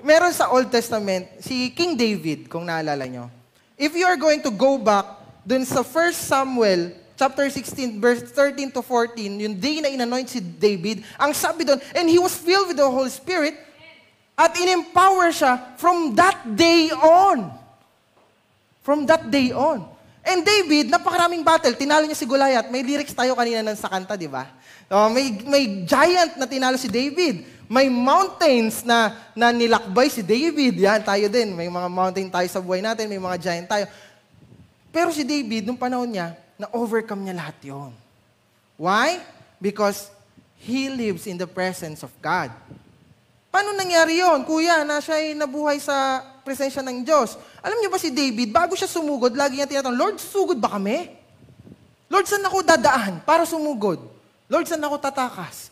Meron 0.04 0.36
sa 0.36 0.52
Old 0.52 0.68
Testament, 0.68 1.30
si 1.40 1.72
King 1.72 1.96
David, 1.96 2.52
kung 2.52 2.68
naalala 2.68 3.08
nyo. 3.08 3.32
If 3.80 3.96
you 3.96 4.04
are 4.04 4.20
going 4.20 4.44
to 4.44 4.52
go 4.52 4.76
back 4.76 5.24
dun 5.48 5.64
sa 5.64 5.80
1 5.80 6.12
Samuel, 6.12 7.00
chapter 7.16 7.48
16, 7.48 8.02
verse 8.04 8.28
13 8.28 8.76
to 8.76 8.84
14, 8.84 9.16
yung 9.40 9.56
day 9.56 9.80
na 9.80 9.88
inanoint 9.88 10.28
si 10.28 10.44
David, 10.44 11.06
ang 11.16 11.32
sabi 11.32 11.64
doon, 11.64 11.80
and 11.96 12.12
he 12.12 12.20
was 12.20 12.36
filled 12.36 12.68
with 12.68 12.80
the 12.82 12.84
Holy 12.84 13.14
Spirit, 13.14 13.56
at 14.34 14.52
in-empower 14.58 15.30
siya 15.30 15.78
from 15.78 16.18
that 16.18 16.42
day 16.58 16.90
on. 16.94 17.54
From 18.82 19.06
that 19.06 19.30
day 19.30 19.54
on. 19.54 19.86
And 20.24 20.42
David, 20.42 20.88
napakaraming 20.88 21.44
battle. 21.44 21.76
Tinalo 21.76 22.08
niya 22.08 22.18
si 22.18 22.24
Goliath. 22.24 22.72
May 22.72 22.82
lyrics 22.82 23.12
tayo 23.12 23.36
kanina 23.36 23.60
ng 23.60 23.76
sa 23.76 23.92
kanta, 23.92 24.16
di 24.16 24.32
ba? 24.32 24.48
Oh, 24.88 25.12
may, 25.12 25.36
may 25.44 25.84
giant 25.84 26.40
na 26.40 26.48
tinalo 26.48 26.80
si 26.80 26.88
David. 26.88 27.44
May 27.68 27.92
mountains 27.92 28.88
na, 28.88 29.20
na 29.36 29.52
nilakbay 29.52 30.08
si 30.08 30.24
David. 30.24 30.80
Yan, 30.80 31.04
tayo 31.04 31.28
din. 31.28 31.52
May 31.52 31.68
mga 31.68 31.90
mountain 31.92 32.30
tayo 32.32 32.48
sa 32.48 32.64
buhay 32.64 32.80
natin. 32.80 33.12
May 33.12 33.20
mga 33.20 33.38
giant 33.40 33.68
tayo. 33.68 33.86
Pero 34.96 35.12
si 35.12 35.28
David, 35.28 35.68
nung 35.68 35.80
panahon 35.80 36.08
niya, 36.08 36.38
na-overcome 36.56 37.20
niya 37.26 37.36
lahat 37.36 37.58
yon. 37.66 37.92
Why? 38.80 39.20
Because 39.60 40.08
he 40.56 40.88
lives 40.88 41.28
in 41.28 41.36
the 41.36 41.50
presence 41.50 42.04
of 42.06 42.12
God. 42.24 42.54
Paano 43.54 43.70
nangyari 43.78 44.18
yon? 44.18 44.42
Kuya, 44.50 44.82
na 44.82 44.98
siya 44.98 45.22
ay 45.22 45.38
nabuhay 45.38 45.78
sa 45.78 46.26
presensya 46.42 46.82
ng 46.82 47.06
Diyos. 47.06 47.38
Alam 47.62 47.78
niyo 47.78 47.94
ba 47.94 48.02
si 48.02 48.10
David, 48.10 48.50
bago 48.50 48.74
siya 48.74 48.90
sumugod, 48.90 49.38
lagi 49.38 49.62
niya 49.62 49.70
tinatanong, 49.70 49.94
Lord, 49.94 50.18
sugod 50.18 50.58
ba 50.58 50.74
kami? 50.74 51.14
Lord, 52.10 52.26
saan 52.26 52.42
ako 52.42 52.66
dadaan 52.66 53.22
para 53.22 53.46
sumugod? 53.46 54.02
Lord, 54.50 54.66
saan 54.66 54.82
ako 54.82 54.98
tatakas? 54.98 55.70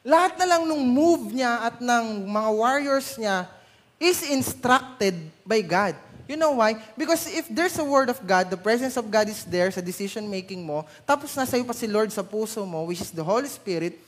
Lahat 0.00 0.32
na 0.40 0.56
lang 0.56 0.64
nung 0.64 0.80
move 0.80 1.36
niya 1.36 1.68
at 1.68 1.76
ng 1.76 2.24
mga 2.24 2.50
warriors 2.56 3.20
niya 3.20 3.52
is 4.00 4.24
instructed 4.24 5.12
by 5.44 5.60
God. 5.60 5.92
You 6.24 6.40
know 6.40 6.56
why? 6.56 6.80
Because 6.96 7.28
if 7.28 7.52
there's 7.52 7.76
a 7.76 7.84
word 7.84 8.08
of 8.08 8.16
God, 8.24 8.48
the 8.48 8.56
presence 8.56 8.96
of 8.96 9.12
God 9.12 9.28
is 9.28 9.44
there 9.44 9.68
sa 9.68 9.84
decision 9.84 10.24
making 10.24 10.64
mo, 10.64 10.88
tapos 11.04 11.36
nasa 11.36 11.60
iyo 11.60 11.68
pa 11.68 11.76
si 11.76 11.84
Lord 11.84 12.08
sa 12.08 12.24
puso 12.24 12.64
mo, 12.64 12.88
which 12.88 13.04
is 13.04 13.12
the 13.12 13.20
Holy 13.20 13.48
Spirit, 13.52 14.00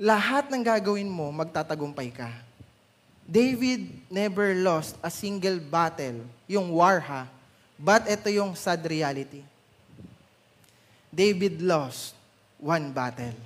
lahat 0.00 0.48
ng 0.48 0.64
gagawin 0.64 1.12
mo, 1.12 1.28
magtatagumpay 1.28 2.08
ka. 2.08 2.32
David 3.28 3.84
never 4.08 4.56
lost 4.56 4.96
a 5.04 5.12
single 5.12 5.60
battle. 5.60 6.24
Yung 6.48 6.72
war 6.72 7.04
ha. 7.04 7.28
But 7.76 8.08
ito 8.08 8.32
yung 8.32 8.56
sad 8.56 8.80
reality. 8.88 9.44
David 11.12 11.60
lost 11.60 12.16
one 12.56 12.88
battle. 12.96 13.36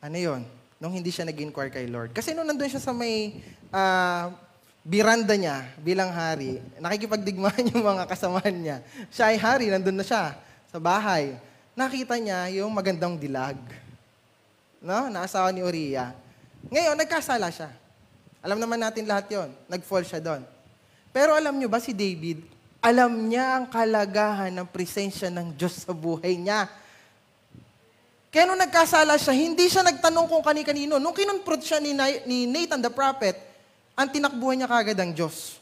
Ano 0.00 0.16
yon? 0.16 0.42
Nung 0.80 0.96
hindi 0.96 1.12
siya 1.12 1.28
nag-inquire 1.28 1.68
kay 1.68 1.86
Lord. 1.92 2.16
Kasi 2.16 2.32
nung 2.32 2.48
nandun 2.48 2.72
siya 2.72 2.80
sa 2.80 2.96
may 2.96 3.36
uh, 3.68 4.32
biranda 4.80 5.36
niya 5.36 5.70
bilang 5.78 6.08
hari, 6.08 6.58
nakikipagdigmaan 6.80 7.68
yung 7.76 7.84
mga 7.84 8.04
kasamahan 8.08 8.56
niya. 8.56 8.76
Siya 9.12 9.28
ay 9.28 9.36
hari, 9.36 9.66
nandun 9.68 10.00
na 10.00 10.06
siya 10.08 10.34
sa 10.72 10.78
bahay. 10.80 11.36
Nakita 11.76 12.16
niya 12.16 12.48
yung 12.48 12.72
magandang 12.72 13.20
dilag. 13.20 13.60
No? 14.80 15.08
Naasawa 15.08 15.52
ni 15.52 15.60
Uriah. 15.64 16.12
Ngayon, 16.68 16.96
nagkasala 16.98 17.48
siya. 17.52 17.70
Alam 18.42 18.62
naman 18.62 18.78
natin 18.78 19.06
lahat 19.06 19.26
yon. 19.30 19.50
Nag-fall 19.66 20.06
siya 20.06 20.22
doon. 20.22 20.42
Pero 21.10 21.34
alam 21.34 21.56
niyo 21.56 21.66
ba 21.66 21.82
si 21.82 21.96
David, 21.96 22.44
alam 22.78 23.10
niya 23.26 23.58
ang 23.58 23.66
kalagahan 23.66 24.52
ng 24.54 24.68
presensya 24.70 25.32
ng 25.32 25.56
Diyos 25.56 25.82
sa 25.82 25.90
buhay 25.90 26.38
niya. 26.38 26.70
Kaya 28.30 28.44
nung 28.46 28.60
nagkasala 28.60 29.16
siya, 29.16 29.32
hindi 29.32 29.66
siya 29.66 29.82
nagtanong 29.82 30.28
kung 30.28 30.44
kani-kanino. 30.44 31.00
Nung 31.00 31.16
kinonfront 31.16 31.64
siya 31.64 31.80
ni, 31.80 31.96
ni 32.28 32.44
Nathan 32.44 32.84
the 32.84 32.92
prophet, 32.92 33.34
ang 33.96 34.12
tinakbuhan 34.12 34.60
niya 34.60 34.68
kagad 34.68 34.98
ang 35.00 35.10
Diyos. 35.10 35.56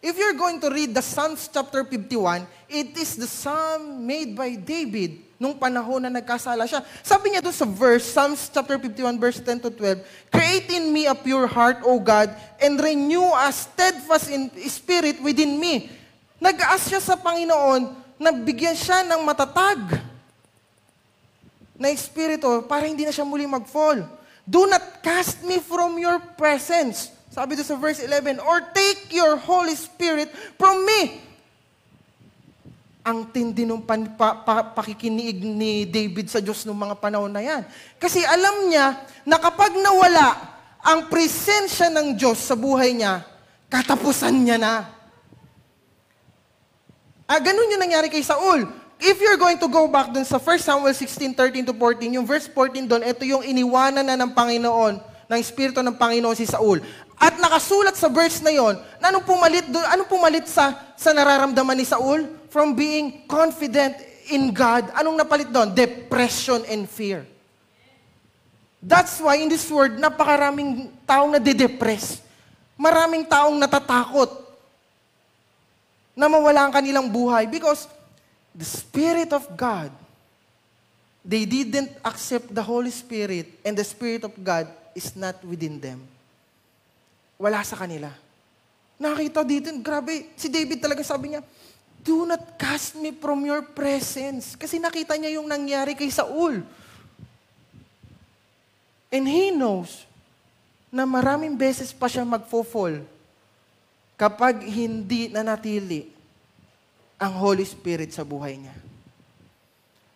If 0.00 0.16
you're 0.16 0.36
going 0.36 0.64
to 0.64 0.72
read 0.72 0.96
the 0.96 1.04
Psalms 1.04 1.44
chapter 1.52 1.84
51, 1.84 2.48
it 2.72 2.96
is 2.96 3.20
the 3.20 3.28
psalm 3.28 4.08
made 4.08 4.32
by 4.32 4.56
David 4.56 5.20
nung 5.36 5.52
panahon 5.52 6.00
na 6.00 6.08
nagkasala 6.08 6.64
siya. 6.64 6.80
Sabi 7.04 7.36
niya 7.36 7.44
doon 7.44 7.52
sa 7.52 7.68
verse, 7.68 8.08
Psalms 8.08 8.48
chapter 8.48 8.80
51, 8.80 9.20
verse 9.20 9.44
10 9.44 9.60
to 9.60 9.68
12, 9.68 10.00
Create 10.32 10.72
in 10.72 10.88
me 10.88 11.04
a 11.04 11.12
pure 11.12 11.44
heart, 11.44 11.84
O 11.84 12.00
God, 12.00 12.32
and 12.56 12.80
renew 12.80 13.28
a 13.28 13.52
steadfast 13.52 14.32
in 14.32 14.48
spirit 14.72 15.20
within 15.20 15.60
me. 15.60 15.92
Nag-aas 16.40 16.88
siya 16.88 17.00
sa 17.04 17.20
Panginoon 17.20 17.92
na 18.16 18.32
bigyan 18.32 18.76
siya 18.76 19.04
ng 19.04 19.20
matatag 19.20 20.00
na 21.76 21.92
espiritu 21.92 22.64
para 22.64 22.88
hindi 22.88 23.04
na 23.04 23.12
siya 23.12 23.28
muli 23.28 23.44
mag-fall. 23.44 24.00
Do 24.48 24.64
not 24.64 25.04
cast 25.04 25.44
me 25.44 25.60
from 25.60 26.00
your 26.00 26.16
presence. 26.40 27.19
Sabi 27.30 27.54
doon 27.54 27.68
sa 27.70 27.78
verse 27.78 28.02
11, 28.02 28.42
or 28.42 28.58
take 28.74 29.14
your 29.14 29.38
Holy 29.38 29.78
Spirit 29.78 30.34
from 30.58 30.82
me. 30.82 31.22
Ang 33.06 33.30
tindi 33.30 33.62
ng 33.62 33.86
pan, 33.86 34.18
pa, 34.18 34.42
pa, 34.42 34.66
pakikiniig 34.74 35.38
ni 35.40 35.86
David 35.86 36.26
sa 36.26 36.42
Diyos 36.42 36.66
noong 36.66 36.90
mga 36.90 36.96
panahon 36.98 37.30
na 37.30 37.38
yan. 37.38 37.62
Kasi 38.02 38.26
alam 38.26 38.66
niya 38.66 38.98
na 39.22 39.38
kapag 39.38 39.78
nawala 39.78 40.36
ang 40.82 41.06
presensya 41.06 41.86
ng 41.86 42.18
Diyos 42.18 42.42
sa 42.42 42.58
buhay 42.58 42.98
niya, 42.98 43.22
katapusan 43.70 44.34
niya 44.34 44.58
na. 44.58 44.90
Ah, 47.30 47.38
ganun 47.38 47.70
yung 47.70 47.80
nangyari 47.80 48.10
kay 48.10 48.26
Saul. 48.26 48.66
If 49.00 49.16
you're 49.22 49.38
going 49.40 49.56
to 49.56 49.70
go 49.70 49.88
back 49.88 50.12
dun 50.12 50.26
sa 50.26 50.36
1 50.36 50.60
Samuel 50.60 50.92
16, 50.92 51.32
13 51.32 51.70
to 51.70 51.74
14, 51.78 52.10
yung 52.20 52.26
verse 52.26 52.50
14 52.52 52.90
doon, 52.90 53.06
ito 53.06 53.22
yung 53.24 53.46
iniwanan 53.46 54.04
na 54.04 54.18
ng 54.18 54.34
Panginoon, 54.34 54.94
ng 55.30 55.38
Espiritu 55.38 55.80
ng 55.80 55.94
Panginoon 55.94 56.36
si 56.36 56.44
Saul. 56.44 56.82
At 57.20 57.36
nakasulat 57.36 58.00
sa 58.00 58.08
verse 58.08 58.40
na 58.40 58.48
yon, 58.48 58.80
na 58.96 59.12
anong 59.12 59.28
pumalit, 59.28 59.68
doon, 59.68 59.84
anong 59.92 60.08
pumalit 60.08 60.48
sa, 60.48 60.72
sa 60.96 61.12
nararamdaman 61.12 61.76
ni 61.76 61.84
Saul? 61.84 62.24
From 62.48 62.72
being 62.72 63.28
confident 63.28 63.92
in 64.32 64.48
God, 64.56 64.88
anong 64.96 65.20
napalit 65.20 65.52
doon? 65.52 65.76
Depression 65.76 66.64
and 66.64 66.88
fear. 66.88 67.28
That's 68.80 69.20
why 69.20 69.36
in 69.36 69.52
this 69.52 69.68
word, 69.68 70.00
napakaraming 70.00 70.88
taong 71.04 71.36
nade-depress. 71.36 72.24
Maraming 72.80 73.28
taong 73.28 73.60
natatakot 73.60 74.40
na 76.16 76.24
mawala 76.24 76.64
ang 76.64 76.72
kanilang 76.72 77.12
buhay 77.12 77.44
because 77.44 77.84
the 78.56 78.64
Spirit 78.64 79.36
of 79.36 79.44
God, 79.52 79.92
they 81.20 81.44
didn't 81.44 81.92
accept 82.00 82.48
the 82.48 82.64
Holy 82.64 82.88
Spirit 82.88 83.60
and 83.60 83.76
the 83.76 83.84
Spirit 83.84 84.24
of 84.24 84.32
God 84.40 84.64
is 84.96 85.12
not 85.12 85.36
within 85.44 85.76
them 85.76 86.00
wala 87.40 87.64
sa 87.64 87.80
kanila. 87.80 88.12
Nakita 89.00 89.40
dito, 89.40 89.72
grabe, 89.80 90.28
si 90.36 90.52
David 90.52 90.84
talaga 90.84 91.00
sabi 91.00 91.32
niya, 91.32 91.42
Do 92.00 92.24
not 92.28 92.56
cast 92.56 92.96
me 92.96 93.12
from 93.12 93.44
your 93.44 93.60
presence. 93.60 94.56
Kasi 94.56 94.80
nakita 94.80 95.16
niya 95.20 95.36
yung 95.36 95.48
nangyari 95.48 95.92
kay 95.92 96.08
Saul. 96.08 96.64
And 99.12 99.24
he 99.28 99.52
knows 99.52 100.08
na 100.88 101.04
maraming 101.04 101.60
beses 101.60 101.92
pa 101.92 102.08
siya 102.08 102.24
magfo-fall 102.24 103.04
kapag 104.16 104.64
hindi 104.64 105.28
nanatili 105.28 106.08
ang 107.20 107.36
Holy 107.36 107.68
Spirit 107.68 108.16
sa 108.16 108.24
buhay 108.24 108.56
niya. 108.56 108.76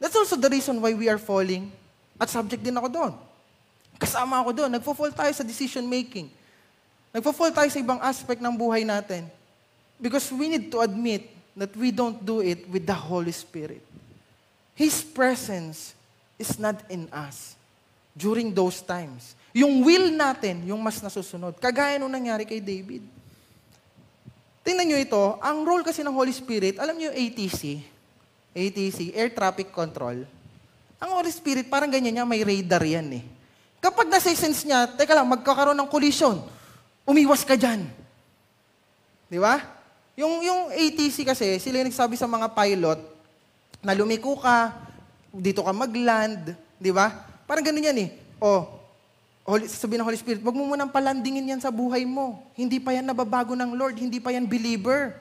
That's 0.00 0.16
also 0.16 0.40
the 0.40 0.48
reason 0.48 0.80
why 0.80 0.96
we 0.96 1.08
are 1.08 1.20
falling. 1.20 1.68
At 2.16 2.32
subject 2.32 2.64
din 2.64 2.76
ako 2.76 2.88
doon. 2.88 3.12
Kasama 4.00 4.40
ako 4.40 4.56
doon. 4.56 4.70
Nagfo-fall 4.72 5.12
tayo 5.12 5.32
sa 5.36 5.44
decision 5.44 5.84
making. 5.84 6.32
Nagpo-fall 7.14 7.54
tayo 7.54 7.70
sa 7.70 7.78
ibang 7.78 8.02
aspect 8.02 8.42
ng 8.42 8.50
buhay 8.58 8.82
natin. 8.82 9.30
Because 10.02 10.26
we 10.34 10.50
need 10.50 10.66
to 10.74 10.82
admit 10.82 11.30
that 11.54 11.70
we 11.78 11.94
don't 11.94 12.18
do 12.18 12.42
it 12.42 12.66
with 12.66 12.82
the 12.82 12.98
Holy 12.98 13.30
Spirit. 13.30 13.78
His 14.74 15.06
presence 15.06 15.94
is 16.34 16.58
not 16.58 16.82
in 16.90 17.06
us 17.14 17.54
during 18.18 18.50
those 18.50 18.82
times. 18.82 19.38
Yung 19.54 19.86
will 19.86 20.10
natin, 20.10 20.66
yung 20.66 20.82
mas 20.82 20.98
nasusunod. 20.98 21.54
Kagaya 21.62 22.02
nung 22.02 22.10
nangyari 22.10 22.42
kay 22.42 22.58
David. 22.58 23.06
Tingnan 24.66 24.90
nyo 24.90 24.98
ito, 24.98 25.22
ang 25.38 25.62
role 25.62 25.86
kasi 25.86 26.02
ng 26.02 26.10
Holy 26.10 26.34
Spirit, 26.34 26.82
alam 26.82 26.98
nyo 26.98 27.14
ATC, 27.14 27.78
ATC, 28.50 29.14
Air 29.14 29.30
Traffic 29.30 29.70
Control, 29.70 30.26
ang 30.98 31.10
Holy 31.20 31.30
Spirit, 31.30 31.68
parang 31.68 31.92
ganyan 31.92 32.16
niya, 32.16 32.26
may 32.26 32.40
radar 32.40 32.80
yan 32.80 33.20
eh. 33.20 33.24
Kapag 33.78 34.08
nasa-sense 34.08 34.64
niya, 34.64 34.88
teka 34.88 35.12
lang, 35.12 35.28
magkakaroon 35.28 35.76
ng 35.76 35.90
collision, 35.92 36.40
Umiwas 37.04 37.44
ka 37.44 37.54
dyan. 37.56 37.84
Di 39.28 39.36
ba? 39.36 39.60
Yung, 40.16 40.40
yung 40.40 40.60
ATC 40.72 41.26
kasi, 41.26 41.60
sila 41.60 41.84
yung 41.84 41.88
nagsabi 41.92 42.16
sa 42.16 42.28
mga 42.30 42.52
pilot 42.56 43.00
na 43.84 43.92
lumiko 43.92 44.38
ka, 44.40 44.72
dito 45.34 45.60
ka 45.60 45.72
mag-land, 45.74 46.56
di 46.80 46.94
ba? 46.94 47.12
Parang 47.44 47.66
ganun 47.66 47.84
yan 47.84 47.98
eh. 47.98 48.08
O, 48.40 48.80
Holy, 49.44 49.68
sabihin 49.68 50.00
ng 50.00 50.08
Holy 50.08 50.16
Spirit, 50.16 50.40
wag 50.40 50.56
mo 50.56 50.64
munang 50.64 50.88
palandingin 50.88 51.52
yan 51.52 51.60
sa 51.60 51.68
buhay 51.68 52.08
mo. 52.08 52.40
Hindi 52.56 52.80
pa 52.80 52.96
yan 52.96 53.04
nababago 53.04 53.52
ng 53.52 53.76
Lord, 53.76 54.00
hindi 54.00 54.16
pa 54.16 54.32
yan 54.32 54.48
believer. 54.48 55.12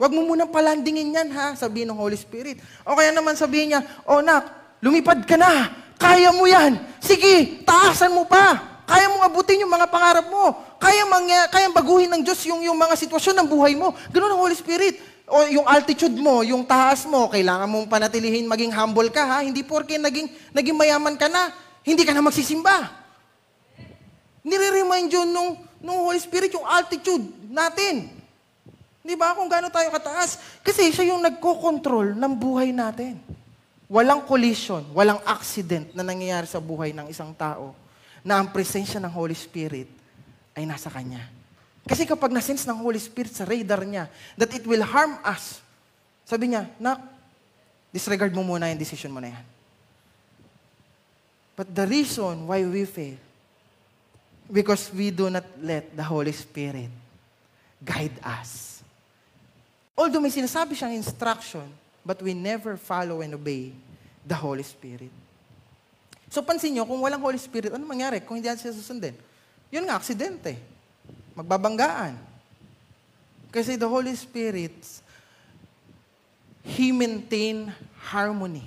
Wag 0.00 0.08
mo 0.08 0.24
munang 0.24 0.48
palandingin 0.48 1.12
yan 1.12 1.28
ha, 1.36 1.52
sabihin 1.52 1.92
ng 1.92 2.00
Holy 2.00 2.16
Spirit. 2.16 2.56
O 2.80 2.96
kaya 2.96 3.12
naman 3.12 3.36
sabihin 3.36 3.76
niya, 3.76 3.84
O 4.08 4.24
nak, 4.24 4.48
lumipad 4.80 5.20
ka 5.28 5.36
na, 5.36 5.68
kaya 6.00 6.32
mo 6.32 6.48
yan. 6.48 6.80
Sige, 6.96 7.60
taasan 7.68 8.16
mo 8.16 8.24
pa. 8.24 8.75
Kaya 8.86 9.10
mong 9.10 9.26
abutin 9.26 9.66
yung 9.66 9.74
mga 9.74 9.90
pangarap 9.90 10.30
mo. 10.30 10.54
Kaya, 10.78 11.02
mangya, 11.10 11.50
kaya 11.50 11.66
baguhin 11.74 12.06
ng 12.06 12.22
Diyos 12.22 12.38
yung, 12.46 12.62
yung 12.62 12.78
mga 12.78 12.94
sitwasyon 12.94 13.42
ng 13.42 13.48
buhay 13.50 13.74
mo. 13.74 13.90
Ganun 14.14 14.30
ang 14.30 14.40
Holy 14.46 14.54
Spirit. 14.54 15.02
O 15.26 15.42
yung 15.50 15.66
altitude 15.66 16.14
mo, 16.14 16.46
yung 16.46 16.62
taas 16.62 17.02
mo, 17.02 17.26
kailangan 17.26 17.66
mong 17.66 17.90
panatilihin 17.90 18.46
maging 18.46 18.70
humble 18.70 19.10
ka 19.10 19.26
ha. 19.26 19.38
Hindi 19.42 19.66
porke 19.66 19.98
naging, 19.98 20.30
naging 20.54 20.78
mayaman 20.78 21.18
ka 21.18 21.26
na, 21.26 21.50
hindi 21.82 22.06
ka 22.06 22.14
na 22.14 22.22
magsisimba. 22.22 22.94
Nire-remind 24.46 25.10
yun 25.10 25.34
nung, 25.34 25.58
nung 25.82 26.06
Holy 26.06 26.22
Spirit 26.22 26.54
yung 26.54 26.62
altitude 26.62 27.26
natin. 27.50 28.06
Di 29.02 29.18
ba? 29.18 29.34
Kung 29.34 29.50
gaano 29.50 29.66
tayo 29.66 29.90
kataas. 29.90 30.62
Kasi 30.62 30.94
siya 30.94 31.10
yung 31.10 31.26
nagko-control 31.26 32.14
ng 32.14 32.32
buhay 32.38 32.70
natin. 32.70 33.18
Walang 33.90 34.22
collision, 34.30 34.86
walang 34.94 35.18
accident 35.26 35.90
na 35.90 36.06
nangyayari 36.06 36.46
sa 36.46 36.62
buhay 36.62 36.94
ng 36.94 37.10
isang 37.10 37.34
tao 37.34 37.85
na 38.26 38.42
ang 38.42 38.50
presensya 38.50 38.98
ng 38.98 39.12
Holy 39.14 39.38
Spirit 39.38 39.86
ay 40.58 40.66
nasa 40.66 40.90
Kanya. 40.90 41.22
Kasi 41.86 42.02
kapag 42.02 42.34
nasense 42.34 42.66
ng 42.66 42.74
Holy 42.82 42.98
Spirit 42.98 43.30
sa 43.30 43.46
radar 43.46 43.86
niya 43.86 44.10
that 44.34 44.50
it 44.50 44.66
will 44.66 44.82
harm 44.82 45.14
us, 45.22 45.62
sabi 46.26 46.50
niya, 46.50 46.66
na 46.82 46.98
disregard 47.94 48.34
mo 48.34 48.42
muna 48.42 48.66
yung 48.66 48.82
decision 48.82 49.14
mo 49.14 49.22
na 49.22 49.30
yan. 49.30 49.46
But 51.54 51.70
the 51.70 51.86
reason 51.86 52.50
why 52.50 52.66
we 52.66 52.82
fail, 52.82 53.14
because 54.50 54.90
we 54.90 55.14
do 55.14 55.30
not 55.30 55.46
let 55.62 55.94
the 55.94 56.02
Holy 56.02 56.34
Spirit 56.34 56.90
guide 57.78 58.18
us. 58.26 58.82
Although 59.94 60.20
may 60.20 60.34
sinasabi 60.34 60.74
siyang 60.74 60.98
instruction, 60.98 61.64
but 62.02 62.18
we 62.18 62.34
never 62.34 62.74
follow 62.74 63.22
and 63.22 63.38
obey 63.38 63.70
the 64.26 64.34
Holy 64.34 64.66
Spirit. 64.66 65.14
So 66.30 66.42
pansin 66.42 66.74
nyo, 66.74 66.84
kung 66.84 67.00
walang 67.00 67.22
Holy 67.22 67.38
Spirit, 67.38 67.72
ano 67.74 67.86
mangyari 67.86 68.22
kung 68.22 68.36
hindi 68.38 68.50
natin 68.50 68.70
siya 68.70 68.74
susundin? 68.74 69.14
Yun 69.70 69.86
nga, 69.86 69.98
aksidente. 69.98 70.58
Magbabanggaan. 71.38 72.18
Kasi 73.54 73.78
the 73.78 73.88
Holy 73.88 74.14
Spirit, 74.14 74.74
He 76.66 76.90
maintain 76.90 77.70
harmony 78.10 78.66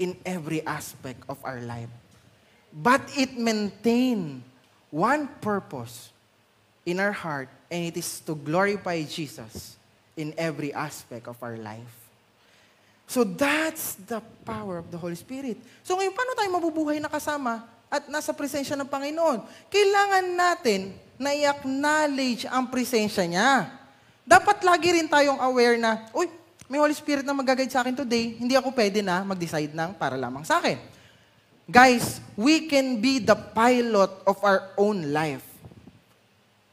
in 0.00 0.16
every 0.24 0.64
aspect 0.64 1.20
of 1.28 1.36
our 1.44 1.60
life. 1.60 1.92
But 2.72 3.04
it 3.14 3.36
maintain 3.36 4.42
one 4.90 5.28
purpose 5.38 6.10
in 6.84 6.98
our 6.98 7.12
heart, 7.12 7.48
and 7.70 7.84
it 7.84 7.96
is 7.96 8.20
to 8.26 8.34
glorify 8.34 9.02
Jesus 9.04 9.76
in 10.16 10.34
every 10.36 10.72
aspect 10.72 11.28
of 11.28 11.36
our 11.42 11.56
life. 11.56 12.03
So 13.04 13.22
that's 13.22 14.00
the 14.08 14.24
power 14.48 14.80
of 14.80 14.88
the 14.88 14.98
Holy 14.98 15.16
Spirit. 15.16 15.60
So 15.84 15.94
ngayon, 15.94 16.16
paano 16.16 16.32
tayo 16.32 16.48
mabubuhay 16.56 16.98
na 16.98 17.12
kasama 17.12 17.68
at 17.92 18.08
nasa 18.08 18.32
presensya 18.32 18.74
ng 18.74 18.88
Panginoon. 18.88 19.44
Kailangan 19.70 20.26
natin 20.34 20.80
na 21.20 21.30
i-acknowledge 21.30 22.48
ang 22.48 22.66
presensya 22.66 23.22
niya. 23.28 23.70
Dapat 24.24 24.64
lagi 24.64 24.88
rin 24.98 25.06
tayong 25.06 25.38
aware 25.38 25.76
na, 25.78 26.10
uy, 26.16 26.26
may 26.66 26.80
Holy 26.80 26.96
Spirit 26.96 27.22
na 27.28 27.36
mag-guide 27.36 27.68
sa 27.68 27.84
akin 27.84 27.92
today, 27.92 28.40
hindi 28.40 28.56
ako 28.56 28.72
pwede 28.72 29.04
na 29.04 29.20
mag-decide 29.22 29.70
ng 29.76 29.94
para 29.94 30.16
lamang 30.16 30.42
sa 30.42 30.58
akin. 30.58 30.80
Guys, 31.68 32.20
we 32.36 32.66
can 32.68 33.00
be 33.00 33.20
the 33.20 33.36
pilot 33.36 34.12
of 34.24 34.36
our 34.44 34.72
own 34.76 35.12
life. 35.12 35.44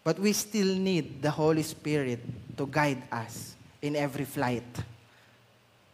But 0.02 0.18
we 0.18 0.34
still 0.34 0.74
need 0.74 1.22
the 1.22 1.30
Holy 1.30 1.62
Spirit 1.62 2.24
to 2.58 2.66
guide 2.66 3.06
us 3.14 3.54
in 3.80 3.94
every 3.94 4.26
flight. 4.26 4.66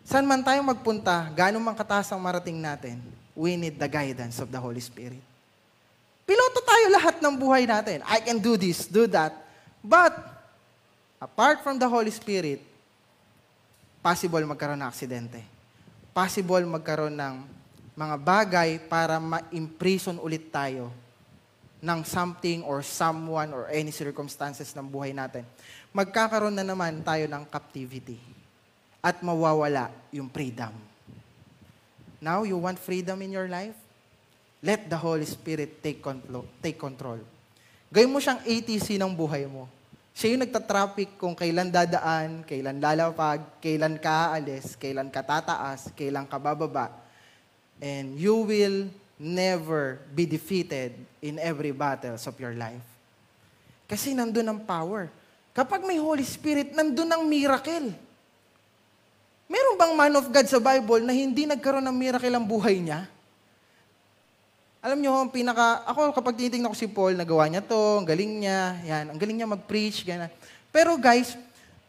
Saan 0.07 0.23
man 0.23 0.39
tayo 0.39 0.63
magpunta, 0.63 1.27
gaano 1.35 1.59
man 1.59 1.75
kataas 1.75 2.07
ang 2.15 2.23
marating 2.23 2.55
natin, 2.55 2.95
we 3.35 3.59
need 3.59 3.75
the 3.75 3.91
guidance 3.91 4.39
of 4.39 4.47
the 4.47 4.55
Holy 4.55 4.79
Spirit. 4.79 5.19
Piloto 6.23 6.63
tayo 6.63 6.95
lahat 6.95 7.19
ng 7.19 7.35
buhay 7.35 7.67
natin. 7.67 7.99
I 8.07 8.23
can 8.23 8.39
do 8.39 8.55
this, 8.55 8.87
do 8.87 9.03
that. 9.11 9.35
But, 9.83 10.15
apart 11.19 11.59
from 11.59 11.75
the 11.75 11.91
Holy 11.91 12.07
Spirit, 12.07 12.63
possible 13.99 14.39
magkaroon 14.47 14.79
ng 14.79 14.87
aksidente. 14.87 15.43
Possible 16.15 16.63
magkaroon 16.63 17.19
ng 17.19 17.43
mga 17.99 18.15
bagay 18.15 18.69
para 18.87 19.19
ma-imprison 19.19 20.23
ulit 20.23 20.47
tayo 20.47 20.87
ng 21.83 21.99
something 22.07 22.63
or 22.63 22.79
someone 22.79 23.51
or 23.51 23.67
any 23.67 23.91
circumstances 23.91 24.71
ng 24.71 24.87
buhay 24.87 25.11
natin. 25.11 25.43
Magkakaroon 25.91 26.55
na 26.55 26.63
naman 26.63 27.03
tayo 27.03 27.27
ng 27.27 27.43
captivity 27.43 28.36
at 29.01 29.21
mawawala 29.21 29.89
yung 30.11 30.29
freedom. 30.29 30.73
Now, 32.17 32.41
you 32.43 32.57
want 32.57 32.81
freedom 32.81 33.21
in 33.21 33.29
your 33.29 33.45
life? 33.45 33.77
Let 34.61 34.89
the 34.89 34.97
Holy 34.97 35.25
Spirit 35.25 35.85
take 35.85 36.01
control. 36.01 36.45
Take 36.59 36.81
control. 36.81 37.21
Gawin 37.93 38.09
mo 38.09 38.17
siyang 38.17 38.41
ATC 38.41 38.97
ng 38.97 39.13
buhay 39.13 39.45
mo. 39.45 39.69
Siya 40.17 40.33
yung 40.33 40.41
nagtatraffic 40.41 41.13
kung 41.21 41.37
kailan 41.37 41.69
dadaan, 41.69 42.41
kailan 42.41 42.81
lalapag, 42.81 43.61
kailan 43.61 44.01
ka 44.01 44.33
aalis, 44.33 44.73
kailan 44.73 45.13
ka 45.13 45.21
tataas, 45.21 45.93
kailan 45.93 46.25
ka 46.25 46.41
bababa. 46.41 46.89
And 47.77 48.17
you 48.17 48.41
will 48.41 48.89
never 49.21 50.01
be 50.09 50.25
defeated 50.25 50.97
in 51.21 51.37
every 51.37 51.69
battles 51.69 52.25
of 52.25 52.33
your 52.41 52.57
life. 52.57 52.81
Kasi 53.85 54.17
nandun 54.17 54.49
ang 54.49 54.65
power. 54.65 55.13
Kapag 55.53 55.85
may 55.85 56.01
Holy 56.01 56.25
Spirit, 56.25 56.73
nandun 56.73 57.13
ang 57.13 57.23
miracle. 57.29 57.93
Meron 59.47 59.79
bang 59.79 59.93
man 59.95 60.13
of 60.19 60.27
God 60.27 60.47
sa 60.47 60.59
Bible 60.59 61.07
na 61.07 61.15
hindi 61.15 61.47
nagkaroon 61.47 61.87
ng 61.87 61.95
miracle 61.95 62.35
ang 62.35 62.43
buhay 62.43 62.83
niya? 62.83 63.07
Alam 64.83 64.99
niyo, 64.99 65.15
ang 65.15 65.31
pinaka, 65.31 65.87
ako 65.87 66.11
kapag 66.11 66.35
tinitingnan 66.35 66.71
ko 66.71 66.77
si 66.77 66.87
Paul, 66.87 67.15
nagawa 67.15 67.47
niya 67.47 67.63
to, 67.63 68.03
ang 68.03 68.07
galing 68.07 68.43
niya, 68.43 68.75
yan, 68.83 69.05
ang 69.11 69.17
galing 69.19 69.39
niya 69.39 69.49
mag-preach, 69.49 70.03
ganyan. 70.03 70.31
Pero 70.69 70.99
guys, 70.99 71.39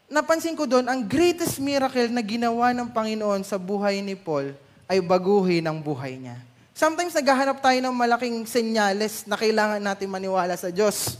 napansin 0.07 0.57
ko 0.57 0.65
doon, 0.65 0.87
ang 0.87 1.05
greatest 1.05 1.59
miracle 1.59 2.09
na 2.09 2.23
ginawa 2.23 2.73
ng 2.73 2.89
Panginoon 2.95 3.43
sa 3.43 3.61
buhay 3.61 4.01
ni 4.01 4.17
Paul 4.17 4.57
ay 4.89 5.05
baguhin 5.05 5.67
ang 5.69 5.79
buhay 5.83 6.17
niya. 6.17 6.39
Sometimes 6.79 7.13
naghahanap 7.13 7.59
tayo 7.59 7.79
ng 7.83 7.95
malaking 7.95 8.47
senyales 8.47 9.27
na 9.27 9.35
kailangan 9.35 9.83
natin 9.83 10.07
maniwala 10.07 10.55
sa 10.55 10.71
Diyos. 10.71 11.19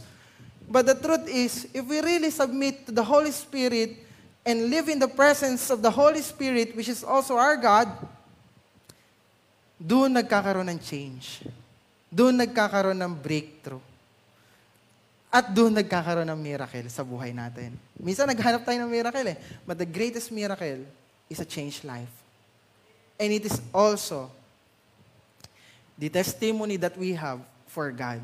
But 0.71 0.87
the 0.87 0.95
truth 0.95 1.27
is, 1.27 1.67
if 1.75 1.83
we 1.83 1.99
really 1.99 2.31
submit 2.31 2.87
to 2.87 2.91
the 2.95 3.03
Holy 3.03 3.29
Spirit 3.35 4.08
and 4.45 4.69
live 4.69 4.87
in 4.89 4.99
the 4.99 5.07
presence 5.07 5.69
of 5.69 5.81
the 5.81 5.91
Holy 5.91 6.21
Spirit, 6.21 6.75
which 6.75 6.87
is 6.87 7.03
also 7.03 7.35
our 7.35 7.57
God, 7.57 7.91
doon 9.79 10.11
nagkakaroon 10.11 10.67
ng 10.75 10.79
change. 10.79 11.43
Doon 12.11 12.35
nagkakaroon 12.35 12.99
ng 12.99 13.13
breakthrough. 13.15 13.83
At 15.29 15.53
doon 15.53 15.77
nagkakaroon 15.77 16.27
ng 16.27 16.39
miracle 16.41 16.89
sa 16.89 17.05
buhay 17.05 17.31
natin. 17.31 17.77
Minsan 17.95 18.25
naghanap 18.25 18.65
tayo 18.65 18.81
ng 18.81 18.91
miracle 18.91 19.23
eh. 19.29 19.37
But 19.63 19.77
the 19.77 19.85
greatest 19.85 20.33
miracle 20.33 20.83
is 21.29 21.39
a 21.39 21.47
changed 21.47 21.85
life. 21.85 22.11
And 23.19 23.29
it 23.29 23.45
is 23.45 23.61
also 23.69 24.31
the 25.99 26.09
testimony 26.09 26.79
that 26.81 26.97
we 26.97 27.13
have 27.13 27.43
for 27.67 27.91
God. 27.91 28.23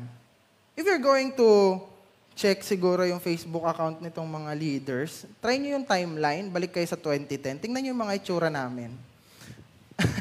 If 0.74 0.84
you're 0.84 1.00
going 1.00 1.32
to 1.38 1.80
check 2.36 2.60
siguro 2.60 3.08
yung 3.08 3.16
Facebook 3.16 3.64
account 3.64 4.04
nitong 4.04 4.28
mga 4.28 4.50
leaders, 4.52 5.24
try 5.40 5.56
nyo 5.56 5.80
yung 5.80 5.88
timeline, 5.88 6.52
balik 6.52 6.76
kayo 6.76 6.84
sa 6.84 7.00
2010, 7.00 7.64
tingnan 7.64 7.80
nyo 7.80 7.90
yung 7.96 8.02
mga 8.04 8.16
itsura 8.20 8.52
namin. 8.52 8.92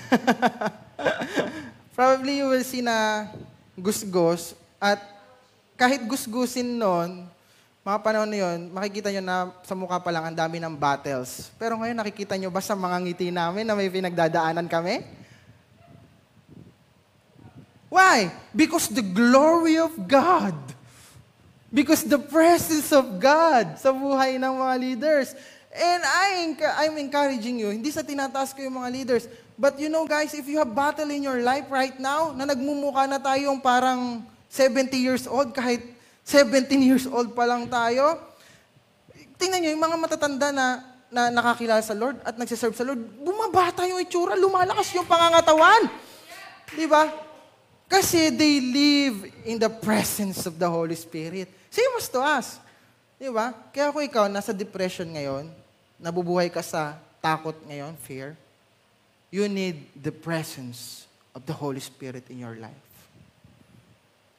Probably 1.99 2.39
you 2.39 2.47
will 2.47 2.63
see 2.63 2.79
na 2.79 3.27
gusgos 3.75 4.55
at 4.79 5.03
kahit 5.75 6.07
gusgusin 6.07 6.79
nun, 6.79 7.27
mga 7.83 7.99
panahon 7.99 8.31
na 8.31 8.39
yun, 8.39 8.71
makikita 8.71 9.11
nyo 9.11 9.21
na 9.21 9.37
sa 9.67 9.75
mukha 9.75 9.99
pa 9.99 10.09
lang 10.09 10.31
ang 10.31 10.35
dami 10.39 10.57
ng 10.63 10.71
battles. 10.71 11.51
Pero 11.59 11.75
ngayon 11.75 11.99
nakikita 11.99 12.39
nyo 12.39 12.47
ba 12.47 12.63
sa 12.63 12.79
mga 12.79 12.97
ngiti 13.03 13.27
namin 13.27 13.67
na 13.67 13.75
may 13.75 13.91
pinagdadaanan 13.91 14.71
kami? 14.71 15.03
Why? 17.91 18.31
Because 18.55 18.87
the 18.87 19.03
glory 19.03 19.75
of 19.75 19.91
God. 20.07 20.74
Because 21.75 22.07
the 22.07 22.15
presence 22.15 22.95
of 22.95 23.19
God 23.19 23.75
sa 23.75 23.91
buhay 23.91 24.39
ng 24.39 24.53
mga 24.55 24.75
leaders. 24.79 25.35
And 25.75 26.01
I, 26.07 26.55
I'm 26.79 26.95
encouraging 26.95 27.59
you, 27.59 27.67
hindi 27.67 27.91
sa 27.91 27.99
tinataas 27.99 28.55
ko 28.55 28.63
yung 28.63 28.79
mga 28.79 28.89
leaders, 28.95 29.27
but 29.59 29.75
you 29.75 29.91
know 29.91 30.07
guys, 30.07 30.31
if 30.31 30.47
you 30.47 30.55
have 30.55 30.71
battle 30.71 31.11
in 31.11 31.19
your 31.19 31.43
life 31.43 31.67
right 31.67 31.99
now, 31.99 32.31
na 32.31 32.47
nagmumukha 32.47 33.11
na 33.11 33.19
tayong 33.19 33.59
parang 33.59 34.23
70 34.47 34.95
years 34.95 35.27
old, 35.27 35.51
kahit 35.51 35.83
17 36.23 36.79
years 36.79 37.03
old 37.11 37.35
pa 37.35 37.43
lang 37.43 37.67
tayo, 37.67 38.23
tingnan 39.35 39.67
nyo, 39.67 39.75
yung 39.75 39.83
mga 39.83 39.97
matatanda 39.99 40.47
na, 40.55 40.67
na 41.11 41.27
nakakilala 41.27 41.83
sa 41.83 41.91
Lord 41.91 42.23
at 42.23 42.39
nagsiserve 42.39 42.71
sa 42.71 42.87
Lord, 42.87 43.03
bumabata 43.19 43.83
yung 43.83 43.99
itsura, 43.99 44.39
lumalakas 44.39 44.95
yung 44.95 45.03
pangangatawan. 45.03 45.91
Di 46.71 46.87
ba? 46.87 47.11
Kasi 47.91 48.31
they 48.31 48.63
live 48.63 49.27
in 49.43 49.59
the 49.59 49.69
presence 49.69 50.47
of 50.47 50.55
the 50.55 50.65
Holy 50.65 50.95
Spirit. 50.95 51.51
Same 51.75 51.93
as 51.99 52.07
to 52.07 52.23
us. 52.23 52.47
Di 53.19 53.27
ba? 53.27 53.51
Kaya 53.75 53.91
kung 53.91 54.07
ikaw 54.07 54.31
nasa 54.31 54.55
depression 54.55 55.11
ngayon, 55.11 55.51
nabubuhay 55.99 56.47
ka 56.47 56.63
sa 56.63 56.95
takot 57.19 57.55
ngayon, 57.67 57.99
fear, 57.99 58.39
you 59.27 59.43
need 59.51 59.83
the 59.91 60.11
presence 60.11 61.03
of 61.35 61.43
the 61.43 61.51
Holy 61.51 61.83
Spirit 61.83 62.31
in 62.31 62.39
your 62.39 62.55
life. 62.55 62.85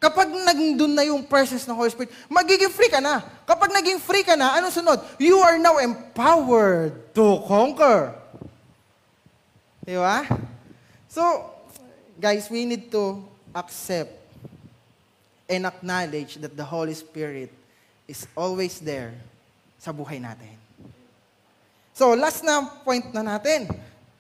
Kapag 0.01 0.33
nandun 0.33 0.93
na 0.97 1.05
yung 1.05 1.25
presence 1.25 1.69
ng 1.69 1.77
Holy 1.77 1.93
Spirit, 1.93 2.13
magiging 2.29 2.73
free 2.73 2.89
ka 2.89 3.05
na. 3.05 3.21
Kapag 3.45 3.73
naging 3.73 4.01
free 4.01 4.25
ka 4.25 4.37
na, 4.37 4.57
ano 4.57 4.73
sunod? 4.73 4.97
You 5.21 5.41
are 5.45 5.61
now 5.61 5.77
empowered 5.77 7.13
to 7.17 7.45
conquer. 7.45 8.17
Di 9.85 9.97
ba? 9.97 10.25
So, 11.09 11.21
guys, 12.17 12.49
we 12.49 12.65
need 12.65 12.89
to 12.93 13.25
accept 13.57 14.26
and 15.49 15.67
acknowledge 15.67 16.37
that 16.43 16.57
the 16.57 16.65
Holy 16.65 16.95
Spirit 16.95 17.51
is 18.07 18.27
always 18.35 18.79
there 18.83 19.15
sa 19.79 19.95
buhay 19.95 20.19
natin. 20.19 20.55
So, 21.97 22.13
last 22.13 22.45
na 22.45 22.67
point 22.85 23.09
na 23.15 23.25
natin. 23.25 23.71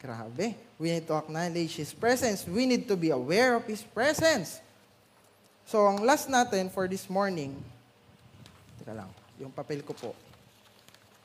Grabe. 0.00 0.56
We 0.78 0.92
need 0.92 1.04
to 1.08 1.14
acknowledge 1.18 1.76
His 1.76 1.92
presence. 1.92 2.46
We 2.46 2.64
need 2.64 2.88
to 2.88 2.96
be 2.96 3.10
aware 3.10 3.56
of 3.56 3.66
His 3.66 3.82
presence. 3.82 4.60
So, 5.66 5.84
ang 5.84 6.00
last 6.06 6.30
natin 6.30 6.70
for 6.70 6.86
this 6.86 7.10
morning, 7.10 7.58
teka 8.80 8.94
lang, 8.94 9.10
yung 9.36 9.50
papel 9.50 9.82
ko 9.82 9.92
po. 9.92 10.10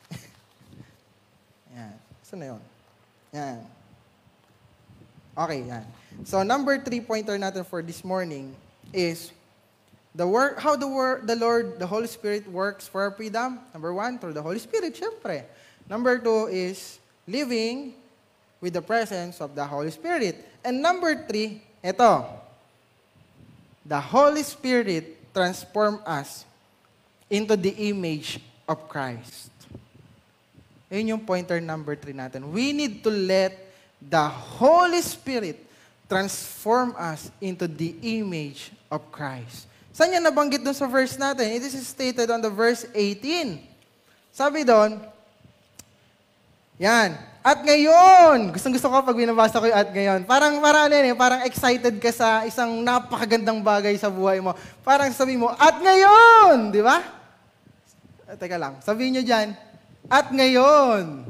yan. 1.78 1.94
Saan 2.26 2.40
na 2.42 2.46
yun? 2.58 2.62
Yan. 3.32 3.60
Okay, 5.32 5.60
yan. 5.64 5.86
So, 6.28 6.44
number 6.44 6.76
three 6.82 7.00
pointer 7.00 7.38
natin 7.40 7.64
for 7.64 7.80
this 7.80 8.04
morning 8.04 8.52
is 8.92 9.32
the 10.14 10.28
work, 10.28 10.60
how 10.60 10.76
the, 10.76 10.88
wor- 10.88 11.22
the 11.24 11.36
Lord, 11.36 11.80
the 11.80 11.88
Holy 11.88 12.08
Spirit 12.08 12.48
works 12.52 12.88
for 12.88 13.02
our 13.02 13.12
freedom. 13.12 13.60
Number 13.74 13.94
one, 13.94 14.20
through 14.20 14.34
the 14.34 14.42
Holy 14.42 14.60
Spirit, 14.60 14.96
syempre. 14.96 15.44
Number 15.90 16.20
two 16.20 16.48
is 16.48 17.00
living 17.28 17.94
with 18.60 18.74
the 18.74 18.82
presence 18.82 19.40
of 19.42 19.56
the 19.56 19.66
Holy 19.66 19.92
Spirit. 19.92 20.46
And 20.64 20.82
number 20.82 21.16
three, 21.28 21.62
ito, 21.84 22.26
the 23.86 24.00
Holy 24.00 24.44
Spirit 24.44 25.34
transform 25.34 26.00
us 26.06 26.46
into 27.30 27.56
the 27.56 27.72
image 27.90 28.40
of 28.68 28.88
Christ. 28.88 29.50
Yun 30.92 31.08
yung 31.08 31.24
pointer 31.24 31.64
number 31.64 31.96
three 31.96 32.12
natin. 32.12 32.52
We 32.52 32.76
need 32.76 33.00
to 33.08 33.10
let 33.10 33.56
the 34.04 34.28
Holy 34.28 35.00
Spirit 35.00 35.56
transform 36.12 36.92
us 37.00 37.32
into 37.40 37.64
the 37.64 37.96
image 38.20 38.76
of 38.92 39.00
Christ. 39.08 39.71
Saan 39.92 40.16
yan 40.16 40.24
nabanggit 40.24 40.64
dun 40.64 40.76
sa 40.76 40.88
verse 40.88 41.20
natin? 41.20 41.52
It 41.52 41.68
is 41.68 41.76
stated 41.84 42.32
on 42.32 42.40
the 42.40 42.52
verse 42.52 42.88
18. 42.96 43.60
Sabi 44.32 44.64
doon, 44.64 45.00
yan, 46.80 47.14
At 47.42 47.66
ngayon, 47.66 48.54
gustong 48.54 48.78
gusto 48.78 48.86
ko 48.86 49.02
pag 49.02 49.18
binabasa 49.18 49.58
ko 49.58 49.66
yung 49.66 49.74
at 49.74 49.90
ngayon. 49.90 50.30
Parang, 50.30 50.62
parang 50.62 50.86
ano 50.86 50.94
eh, 50.94 51.18
parang 51.18 51.42
excited 51.42 51.98
ka 51.98 52.14
sa 52.14 52.46
isang 52.46 52.70
napakagandang 52.86 53.66
bagay 53.66 53.98
sa 53.98 54.14
buhay 54.14 54.38
mo. 54.38 54.54
Parang 54.86 55.10
sabi 55.10 55.42
mo, 55.42 55.50
at 55.50 55.82
ngayon! 55.82 56.70
Di 56.70 56.86
ba? 56.86 57.02
Eh, 58.30 58.38
teka 58.38 58.62
lang, 58.62 58.78
sabihin 58.86 59.18
nyo 59.18 59.24
dyan, 59.26 59.58
at 60.06 60.30
ngayon, 60.30 61.26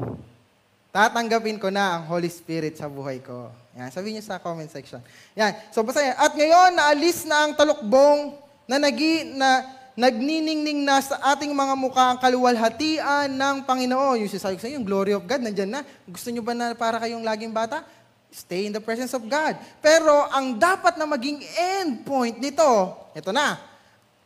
tatanggapin 0.92 1.56
ko 1.56 1.72
na 1.72 1.96
ang 1.96 2.12
Holy 2.12 2.28
Spirit 2.28 2.76
sa 2.76 2.92
buhay 2.92 3.24
ko. 3.24 3.48
Yan, 3.80 3.88
sabihin 3.88 4.20
nyo 4.20 4.24
sa 4.28 4.44
comment 4.44 4.68
section. 4.68 5.00
Yan, 5.40 5.56
so 5.72 5.80
basta 5.80 6.04
yan. 6.04 6.20
At 6.20 6.36
ngayon, 6.36 6.76
naalis 6.76 7.24
na 7.24 7.48
ang 7.48 7.56
talukbong 7.56 8.36
na, 8.70 8.78
nagi, 8.78 9.26
na 9.36 9.66
nagniningning 9.96 10.88
na 10.88 11.04
sa 11.04 11.20
ating 11.36 11.52
mga 11.52 11.74
mukha 11.76 12.16
ang 12.16 12.20
kaluwalhatian 12.20 13.28
ng 13.28 13.56
Panginoon. 13.68 14.24
Yung 14.24 14.32
sasabi 14.32 14.56
ko 14.56 14.62
sa 14.64 14.68
inyo, 14.72 14.80
yung 14.80 14.88
glory 14.88 15.14
of 15.14 15.28
God, 15.28 15.44
nandyan 15.44 15.70
na. 15.70 15.82
Gusto 16.08 16.32
nyo 16.32 16.42
ba 16.42 16.56
na 16.56 16.72
para 16.74 16.98
kayong 17.02 17.22
laging 17.22 17.52
bata? 17.52 17.84
Stay 18.32 18.66
in 18.66 18.74
the 18.74 18.80
presence 18.80 19.12
of 19.12 19.28
God. 19.28 19.60
Pero 19.84 20.32
ang 20.32 20.56
dapat 20.56 20.96
na 20.96 21.04
maging 21.04 21.44
end 21.44 22.08
point 22.08 22.40
nito, 22.40 22.96
ito 23.12 23.36
na. 23.36 23.60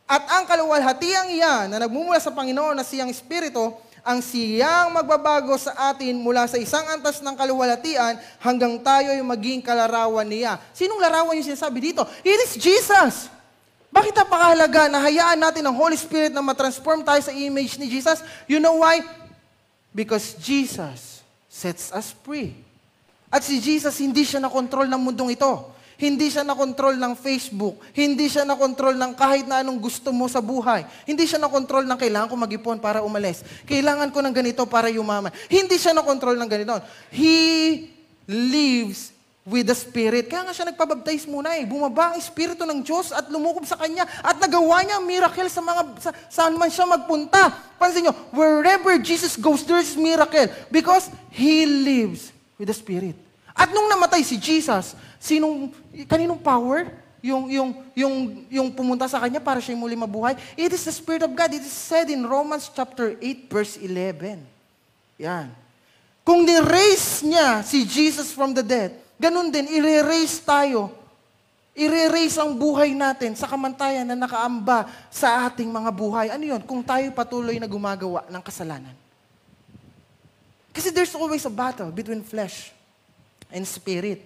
At 0.06 0.22
ang 0.38 0.46
kaluwalhatiang 0.46 1.34
iyan 1.34 1.66
na 1.66 1.82
nagmumula 1.82 2.22
sa 2.22 2.30
Panginoon 2.30 2.78
na 2.78 2.86
siyang 2.86 3.10
Espiritu, 3.10 3.74
ang 4.06 4.22
siyang 4.22 4.94
magbabago 4.94 5.58
sa 5.58 5.90
atin 5.90 6.14
mula 6.14 6.46
sa 6.46 6.62
isang 6.62 6.86
antas 6.94 7.18
ng 7.18 7.34
kaluwalhatian 7.34 8.14
hanggang 8.38 8.78
tayo 8.78 9.10
ay 9.10 9.18
maging 9.18 9.58
kalarawan 9.58 10.22
niya. 10.22 10.62
Sinong 10.70 11.02
larawan 11.02 11.34
yung 11.34 11.50
sinasabi 11.50 11.90
dito? 11.90 12.06
It 12.22 12.38
is 12.46 12.54
Jesus! 12.54 13.35
Bakit 13.96 14.12
napakahalaga 14.12 14.92
na 14.92 15.00
hayaan 15.00 15.40
natin 15.40 15.64
ang 15.64 15.72
Holy 15.72 15.96
Spirit 15.96 16.28
na 16.28 16.44
matransform 16.44 17.00
tayo 17.00 17.16
sa 17.24 17.32
image 17.32 17.80
ni 17.80 17.88
Jesus? 17.88 18.20
You 18.44 18.60
know 18.60 18.84
why? 18.84 19.00
Because 19.96 20.36
Jesus 20.36 21.24
sets 21.48 21.88
us 21.96 22.12
free. 22.20 22.52
At 23.32 23.40
si 23.40 23.56
Jesus, 23.56 23.96
hindi 23.96 24.28
siya 24.28 24.36
na 24.36 24.52
control 24.52 24.84
ng 24.84 25.00
mundong 25.00 25.32
ito. 25.32 25.72
Hindi 25.96 26.28
siya 26.28 26.44
na 26.44 26.52
control 26.52 27.00
ng 27.00 27.16
Facebook. 27.16 27.80
Hindi 27.96 28.28
siya 28.28 28.44
na 28.44 28.52
control 28.52 29.00
ng 29.00 29.16
kahit 29.16 29.48
na 29.48 29.64
anong 29.64 29.80
gusto 29.80 30.12
mo 30.12 30.28
sa 30.28 30.44
buhay. 30.44 30.84
Hindi 31.08 31.24
siya 31.24 31.40
na 31.40 31.48
control 31.48 31.88
ng 31.88 31.96
kailangan 31.96 32.28
ko 32.28 32.36
mag-ipon 32.36 32.76
para 32.76 33.00
umalis. 33.00 33.40
Kailangan 33.64 34.12
ko 34.12 34.20
ng 34.20 34.34
ganito 34.36 34.68
para 34.68 34.92
yumaman. 34.92 35.32
Hindi 35.48 35.80
siya 35.80 35.96
na 35.96 36.04
control 36.04 36.36
ng 36.36 36.50
ganito. 36.52 36.76
He 37.08 37.88
lives 38.28 39.15
with 39.46 39.70
the 39.70 39.78
Spirit. 39.78 40.26
Kaya 40.26 40.42
nga 40.42 40.50
siya 40.50 40.66
nagpabaptize 40.74 41.30
muna 41.30 41.54
eh. 41.54 41.62
Bumaba 41.62 42.12
ang 42.12 42.18
Espiritu 42.18 42.66
ng 42.66 42.82
Diyos 42.82 43.14
at 43.14 43.30
lumukob 43.30 43.62
sa 43.62 43.78
Kanya 43.78 44.02
at 44.02 44.42
nagawa 44.42 44.82
niya 44.82 44.98
ang 44.98 45.06
miracle 45.06 45.46
sa 45.46 45.62
mga, 45.62 45.82
sa, 46.02 46.10
saan 46.26 46.58
man 46.58 46.66
siya 46.66 46.82
magpunta. 46.82 47.54
Pansin 47.78 48.10
nyo, 48.10 48.12
wherever 48.34 48.98
Jesus 48.98 49.38
goes, 49.38 49.62
there's 49.62 49.94
miracle 49.94 50.50
because 50.66 51.06
He 51.30 51.62
lives 51.62 52.34
with 52.58 52.66
the 52.66 52.74
Spirit. 52.74 53.14
At 53.54 53.70
nung 53.70 53.86
namatay 53.86 54.26
si 54.26 54.34
Jesus, 54.34 54.98
sinong, 55.22 55.70
kaninong 56.10 56.42
power? 56.42 56.90
Yung, 57.22 57.48
yung, 57.48 57.70
yung, 57.94 58.14
yung 58.50 58.68
pumunta 58.74 59.06
sa 59.06 59.22
Kanya 59.22 59.38
para 59.38 59.62
siya 59.62 59.78
muli 59.78 59.94
mabuhay? 59.94 60.34
It 60.58 60.74
is 60.74 60.82
the 60.82 60.92
Spirit 60.92 61.22
of 61.22 61.30
God. 61.38 61.54
It 61.54 61.62
is 61.62 61.72
said 61.72 62.10
in 62.10 62.26
Romans 62.26 62.66
chapter 62.66 63.14
8 63.14 63.46
verse 63.46 63.78
11. 63.78 64.42
Yan. 65.22 65.54
Kung 66.26 66.42
ni-raise 66.42 67.22
niya 67.22 67.62
si 67.62 67.86
Jesus 67.86 68.34
from 68.34 68.50
the 68.50 68.66
dead, 68.66 69.05
Ganon 69.16 69.48
din, 69.48 69.64
i-raise 69.68 70.40
tayo. 70.44 70.92
I-raise 71.76 72.40
ang 72.40 72.56
buhay 72.56 72.96
natin 72.96 73.36
sa 73.36 73.44
kamantayan 73.44 74.08
na 74.08 74.16
nakaamba 74.16 74.88
sa 75.12 75.44
ating 75.44 75.68
mga 75.68 75.90
buhay. 75.92 76.26
Ano 76.32 76.44
yun? 76.44 76.62
Kung 76.64 76.80
tayo 76.80 77.04
patuloy 77.12 77.60
na 77.60 77.68
gumagawa 77.68 78.24
ng 78.32 78.40
kasalanan. 78.40 78.96
Kasi 80.72 80.92
there's 80.92 81.12
always 81.16 81.44
a 81.44 81.52
battle 81.52 81.88
between 81.88 82.20
flesh 82.20 82.72
and 83.52 83.64
spirit. 83.64 84.20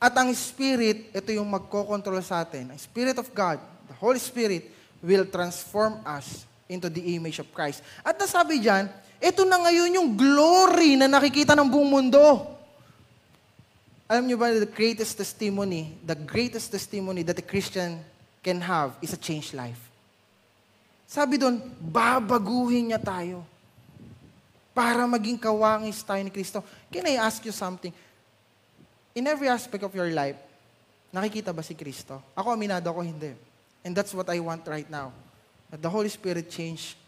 At 0.00 0.12
ang 0.16 0.32
spirit, 0.36 1.12
ito 1.12 1.30
yung 1.32 1.48
magkocontrol 1.48 2.20
sa 2.20 2.44
atin. 2.44 2.72
Ang 2.72 2.80
spirit 2.80 3.16
of 3.16 3.28
God, 3.32 3.60
the 3.88 3.96
Holy 3.96 4.20
Spirit, 4.20 4.68
will 5.04 5.28
transform 5.28 6.00
us 6.04 6.48
into 6.68 6.88
the 6.88 7.16
image 7.16 7.40
of 7.40 7.48
Christ. 7.52 7.84
At 8.00 8.16
nasabi 8.16 8.60
dyan, 8.60 8.88
ito 9.20 9.44
na 9.44 9.60
ngayon 9.60 9.96
yung 10.00 10.08
glory 10.16 10.96
na 10.96 11.08
nakikita 11.08 11.52
ng 11.56 11.68
buong 11.68 11.88
mundo. 11.88 12.53
Alam 14.04 14.28
niyo 14.28 14.36
ba, 14.36 14.52
the 14.52 14.68
greatest 14.68 15.16
testimony, 15.16 15.96
the 16.04 16.14
greatest 16.14 16.68
testimony 16.68 17.24
that 17.24 17.40
a 17.40 17.46
Christian 17.46 18.04
can 18.44 18.60
have 18.60 18.92
is 19.00 19.16
a 19.16 19.20
changed 19.20 19.56
life. 19.56 19.80
Sabi 21.08 21.40
doon, 21.40 21.56
babaguhin 21.80 22.92
niya 22.92 23.00
tayo 23.00 23.40
para 24.76 25.08
maging 25.08 25.40
kawangis 25.40 26.04
tayo 26.04 26.20
ni 26.20 26.28
Kristo. 26.28 26.60
Can 26.92 27.06
I 27.08 27.16
ask 27.16 27.40
you 27.46 27.54
something? 27.54 27.94
In 29.14 29.24
every 29.24 29.48
aspect 29.48 29.86
of 29.86 29.94
your 29.94 30.10
life, 30.12 30.36
nakikita 31.14 31.54
ba 31.54 31.62
si 31.62 31.72
Kristo? 31.72 32.20
Ako, 32.36 32.52
aminado 32.52 32.90
ako, 32.90 33.00
hindi. 33.00 33.32
And 33.86 33.96
that's 33.96 34.12
what 34.12 34.28
I 34.28 34.36
want 34.42 34.66
right 34.68 34.88
now. 34.90 35.14
That 35.70 35.80
the 35.80 35.88
Holy 35.88 36.10
Spirit 36.10 36.50
change 36.50 36.98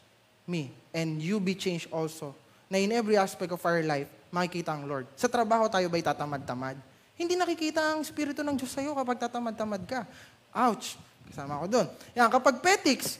me 0.46 0.72
and 0.94 1.20
you 1.20 1.42
be 1.42 1.52
changed 1.58 1.90
also. 1.92 2.32
Na 2.70 2.78
in 2.78 2.94
every 2.94 3.18
aspect 3.18 3.50
of 3.52 3.60
our 3.66 3.82
life, 3.82 4.08
makikita 4.30 4.74
ang 4.74 4.84
Lord. 4.86 5.06
Sa 5.14 5.30
trabaho 5.30 5.66
tayo 5.70 5.86
ba'y 5.90 6.02
tatamad-tamad? 6.02 6.76
Hindi 7.16 7.34
nakikita 7.34 7.96
ang 7.96 8.04
Espiritu 8.04 8.44
ng 8.44 8.56
Diyos 8.58 8.72
sa'yo 8.76 8.92
kapag 8.92 9.16
tatamad-tamad 9.16 9.82
ka. 9.88 10.04
Ouch! 10.52 11.00
Kasama 11.26 11.58
ko 11.64 11.66
doon. 11.66 11.86
Yan, 12.14 12.30
kapag 12.30 12.62
petics, 12.62 13.18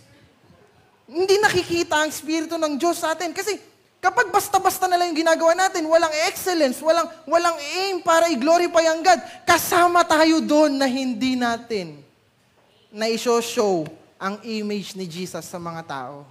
hindi 1.07 1.39
nakikita 1.39 2.03
ang 2.03 2.11
Espiritu 2.11 2.55
ng 2.59 2.79
Diyos 2.79 2.99
sa 2.99 3.15
atin. 3.15 3.35
Kasi 3.35 3.59
kapag 3.99 4.31
basta-basta 4.31 4.87
na 4.87 4.99
lang 4.99 5.11
yung 5.15 5.27
ginagawa 5.27 5.55
natin, 5.55 5.87
walang 5.87 6.13
excellence, 6.31 6.79
walang, 6.83 7.09
walang 7.27 7.57
aim 7.59 8.03
para 8.03 8.31
i-glorify 8.31 8.85
ang 8.91 9.03
God, 9.03 9.21
kasama 9.47 10.07
tayo 10.07 10.39
doon 10.43 10.79
na 10.79 10.87
hindi 10.87 11.35
natin 11.35 11.99
na 12.93 13.11
i-show 13.11 13.87
ang 14.17 14.41
image 14.47 14.97
ni 14.97 15.05
Jesus 15.05 15.45
sa 15.45 15.59
mga 15.59 15.83
tao. 15.85 16.25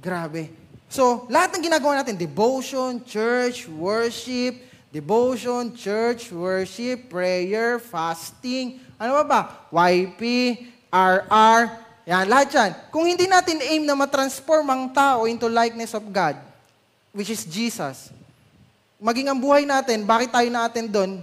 Grabe. 0.00 0.69
So, 0.90 1.30
lahat 1.30 1.54
ng 1.54 1.70
ginagawa 1.70 2.02
natin, 2.02 2.18
devotion, 2.18 2.98
church, 3.06 3.70
worship, 3.70 4.58
devotion, 4.90 5.70
church, 5.70 6.34
worship, 6.34 7.06
prayer, 7.06 7.78
fasting, 7.78 8.82
ano 8.98 9.22
ba 9.22 9.24
ba? 9.24 9.40
YP, 9.70 10.18
RR, 10.90 11.60
yan, 12.10 12.26
lahat 12.26 12.48
yan. 12.50 12.70
Kung 12.90 13.06
hindi 13.06 13.30
natin 13.30 13.62
aim 13.62 13.86
na 13.86 13.94
matransform 13.94 14.66
ang 14.66 14.90
tao 14.90 15.30
into 15.30 15.46
likeness 15.46 15.94
of 15.94 16.02
God, 16.10 16.34
which 17.14 17.30
is 17.30 17.46
Jesus, 17.46 18.10
maging 18.98 19.30
ang 19.30 19.38
buhay 19.38 19.62
natin, 19.62 20.02
bakit 20.02 20.34
tayo 20.34 20.50
natin 20.50 20.90
doon? 20.90 21.22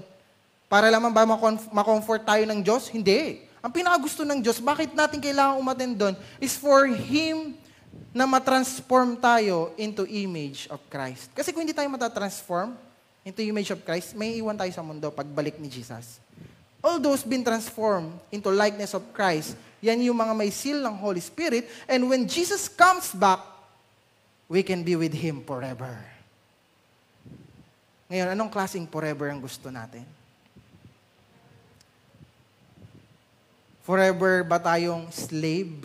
Para 0.72 0.88
lamang 0.88 1.12
ba 1.12 1.28
makomfort 1.76 2.24
tayo 2.24 2.48
ng 2.48 2.64
Diyos? 2.64 2.88
Hindi. 2.88 3.44
Ang 3.60 3.76
pinakagusto 3.76 4.24
ng 4.24 4.40
Diyos, 4.40 4.64
bakit 4.64 4.96
natin 4.96 5.20
kailangan 5.20 5.60
umaten 5.60 5.92
doon, 5.92 6.16
is 6.40 6.56
for 6.56 6.88
Him 6.88 7.52
na 8.18 8.26
matransform 8.26 9.14
tayo 9.20 9.72
into 9.78 10.08
image 10.10 10.66
of 10.74 10.82
Christ. 10.90 11.30
Kasi 11.38 11.54
kung 11.54 11.62
hindi 11.62 11.78
tayo 11.78 11.86
matatransform 11.94 12.74
into 13.22 13.46
image 13.46 13.70
of 13.70 13.84
Christ, 13.86 14.18
may 14.18 14.42
iwan 14.42 14.58
tayo 14.58 14.74
sa 14.74 14.82
mundo 14.82 15.14
pagbalik 15.14 15.62
ni 15.62 15.70
Jesus. 15.70 16.18
All 16.82 16.98
those 16.98 17.22
been 17.22 17.46
transformed 17.46 18.16
into 18.34 18.50
likeness 18.50 18.98
of 18.98 19.04
Christ, 19.14 19.54
yan 19.84 20.02
yung 20.02 20.18
mga 20.18 20.34
may 20.34 20.50
seal 20.50 20.82
ng 20.82 20.96
Holy 20.98 21.22
Spirit. 21.22 21.70
And 21.86 22.10
when 22.10 22.26
Jesus 22.26 22.66
comes 22.66 23.14
back, 23.14 23.44
we 24.50 24.64
can 24.66 24.82
be 24.82 24.98
with 24.98 25.14
Him 25.14 25.44
forever. 25.46 25.94
Ngayon, 28.08 28.34
anong 28.34 28.50
klaseng 28.50 28.88
forever 28.88 29.28
ang 29.28 29.44
gusto 29.44 29.68
natin? 29.68 30.08
Forever 33.84 34.48
ba 34.48 34.60
tayong 34.60 35.12
slave 35.12 35.84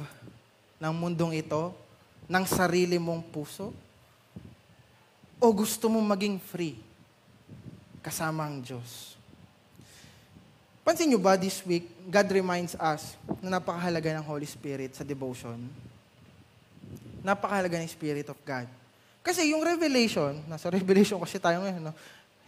ng 0.79 0.95
mundong 0.95 1.35
ito? 1.39 1.75
Ng 2.29 2.45
sarili 2.47 2.99
mong 2.99 3.23
puso? 3.31 3.73
O 5.43 5.51
gusto 5.51 5.91
mo 5.91 5.99
maging 5.99 6.39
free 6.39 6.79
kasama 8.03 8.47
ang 8.47 8.63
Diyos? 8.63 9.19
Pansin 10.83 11.07
nyo 11.07 11.23
ba 11.23 11.39
this 11.39 11.63
week, 11.63 11.87
God 12.11 12.27
reminds 12.35 12.75
us 12.75 13.15
na 13.39 13.59
napakahalaga 13.59 14.19
ng 14.19 14.27
Holy 14.27 14.47
Spirit 14.47 14.99
sa 14.99 15.07
devotion. 15.07 15.63
Napakahalaga 17.23 17.79
ng 17.79 17.87
Spirit 17.87 18.27
of 18.27 18.39
God. 18.43 18.67
Kasi 19.23 19.55
yung 19.55 19.63
revelation, 19.63 20.43
nasa 20.51 20.67
revelation 20.79 21.23
kasi 21.23 21.39
tayo 21.39 21.63
ngayon, 21.63 21.91
no? 21.91 21.95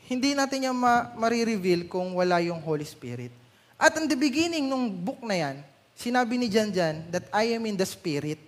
hindi 0.05 0.37
natin 0.37 0.67
niya 0.67 0.75
ma- 0.75 1.15
marireveal 1.17 1.89
kung 1.89 2.13
wala 2.19 2.43
yung 2.43 2.61
Holy 2.61 2.85
Spirit. 2.85 3.33
At 3.79 3.97
in 3.97 4.11
the 4.11 4.19
beginning 4.19 4.69
ng 4.69 4.91
book 4.93 5.23
na 5.25 5.39
yan, 5.39 5.57
sinabi 5.97 6.37
ni 6.37 6.51
Jan 6.51 6.75
Jan 6.75 7.07
that 7.09 7.25
I 7.33 7.57
am 7.57 7.65
in 7.65 7.79
the 7.79 7.87
Spirit. 7.89 8.39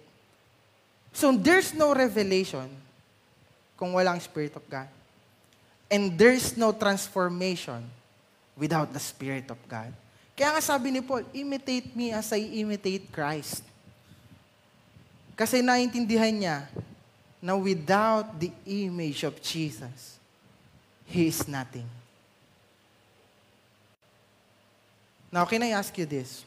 So 1.17 1.33
there's 1.33 1.73
no 1.73 1.97
revelation 1.97 2.69
kung 3.81 3.97
walang 3.97 4.21
Spirit 4.21 4.53
of 4.53 4.65
God. 4.69 4.85
And 5.89 6.13
there's 6.13 6.61
no 6.61 6.77
transformation 6.77 7.89
without 8.53 8.93
the 8.93 9.01
Spirit 9.01 9.49
of 9.49 9.57
God. 9.65 9.97
Kaya 10.37 10.53
nga 10.53 10.61
sabi 10.61 10.93
ni 10.93 11.01
Paul, 11.01 11.25
imitate 11.33 11.97
me 11.97 12.13
as 12.13 12.29
I 12.37 12.45
imitate 12.61 13.09
Christ. 13.09 13.65
Kasi 15.33 15.65
naintindihan 15.65 16.37
niya 16.37 16.69
na 17.41 17.57
without 17.57 18.37
the 18.37 18.53
image 18.69 19.25
of 19.25 19.41
Jesus, 19.41 20.21
He 21.09 21.33
is 21.33 21.49
nothing. 21.49 21.89
Now, 25.33 25.49
can 25.49 25.65
I 25.65 25.73
ask 25.73 25.97
you 25.97 26.05
this? 26.05 26.45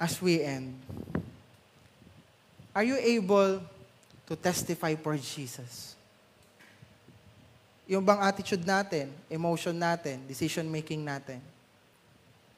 As 0.00 0.16
we 0.24 0.40
end, 0.40 0.72
are 2.74 2.82
you 2.82 2.98
able 2.98 3.62
to 4.26 4.34
testify 4.36 4.94
for 4.98 5.16
Jesus? 5.16 5.94
Yung 7.86 8.02
bang 8.04 8.18
attitude 8.18 8.64
natin, 8.66 9.12
emotion 9.30 9.76
natin, 9.78 10.26
decision 10.26 10.66
making 10.66 11.04
natin, 11.04 11.38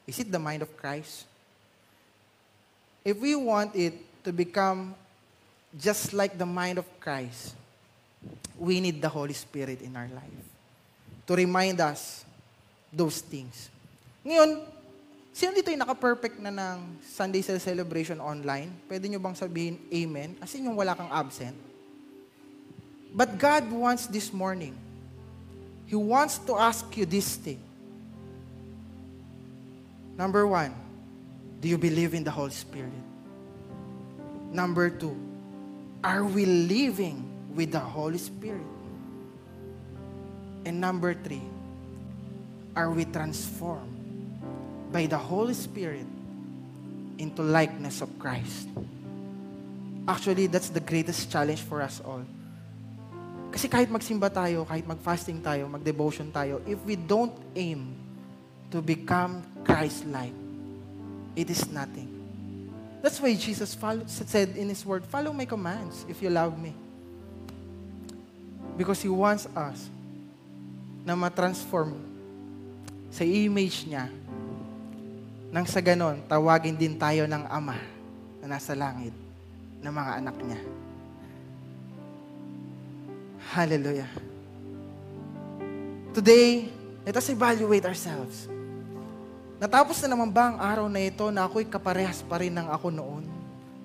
is 0.06 0.18
it 0.18 0.32
the 0.32 0.38
mind 0.38 0.62
of 0.62 0.70
Christ? 0.76 1.26
If 3.04 3.18
we 3.18 3.36
want 3.36 3.76
it 3.76 3.94
to 4.24 4.32
become 4.32 4.94
just 5.76 6.14
like 6.14 6.38
the 6.38 6.46
mind 6.46 6.78
of 6.78 6.86
Christ, 6.98 7.54
we 8.58 8.80
need 8.80 9.02
the 9.02 9.10
Holy 9.10 9.34
Spirit 9.34 9.82
in 9.82 9.94
our 9.94 10.08
life 10.08 10.46
to 11.26 11.34
remind 11.34 11.80
us 11.80 12.24
those 12.92 13.20
things. 13.20 13.68
Ngayon, 14.24 14.62
sino 15.36 15.52
dito 15.52 15.68
yung 15.68 15.84
naka-perfect 15.84 16.40
na 16.40 16.48
ng 16.48 16.96
Sunday 17.04 17.44
Cell 17.44 17.60
Celebration 17.60 18.16
online? 18.24 18.72
Pwede 18.88 19.04
nyo 19.04 19.20
bang 19.20 19.36
sabihin 19.36 19.76
amen? 19.92 20.32
As 20.40 20.48
in 20.56 20.64
yung 20.64 20.80
wala 20.80 20.96
kang 20.96 21.12
absent. 21.12 21.52
But 23.12 23.36
God 23.36 23.68
wants 23.68 24.08
this 24.08 24.32
morning, 24.32 24.72
He 25.84 25.92
wants 25.92 26.40
to 26.48 26.56
ask 26.56 26.88
you 26.96 27.04
this 27.04 27.36
thing. 27.36 27.60
Number 30.16 30.48
one, 30.48 30.72
do 31.60 31.68
you 31.68 31.76
believe 31.76 32.16
in 32.16 32.24
the 32.24 32.32
Holy 32.32 32.56
Spirit? 32.56 32.96
Number 34.48 34.88
two, 34.88 35.12
are 36.00 36.24
we 36.24 36.48
living 36.48 37.20
with 37.52 37.76
the 37.76 37.84
Holy 37.84 38.16
Spirit? 38.16 38.64
And 40.64 40.80
number 40.80 41.12
three, 41.12 41.44
are 42.72 42.88
we 42.88 43.04
transformed 43.04 44.05
by 44.96 45.04
the 45.04 45.20
Holy 45.20 45.52
Spirit 45.52 46.08
into 47.20 47.44
likeness 47.44 48.00
of 48.00 48.08
Christ? 48.16 48.64
Actually, 50.08 50.48
that's 50.48 50.72
the 50.72 50.80
greatest 50.80 51.28
challenge 51.28 51.60
for 51.60 51.84
us 51.84 52.00
all. 52.00 52.24
Kasi 53.52 53.68
kahit 53.68 53.92
magsimba 53.92 54.32
tayo, 54.32 54.64
kahit 54.64 54.88
mag-fasting 54.88 55.44
tayo, 55.44 55.68
mag-devotion 55.68 56.32
tayo, 56.32 56.64
if 56.64 56.80
we 56.88 56.96
don't 56.96 57.36
aim 57.52 57.92
to 58.72 58.80
become 58.80 59.44
Christ-like, 59.68 60.32
it 61.36 61.52
is 61.52 61.68
nothing. 61.68 62.08
That's 63.04 63.20
why 63.20 63.36
Jesus 63.36 63.76
follow, 63.76 64.08
said 64.08 64.56
in 64.56 64.72
His 64.72 64.80
Word, 64.80 65.04
follow 65.04 65.36
my 65.36 65.44
commands 65.44 66.08
if 66.08 66.24
you 66.24 66.32
love 66.32 66.56
me. 66.56 66.72
Because 68.80 69.04
He 69.04 69.12
wants 69.12 69.44
us 69.52 69.92
na 71.04 71.12
matransform 71.12 72.00
sa 73.12 73.28
image 73.28 73.84
niya 73.84 74.08
nang 75.50 75.66
sa 75.66 75.78
ganon, 75.78 76.18
tawagin 76.26 76.74
din 76.74 76.98
tayo 76.98 77.24
ng 77.30 77.44
Ama 77.46 77.78
na 78.42 78.58
nasa 78.58 78.74
langit 78.74 79.14
ng 79.78 79.92
mga 79.92 80.12
anak 80.18 80.36
niya. 80.42 80.60
Hallelujah. 83.54 84.10
Today, 86.10 86.66
let 87.06 87.14
us 87.14 87.28
evaluate 87.30 87.86
ourselves. 87.86 88.50
Natapos 89.56 90.02
na 90.04 90.12
naman 90.12 90.28
ba 90.28 90.52
ang 90.52 90.58
araw 90.60 90.86
na 90.90 91.00
ito 91.00 91.24
na 91.30 91.46
ako'y 91.46 91.64
kaparehas 91.64 92.20
pa 92.20 92.42
rin 92.42 92.52
ng 92.52 92.68
ako 92.68 92.92
noon? 92.92 93.24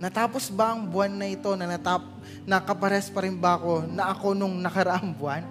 Natapos 0.02 0.50
ba 0.50 0.74
ang 0.74 0.90
buwan 0.90 1.14
na 1.14 1.30
ito 1.30 1.54
na 1.54 1.70
natap, 1.70 2.02
nakaparehas 2.44 3.14
pa 3.14 3.22
rin 3.22 3.38
ba 3.38 3.56
ako 3.56 3.86
na 3.86 4.10
ako 4.10 4.34
nung 4.34 4.58
nakaraang 4.58 5.14
buwan? 5.14 5.46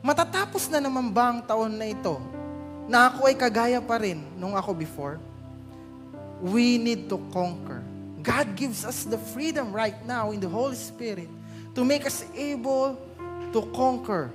Matatapos 0.00 0.72
na 0.72 0.80
naman 0.80 1.12
ba 1.12 1.30
ang 1.30 1.44
taon 1.44 1.76
na 1.76 1.84
ito 1.84 2.16
na 2.86 3.10
ako 3.10 3.26
ay 3.26 3.34
kagaya 3.34 3.82
pa 3.82 3.98
rin 3.98 4.22
nung 4.38 4.54
ako 4.54 4.74
before? 4.74 5.18
We 6.42 6.78
need 6.78 7.10
to 7.10 7.18
conquer. 7.34 7.82
God 8.22 8.58
gives 8.58 8.82
us 8.82 9.06
the 9.06 9.18
freedom 9.18 9.70
right 9.70 9.98
now 10.06 10.30
in 10.34 10.42
the 10.42 10.50
Holy 10.50 10.74
Spirit 10.74 11.30
to 11.74 11.84
make 11.86 12.06
us 12.06 12.26
able 12.34 12.98
to 13.52 13.60
conquer, 13.70 14.30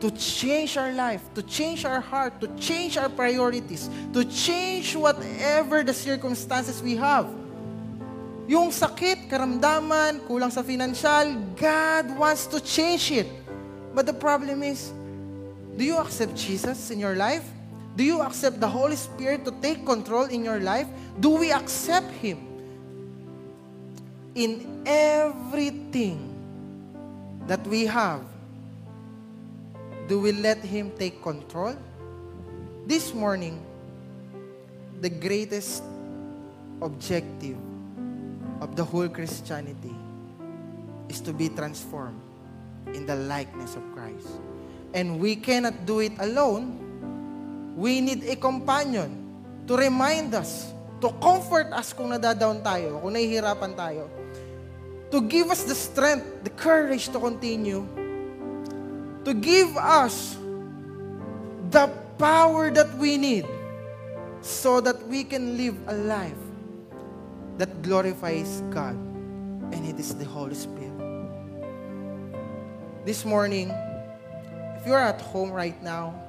to 0.00 0.08
change 0.12 0.76
our 0.76 0.92
life, 0.92 1.20
to 1.36 1.42
change 1.44 1.84
our 1.84 2.00
heart, 2.00 2.40
to 2.40 2.48
change 2.56 2.96
our 2.96 3.08
priorities, 3.08 3.88
to 4.12 4.24
change 4.24 4.96
whatever 4.96 5.84
the 5.84 5.92
circumstances 5.92 6.80
we 6.80 6.96
have. 6.96 7.28
Yung 8.44 8.68
sakit, 8.68 9.28
karamdaman, 9.32 10.20
kulang 10.28 10.52
sa 10.52 10.60
financial, 10.60 11.40
God 11.56 12.12
wants 12.16 12.44
to 12.48 12.60
change 12.60 13.08
it. 13.12 13.28
But 13.96 14.04
the 14.04 14.12
problem 14.12 14.60
is, 14.60 14.92
do 15.76 15.84
you 15.84 15.96
accept 15.96 16.36
Jesus 16.36 16.90
in 16.92 17.00
your 17.00 17.16
life? 17.16 17.44
Do 17.96 18.02
you 18.02 18.20
accept 18.22 18.58
the 18.58 18.68
Holy 18.68 18.96
Spirit 18.96 19.44
to 19.44 19.52
take 19.62 19.86
control 19.86 20.24
in 20.24 20.44
your 20.44 20.58
life? 20.58 20.88
Do 21.20 21.30
we 21.30 21.52
accept 21.52 22.10
Him 22.18 22.42
in 24.34 24.82
everything 24.84 26.34
that 27.46 27.64
we 27.66 27.86
have? 27.86 28.22
Do 30.08 30.18
we 30.20 30.32
let 30.32 30.58
Him 30.58 30.90
take 30.98 31.22
control? 31.22 31.76
This 32.86 33.14
morning, 33.14 33.62
the 35.00 35.08
greatest 35.08 35.82
objective 36.82 37.56
of 38.60 38.76
the 38.76 38.84
whole 38.84 39.08
Christianity 39.08 39.94
is 41.08 41.20
to 41.20 41.32
be 41.32 41.48
transformed 41.48 42.20
in 42.92 43.06
the 43.06 43.16
likeness 43.16 43.76
of 43.76 43.82
Christ. 43.94 44.28
And 44.92 45.18
we 45.20 45.36
cannot 45.36 45.86
do 45.86 46.00
it 46.00 46.12
alone. 46.18 46.83
We 47.74 48.00
need 48.00 48.24
a 48.30 48.36
companion 48.38 49.18
to 49.66 49.76
remind 49.76 50.34
us, 50.34 50.70
to 51.02 51.10
comfort 51.18 51.74
us 51.74 51.92
kung 51.92 52.14
nadadown 52.14 52.62
tayo, 52.62 53.02
kung 53.02 53.18
nahihirapan 53.18 53.74
tayo, 53.74 54.06
to 55.10 55.18
give 55.26 55.50
us 55.50 55.66
the 55.66 55.74
strength, 55.74 56.46
the 56.46 56.54
courage 56.54 57.10
to 57.10 57.18
continue, 57.18 57.82
to 59.26 59.34
give 59.34 59.74
us 59.76 60.38
the 61.74 61.90
power 62.18 62.70
that 62.70 62.94
we 62.98 63.18
need 63.18 63.46
so 64.38 64.80
that 64.80 65.02
we 65.08 65.24
can 65.24 65.56
live 65.56 65.74
a 65.90 65.94
life 66.06 66.38
that 67.58 67.82
glorifies 67.82 68.62
God. 68.70 68.94
And 69.74 69.82
it 69.82 69.98
is 69.98 70.14
the 70.14 70.24
Holy 70.24 70.54
Spirit. 70.54 70.94
This 73.04 73.24
morning, 73.24 73.68
if 74.78 74.86
you're 74.86 75.02
at 75.02 75.20
home 75.20 75.50
right 75.50 75.76
now, 75.82 76.23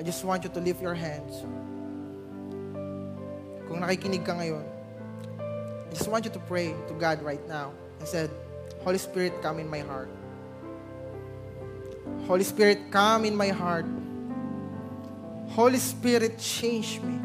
I 0.00 0.02
just 0.02 0.24
want 0.24 0.44
you 0.44 0.48
to 0.48 0.60
lift 0.64 0.80
your 0.80 0.96
hands. 0.96 1.44
Kung 3.68 3.84
nakikinig 3.84 4.24
ka 4.24 4.32
ngayon, 4.32 4.64
I 5.36 5.92
just 5.92 6.08
want 6.08 6.24
you 6.24 6.32
to 6.32 6.40
pray 6.48 6.72
to 6.88 6.96
God 6.96 7.20
right 7.20 7.44
now 7.44 7.76
I 8.00 8.04
said, 8.04 8.30
Holy 8.80 8.96
Spirit, 8.96 9.42
come 9.42 9.60
in 9.60 9.68
my 9.68 9.80
heart. 9.80 10.08
Holy 12.24 12.44
Spirit, 12.44 12.90
come 12.90 13.26
in 13.26 13.36
my 13.36 13.48
heart. 13.48 13.84
Holy 15.52 15.76
Spirit, 15.76 16.38
change 16.38 16.96
me. 17.04 17.20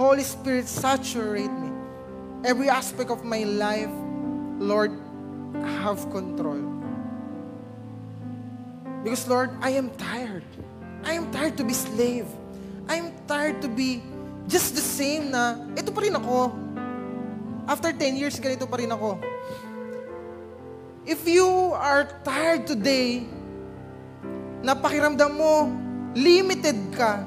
Holy 0.00 0.24
Spirit, 0.24 0.66
saturate 0.66 1.52
me. 1.52 1.70
Every 2.44 2.70
aspect 2.70 3.10
of 3.10 3.22
my 3.24 3.44
life, 3.44 3.92
Lord, 4.56 4.96
have 5.84 6.00
control. 6.08 6.72
Because, 9.04 9.28
Lord, 9.28 9.52
I 9.60 9.76
am 9.76 9.90
tired. 10.00 10.44
I 11.04 11.12
am 11.14 11.28
tired 11.30 11.60
to 11.60 11.64
be 11.64 11.76
slave. 11.76 12.26
I 12.88 12.96
am 12.96 13.12
tired 13.28 13.60
to 13.60 13.68
be 13.68 14.00
just 14.48 14.74
the 14.74 14.84
same 14.84 15.30
na, 15.30 15.60
ito 15.76 15.92
pa 15.92 16.04
rin 16.04 16.16
ako. 16.16 16.52
After 17.64 17.92
10 17.92 18.16
years, 18.16 18.36
ganito 18.40 18.68
pa 18.68 18.76
rin 18.76 18.92
ako. 18.92 19.16
If 21.04 21.28
you 21.28 21.76
are 21.76 22.08
tired 22.24 22.64
today, 22.64 23.28
napakiramdam 24.64 25.32
mo, 25.36 25.68
limited 26.16 26.76
ka 26.96 27.20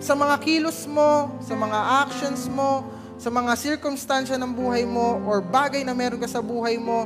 sa 0.00 0.16
mga 0.16 0.36
kilos 0.40 0.88
mo, 0.88 1.32
sa 1.44 1.52
mga 1.52 1.78
actions 2.08 2.48
mo, 2.48 2.88
sa 3.18 3.28
mga 3.28 3.52
circumstansya 3.58 4.38
ng 4.38 4.52
buhay 4.54 4.86
mo, 4.86 5.20
or 5.26 5.42
bagay 5.42 5.82
na 5.82 5.92
meron 5.92 6.22
ka 6.22 6.30
sa 6.30 6.38
buhay 6.38 6.78
mo, 6.78 7.04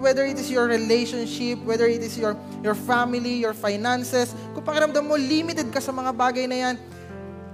whether 0.00 0.24
it 0.24 0.40
is 0.40 0.48
your 0.48 0.64
relationship, 0.64 1.60
whether 1.68 1.84
it 1.84 2.00
is 2.00 2.16
your, 2.16 2.32
your 2.64 2.74
family, 2.74 3.36
your 3.36 3.52
finances, 3.52 4.32
pakiramdam 4.68 5.08
mo, 5.08 5.16
limited 5.16 5.72
ka 5.72 5.80
sa 5.80 5.88
mga 5.88 6.12
bagay 6.12 6.44
na 6.44 6.56
yan, 6.68 6.76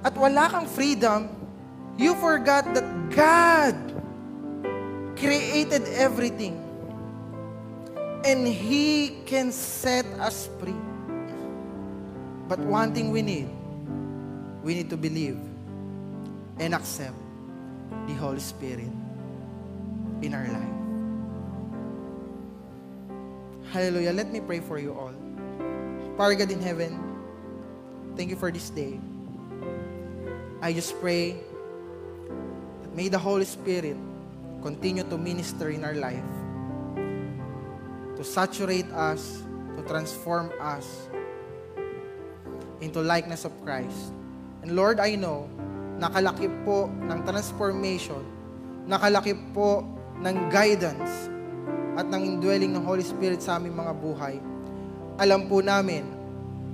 at 0.03 0.11
wala 0.19 0.51
kang 0.51 0.67
freedom, 0.67 1.31
you 1.95 2.19
forgot 2.19 2.67
that 2.75 2.85
God 3.15 3.79
created 5.15 5.87
everything 5.95 6.59
and 8.27 8.43
He 8.43 9.23
can 9.31 9.55
set 9.55 10.05
us 10.19 10.51
free. 10.59 10.77
But 12.51 12.59
one 12.59 12.91
thing 12.91 13.15
we 13.15 13.23
need, 13.23 13.47
we 14.67 14.75
need 14.75 14.91
to 14.91 14.99
believe 14.99 15.39
and 16.59 16.75
accept 16.75 17.17
the 18.11 18.15
Holy 18.19 18.43
Spirit. 18.43 18.91
in 20.25 20.35
our 20.35 20.49
life. 20.49 20.75
Hallelujah. 23.73 24.13
Let 24.13 24.33
me 24.33 24.41
pray 24.41 24.61
for 24.61 24.79
you 24.79 24.95
all. 24.95 25.13
Father 26.17 26.35
God 26.35 26.51
in 26.51 26.61
heaven, 26.61 26.97
thank 28.17 28.31
you 28.31 28.39
for 28.39 28.51
this 28.51 28.71
day. 28.71 28.99
I 30.63 30.73
just 30.73 30.97
pray 31.03 31.37
that 32.83 32.91
may 32.97 33.11
the 33.11 33.19
Holy 33.19 33.45
Spirit 33.45 33.99
continue 34.63 35.05
to 35.05 35.19
minister 35.19 35.69
in 35.69 35.85
our 35.85 35.93
life, 35.93 36.25
to 38.17 38.23
saturate 38.25 38.89
us, 38.97 39.43
to 39.77 39.83
transform 39.85 40.49
us 40.57 41.11
into 42.81 43.03
likeness 43.03 43.45
of 43.45 43.53
Christ. 43.61 44.15
And 44.65 44.73
Lord, 44.73 45.03
I 45.03 45.21
know, 45.21 45.51
nakalaki 46.01 46.49
po 46.65 46.89
ng 46.89 47.29
transformation, 47.29 48.25
nakalaki 48.89 49.37
po 49.53 49.85
ng 50.23 50.49
guidance 50.49 51.29
at 51.99 52.09
ng 52.09 52.39
indwelling 52.39 52.73
ng 52.73 52.83
Holy 52.87 53.05
Spirit 53.05 53.43
sa 53.43 53.61
aming 53.61 53.75
mga 53.75 53.93
buhay. 54.01 54.41
Alam 55.21 55.47
po 55.47 55.61
namin 55.61 56.14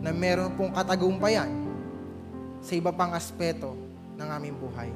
na 0.00 0.10
meron 0.10 0.52
pong 0.56 0.72
katagumpayan 0.72 1.48
sa 2.60 2.72
iba 2.76 2.92
pang 2.92 3.12
aspeto 3.12 3.76
ng 4.16 4.28
aming 4.28 4.56
buhay. 4.56 4.90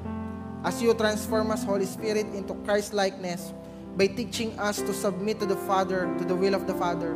As 0.65 0.81
you 0.81 0.93
transform 0.97 1.53
us, 1.53 1.61
Holy 1.65 1.85
Spirit, 1.85 2.25
into 2.33 2.57
Christ-likeness 2.65 3.53
by 4.01 4.09
teaching 4.09 4.57
us 4.57 4.81
to 4.81 4.93
submit 4.97 5.37
to 5.41 5.47
the 5.47 5.61
Father, 5.69 6.09
to 6.17 6.25
the 6.25 6.37
will 6.37 6.57
of 6.57 6.65
the 6.65 6.77
Father, 6.77 7.13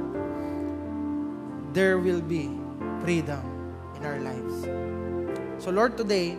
there 1.72 1.96
will 1.96 2.20
be 2.20 2.52
freedom 3.00 3.40
in 3.96 4.04
our 4.04 4.20
lives. 4.20 4.68
So 5.64 5.72
Lord, 5.72 5.96
today, 5.96 6.36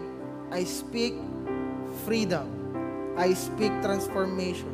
I 0.53 0.63
speak 0.65 1.17
freedom. 2.05 2.45
I 3.17 3.33
speak 3.35 3.73
transformation 3.83 4.71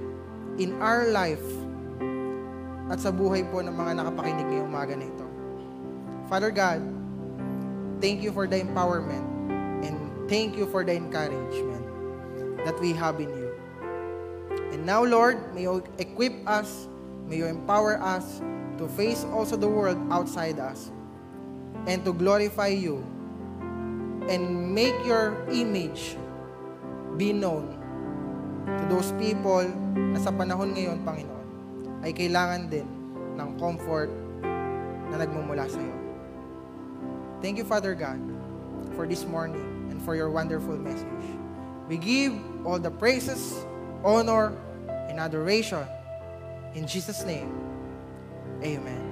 in 0.61 0.77
our 0.79 1.09
life 1.09 1.43
at 2.87 3.01
sa 3.01 3.09
buhay 3.09 3.41
po 3.49 3.65
ng 3.65 3.73
mga 3.73 3.97
nakapakinig 3.97 4.45
ngayong 4.45 4.69
umaga 4.69 4.93
na 4.93 5.09
ito. 5.09 5.24
Father 6.25 6.49
God, 6.49 6.81
thank 8.01 8.25
you 8.25 8.33
for 8.33 8.49
the 8.49 8.57
empowerment 8.57 9.25
and 9.85 9.93
thank 10.25 10.57
you 10.57 10.65
for 10.65 10.81
the 10.81 10.97
encouragement 10.97 11.85
that 12.65 12.73
we 12.81 12.93
have 12.93 13.21
in 13.21 13.29
you. 13.29 13.53
And 14.73 14.85
now, 14.85 15.05
Lord, 15.05 15.53
may 15.53 15.69
you 15.69 15.85
equip 16.01 16.33
us, 16.49 16.89
may 17.29 17.37
you 17.37 17.45
empower 17.45 18.01
us 18.01 18.41
to 18.81 18.89
face 18.97 19.23
also 19.29 19.55
the 19.55 19.69
world 19.69 20.01
outside 20.09 20.57
us 20.57 20.91
and 21.85 22.03
to 22.03 22.11
glorify 22.11 22.73
you 22.73 23.05
and 24.25 24.73
make 24.73 24.97
your 25.05 25.37
image 25.53 26.17
be 27.17 27.31
known 27.31 27.77
to 28.65 28.83
those 28.89 29.13
people 29.21 29.63
na 29.93 30.17
sa 30.17 30.33
panahon 30.33 30.73
ngayon, 30.73 31.05
Panginoon, 31.05 31.45
ay 32.01 32.11
kailangan 32.11 32.65
din 32.67 32.89
ng 33.37 33.49
comfort 33.61 34.09
na 35.13 35.21
nagmumula 35.21 35.69
sa 35.69 35.77
iyo. 35.77 35.94
Thank 37.45 37.59
you, 37.59 37.63
Father 37.63 37.93
God, 37.93 38.19
for 38.95 39.05
this 39.05 39.23
morning 39.23 39.61
and 39.91 40.01
for 40.01 40.15
your 40.15 40.31
wonderful 40.31 40.75
message. 40.77 41.05
We 41.87 41.97
give 41.97 42.33
all 42.65 42.79
the 42.79 42.89
praises, 42.89 43.53
honor, 44.03 44.57
and 44.89 45.19
adoration 45.19 45.85
in 46.73 46.87
Jesus' 46.87 47.23
name. 47.23 47.53
Amen. 48.63 49.04